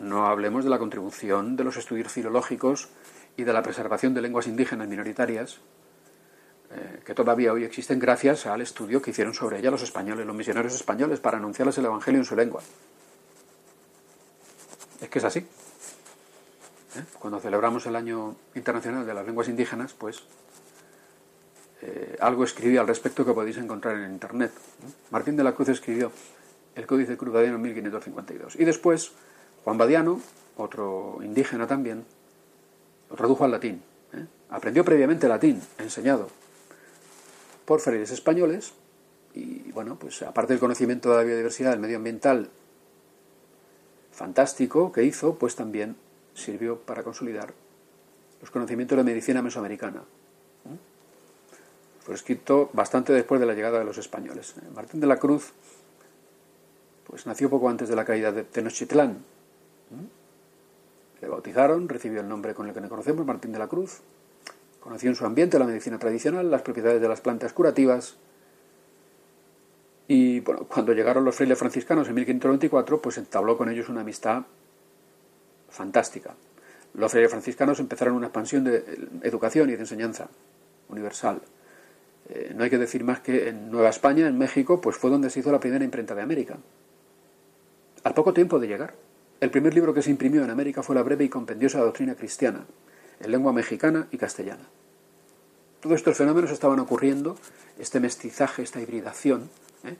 [0.00, 2.88] no hablemos de la contribución de los estudios filológicos
[3.36, 5.60] y de la preservación de lenguas indígenas minoritarias,
[6.68, 10.34] eh, que todavía hoy existen gracias al estudio que hicieron sobre ella los españoles, los
[10.34, 12.60] misioneros españoles, para anunciarles el Evangelio en su lengua.
[15.00, 15.40] Es que es así.
[15.40, 17.04] ¿Eh?
[17.20, 20.24] Cuando celebramos el Año Internacional de las Lenguas Indígenas, pues
[21.82, 24.50] eh, algo escribí al respecto que podéis encontrar en Internet.
[25.10, 26.10] Martín de la Cruz escribió
[26.74, 28.56] el Códice Cruzadiano en 1552.
[28.56, 29.12] Y después,
[29.62, 30.20] Juan Badiano,
[30.56, 32.04] otro indígena también,
[33.08, 33.82] lo tradujo al latín.
[34.48, 36.28] Aprendió previamente latín, enseñado
[37.66, 38.72] por frailes españoles,
[39.34, 42.48] y bueno, pues aparte del conocimiento de la biodiversidad, del medio ambiental
[44.12, 45.96] fantástico que hizo, pues también
[46.32, 47.52] sirvió para consolidar
[48.40, 50.00] los conocimientos de medicina mesoamericana.
[50.64, 50.78] ¿eh?
[52.00, 54.54] Fue escrito bastante después de la llegada de los españoles.
[54.74, 55.52] Martín de la Cruz
[57.06, 59.10] pues nació poco antes de la caída de Tenochtitlán.
[59.10, 60.06] ¿eh?
[61.20, 64.00] Le bautizaron, recibió el nombre con el que le conocemos, Martín de la Cruz.
[64.86, 68.14] Conoció en su ambiente la medicina tradicional, las propiedades de las plantas curativas.
[70.06, 74.44] Y bueno, cuando llegaron los frailes franciscanos en 1524, pues entabló con ellos una amistad
[75.70, 76.36] fantástica.
[76.94, 78.84] Los frailes franciscanos empezaron una expansión de
[79.24, 80.28] educación y de enseñanza
[80.88, 81.40] universal.
[82.28, 85.30] Eh, no hay que decir más que en Nueva España, en México, pues fue donde
[85.30, 86.58] se hizo la primera imprenta de América.
[88.04, 88.94] Al poco tiempo de llegar,
[89.40, 92.64] el primer libro que se imprimió en América fue la breve y compendiosa doctrina cristiana,
[93.20, 94.64] en lengua mexicana y castellana.
[95.80, 97.36] Todos estos fenómenos estaban ocurriendo,
[97.78, 99.50] este mestizaje, esta hibridación,
[99.84, 99.96] ¿eh?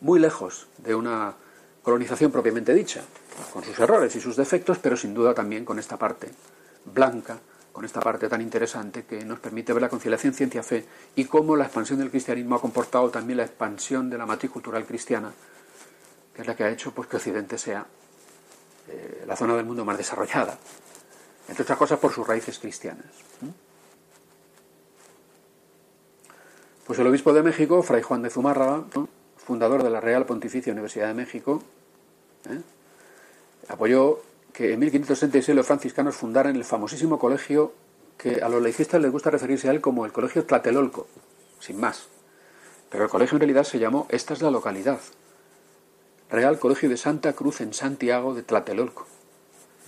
[0.00, 1.34] muy lejos de una
[1.82, 3.02] colonización propiamente dicha,
[3.52, 6.28] con sus errores y sus defectos, pero sin duda también con esta parte
[6.84, 7.38] blanca,
[7.72, 10.84] con esta parte tan interesante que nos permite ver la conciliación ciencia-fe
[11.14, 14.84] y cómo la expansión del cristianismo ha comportado también la expansión de la matriz cultural
[14.84, 15.32] cristiana,
[16.34, 17.86] que es la que ha hecho pues, que Occidente sea
[18.88, 20.58] eh, la zona del mundo más desarrollada,
[21.48, 23.06] entre otras cosas por sus raíces cristianas.
[26.86, 28.84] Pues el obispo de México, Fray Juan de Zumárraga,
[29.36, 31.62] fundador de la Real Pontificia Universidad de México,
[32.48, 32.60] ¿eh?
[33.68, 34.22] apoyó
[34.52, 37.72] que en 1566 los franciscanos fundaran el famosísimo colegio
[38.16, 41.06] que a los laicistas les gusta referirse a él como el Colegio Tlatelolco,
[41.60, 42.08] sin más.
[42.90, 44.98] Pero el colegio en realidad se llamó Esta es la localidad,
[46.30, 49.06] Real Colegio de Santa Cruz en Santiago de Tlatelolco.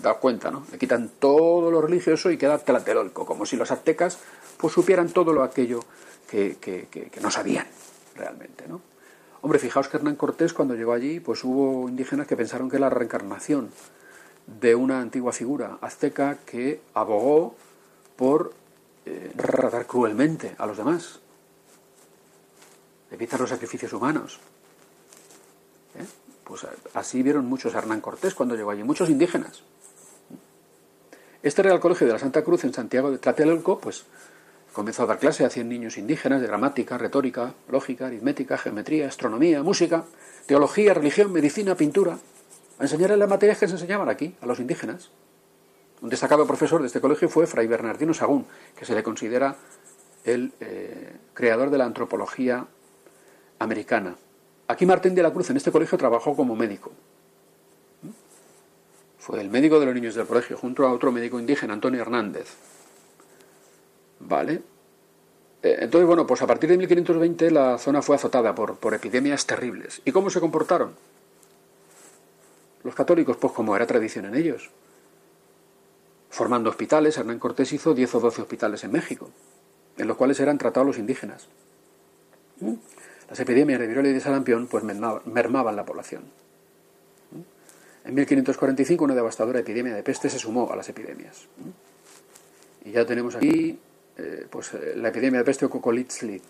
[0.03, 0.65] Da cuenta, ¿no?
[0.71, 4.19] Le quitan todo lo religioso y queda Tlatelolco, como si los aztecas
[4.57, 5.81] pues supieran todo lo aquello
[6.29, 7.67] que, que, no sabían
[8.15, 8.81] realmente, ¿no?
[9.43, 12.91] Hombre, fijaos que Hernán Cortés cuando llegó allí, pues hubo indígenas que pensaron que la
[12.91, 13.71] reencarnación
[14.47, 17.57] de una antigua figura azteca que abogó
[18.17, 18.53] por
[19.07, 21.21] eh, tratar cruelmente a los demás,
[23.11, 24.39] evitar los sacrificios humanos.
[25.99, 26.05] ¿Eh?
[26.45, 29.63] Pues así vieron muchos Hernán Cortés cuando llegó allí, muchos indígenas.
[31.43, 34.05] Este Real Colegio de la Santa Cruz en Santiago de Tlatelolco, pues
[34.75, 39.63] comenzó a dar clase a 100 niños indígenas de gramática, retórica, lógica, aritmética, geometría, astronomía,
[39.63, 40.05] música,
[40.45, 42.19] teología, religión, medicina, pintura,
[42.79, 45.11] a enseñarles las materias que se enseñaban aquí, a los indígenas.
[46.03, 48.45] Un destacado profesor de este colegio fue Fray Bernardino Sagún,
[48.77, 49.57] que se le considera
[50.25, 52.67] el eh, creador de la antropología
[53.59, 54.15] americana.
[54.69, 56.93] Aquí Martín de la Cruz en este colegio trabajó como médico.
[59.21, 62.49] Fue el médico de los niños del colegio, junto a otro médico indígena, Antonio Hernández.
[64.19, 64.63] Vale.
[65.63, 69.47] Eh, entonces, bueno, pues a partir de 1520 la zona fue azotada por, por epidemias
[69.47, 70.01] terribles.
[70.07, 70.95] ¿Y cómo se comportaron?
[72.83, 74.71] Los católicos, pues como era tradición en ellos.
[76.31, 79.29] Formando hospitales, Hernán Cortés hizo 10 o 12 hospitales en México,
[79.99, 81.47] en los cuales eran tratados los indígenas.
[82.61, 82.75] ¿Mm?
[83.29, 86.23] Las epidemias de viruela y de sarampión pues mermaban la población.
[88.05, 91.47] En 1545 una devastadora epidemia de peste se sumó a las epidemias.
[92.85, 93.79] Y ya tenemos aquí
[94.17, 96.41] eh, pues, eh, la epidemia de peste o Cocolitzli,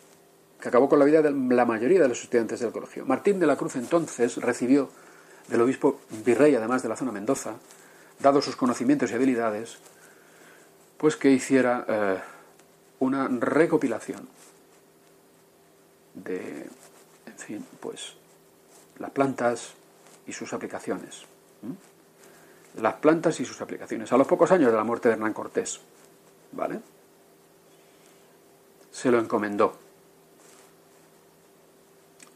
[0.60, 3.04] que acabó con la vida de la mayoría de los estudiantes del colegio.
[3.06, 4.90] Martín de la Cruz entonces recibió
[5.48, 7.54] del obispo virrey, además de la zona Mendoza,
[8.20, 9.78] dado sus conocimientos y habilidades,
[10.96, 12.18] pues que hiciera eh,
[13.00, 14.28] una recopilación
[16.14, 16.66] de,
[17.26, 18.14] en fin, pues
[18.98, 19.72] las plantas
[20.26, 21.29] y sus aplicaciones.
[22.76, 24.12] Las plantas y sus aplicaciones.
[24.12, 25.80] A los pocos años de la muerte de Hernán Cortés,
[26.52, 26.80] ¿vale?
[28.90, 29.76] Se lo encomendó.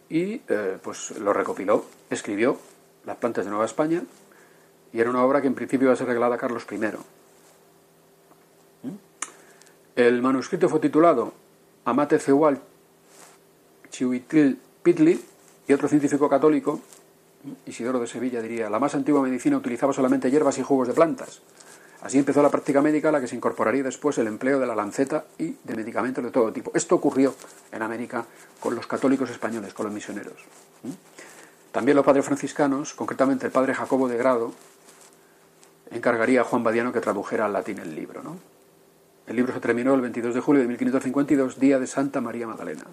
[0.08, 2.58] Y eh, pues lo recopiló, escribió
[3.04, 4.02] Las plantas de Nueva España,
[4.92, 6.76] y era una obra que en principio iba a ser regalada a Carlos I.
[6.76, 6.88] ¿Mm?
[9.96, 11.32] El manuscrito fue titulado
[11.84, 12.60] Amate Ceual
[13.90, 15.20] Chihuitil Pitli
[15.66, 16.80] y otro científico católico
[17.66, 21.42] Isidoro de Sevilla diría, la más antigua medicina utilizaba solamente hierbas y jugos de plantas.
[22.02, 24.74] Así empezó la práctica médica a la que se incorporaría después el empleo de la
[24.74, 26.70] lanceta y de medicamentos de todo tipo.
[26.74, 27.34] Esto ocurrió
[27.72, 28.26] en América
[28.60, 30.36] con los católicos españoles, con los misioneros.
[31.72, 34.52] También los padres franciscanos, concretamente el padre Jacobo de Grado,
[35.90, 38.22] encargaría a Juan Badiano que tradujera al latín el libro.
[38.22, 38.36] ¿no?
[39.26, 42.84] El libro se terminó el 22 de julio de 1552, día de Santa María Magdalena.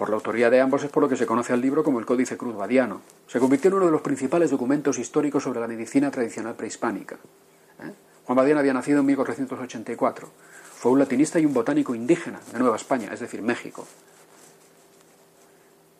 [0.00, 2.06] Por la autoría de ambos es por lo que se conoce al libro como el
[2.06, 3.02] Códice Cruz Badiano.
[3.26, 7.16] Se convirtió en uno de los principales documentos históricos sobre la medicina tradicional prehispánica.
[7.16, 7.92] ¿eh?
[8.24, 10.26] Juan Badiano había nacido en 1484.
[10.74, 13.86] Fue un latinista y un botánico indígena de Nueva España, es decir, México.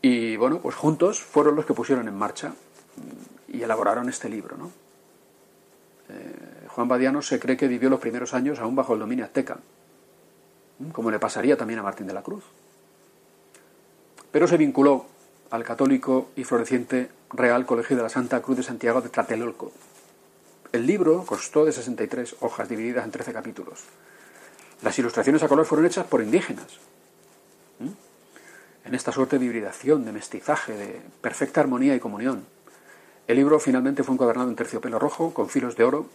[0.00, 2.54] Y bueno, pues juntos fueron los que pusieron en marcha
[3.48, 4.56] y elaboraron este libro.
[4.56, 4.70] ¿no?
[6.08, 9.58] Eh, Juan Badiano se cree que vivió los primeros años aún bajo el dominio azteca,
[10.92, 12.44] como le pasaría también a Martín de la Cruz.
[14.30, 15.06] Pero se vinculó
[15.50, 19.72] al católico y floreciente Real Colegio de la Santa Cruz de Santiago de Tlatelolco.
[20.72, 23.84] El libro costó de 63 hojas divididas en 13 capítulos.
[24.82, 26.78] Las ilustraciones a color fueron hechas por indígenas.
[27.80, 28.86] ¿Mm?
[28.86, 32.46] En esta suerte de hibridación, de mestizaje, de perfecta armonía y comunión.
[33.26, 36.06] El libro finalmente fue encuadernado en terciopelo rojo con filos de oro.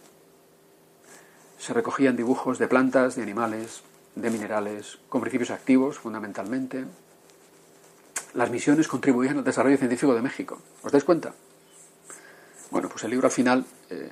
[1.58, 3.82] Se recogían dibujos de plantas, de animales,
[4.14, 6.86] de minerales, con principios activos fundamentalmente.
[8.36, 10.60] Las misiones contribuían al desarrollo científico de México.
[10.82, 11.32] ¿Os dais cuenta?
[12.70, 14.10] Bueno, pues el libro al final eh,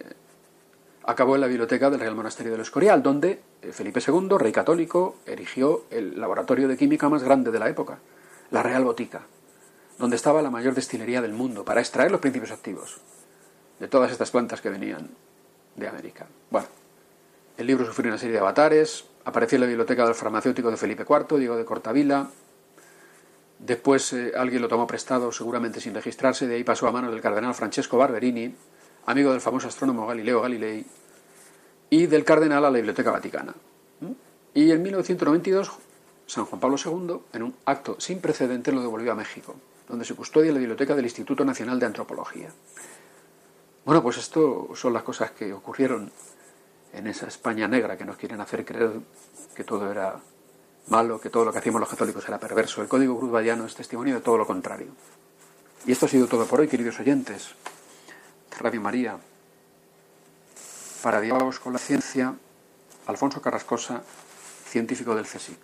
[1.05, 5.17] acabó en la biblioteca del Real Monasterio del Escorial, donde eh, Felipe II, rey católico,
[5.27, 7.99] erigió el laboratorio de química más grande de la época,
[8.51, 9.27] la Real Botica,
[9.99, 13.03] donde estaba la mayor destilería del mundo para extraer los principios activos
[13.79, 15.11] de todas estas plantas que venían
[15.77, 16.27] de América.
[16.49, 16.69] Bueno,
[17.59, 21.05] el libro sufrió una serie de avatares, apareció en la biblioteca del farmacéutico de Felipe
[21.07, 22.31] IV, Diego de Cortavila,
[23.65, 27.21] después eh, alguien lo tomó prestado, seguramente sin registrarse, de ahí pasó a manos del
[27.21, 28.55] cardenal Francesco Barberini,
[29.07, 30.85] amigo del famoso astrónomo Galileo Galilei,
[31.91, 33.55] y del cardenal a la Biblioteca Vaticana.
[34.01, 34.13] ¿Mm?
[34.55, 35.71] Y en 1992,
[36.27, 39.55] San Juan Pablo II, en un acto sin precedentes, lo devolvió a México,
[39.89, 42.51] donde se custodia la biblioteca del Instituto Nacional de Antropología.
[43.85, 46.11] Bueno, pues esto son las cosas que ocurrieron
[46.93, 48.93] en esa España negra que nos quieren hacer creer
[49.55, 50.21] que todo era
[50.89, 52.83] malo, que todo lo que hacíamos los católicos era perverso.
[52.83, 54.89] El Código Cruz Vallano es testimonio de todo lo contrario.
[55.87, 57.55] Y esto ha sido todo por hoy, queridos oyentes.
[58.59, 59.19] Radio María.
[61.03, 62.35] Para diálogos con la ciencia,
[63.07, 64.03] Alfonso Carrascosa,
[64.67, 65.59] científico del CSIC.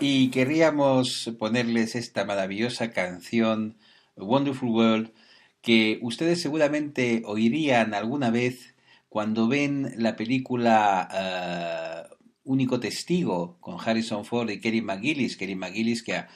[0.00, 3.76] Y querríamos ponerles esta maravillosa canción,
[4.16, 5.12] Wonderful World,
[5.60, 8.74] que ustedes seguramente oirían alguna vez
[9.08, 12.11] cuando ven la película uh,
[12.44, 15.36] Único Testigo con Harrison Ford y Kerry McGillis.
[15.36, 16.28] Kerry McGillis que a,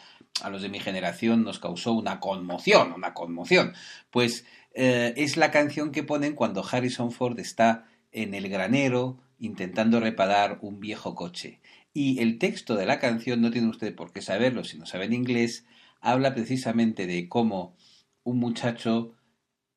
[0.50, 3.74] los de mi generación nos causó una conmoción, una conmoción.
[4.10, 10.00] Pues uh, es la canción que ponen cuando Harrison Ford está en el granero intentando
[10.00, 11.60] reparar un viejo coche.
[11.92, 15.06] Y el texto de la canción, no tiene usted por qué saberlo si no sabe
[15.06, 15.64] en inglés,
[16.00, 17.74] habla precisamente de cómo
[18.22, 19.14] un muchacho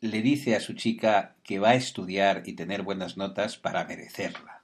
[0.01, 4.63] le dice a su chica que va a estudiar y tener buenas notas para merecerla.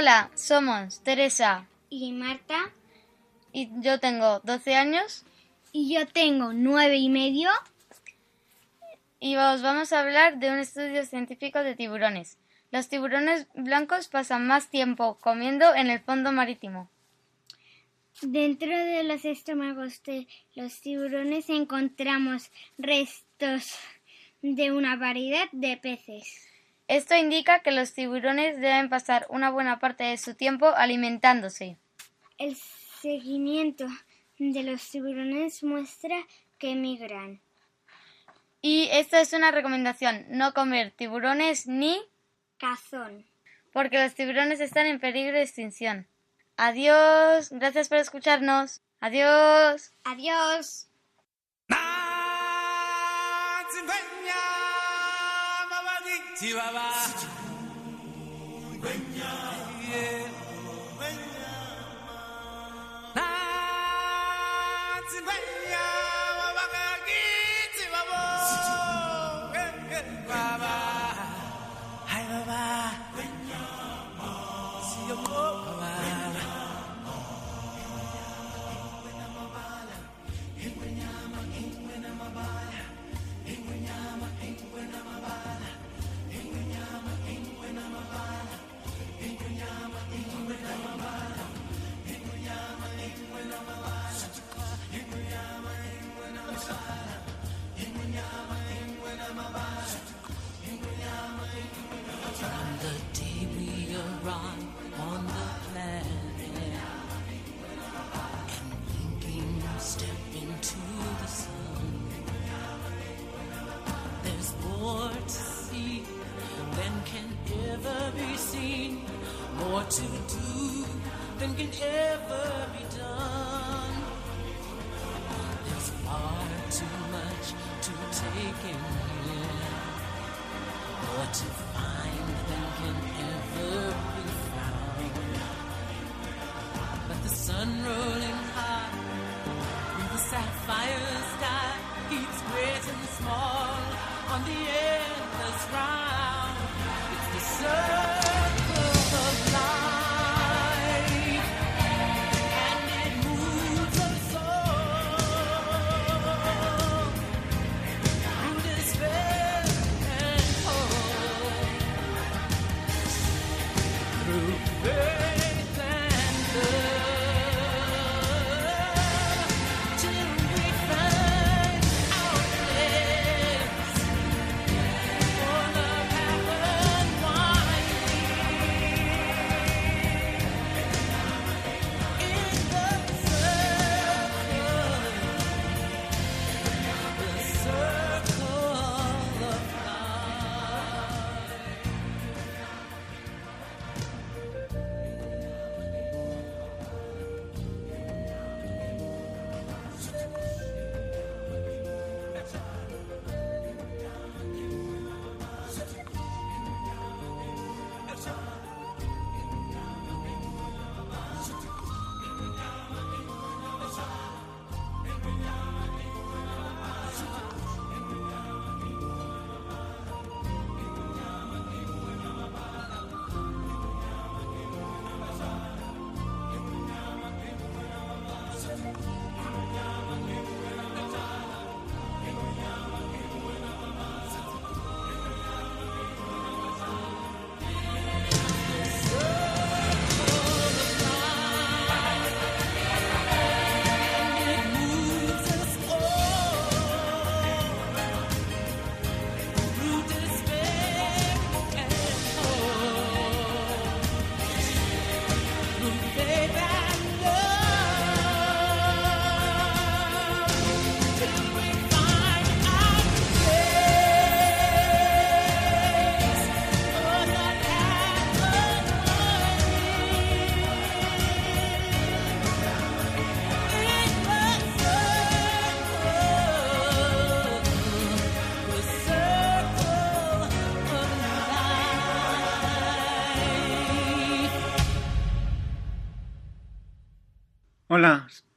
[0.00, 2.72] Hola, somos Teresa y Marta.
[3.52, 5.26] Y yo tengo 12 años.
[5.72, 7.50] Y yo tengo nueve y medio.
[9.18, 12.38] Y os vamos a hablar de un estudio científico de tiburones.
[12.70, 16.88] Los tiburones blancos pasan más tiempo comiendo en el fondo marítimo.
[18.22, 23.74] Dentro de los estómagos de los tiburones encontramos restos
[24.40, 26.49] de una variedad de peces.
[26.90, 31.76] Esto indica que los tiburones deben pasar una buena parte de su tiempo alimentándose.
[32.36, 32.56] El
[33.00, 33.86] seguimiento
[34.40, 36.16] de los tiburones muestra
[36.58, 37.40] que migran.
[38.60, 41.96] Y esta es una recomendación, no comer tiburones ni
[42.58, 43.24] cazón,
[43.72, 46.08] porque los tiburones están en peligro de extinción.
[46.56, 48.80] Adiós, gracias por escucharnos.
[48.98, 49.92] Adiós.
[50.02, 50.88] Adiós.
[56.40, 56.80] チワワ。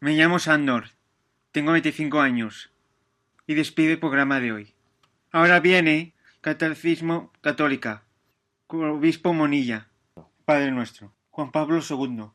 [0.03, 0.87] Me llamo Sandor,
[1.53, 2.73] tengo 25 años
[3.47, 4.73] y despido el programa de hoy.
[5.31, 8.03] Ahora viene Catecismo Católica,
[8.67, 9.87] obispo Monilla,
[10.43, 12.25] Padre nuestro, Juan Pablo II.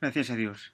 [0.00, 0.72] Gracias a Dios.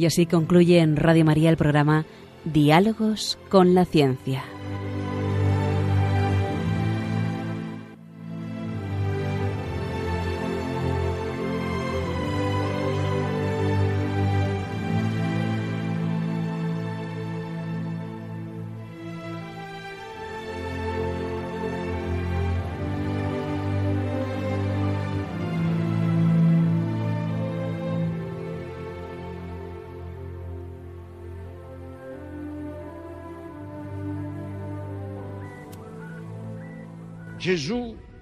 [0.00, 2.06] Y así concluye en Radio María el programa
[2.46, 4.42] Diálogos con la Ciencia.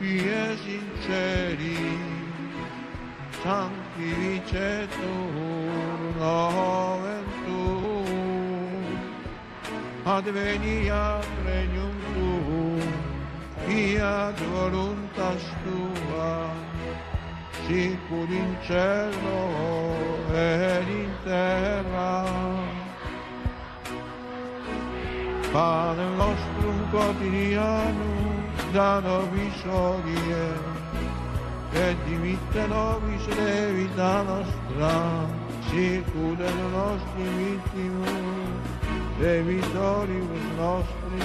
[0.00, 1.76] e sinceri,
[3.42, 4.98] santi vincetori,
[6.18, 8.06] la gioventù,
[10.04, 12.80] advenia regnum tuum,
[13.66, 15.34] fiat volontà
[15.64, 16.50] tua,
[17.66, 19.40] sicur in cielo
[20.32, 22.24] ed in terra.
[25.50, 28.17] Padre nostrum quotidiano,
[28.68, 30.76] stano visorie,
[31.72, 35.26] che dimittano vita nostra,
[35.68, 38.06] sicure le nostre vittime,
[39.20, 41.22] e vittoribus nostri,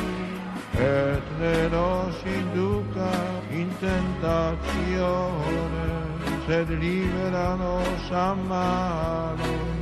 [0.76, 3.12] et ne nos induca
[3.50, 5.22] in tentazione,
[6.48, 9.73] sed libera nos a malo.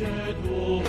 [0.00, 0.79] shed wool.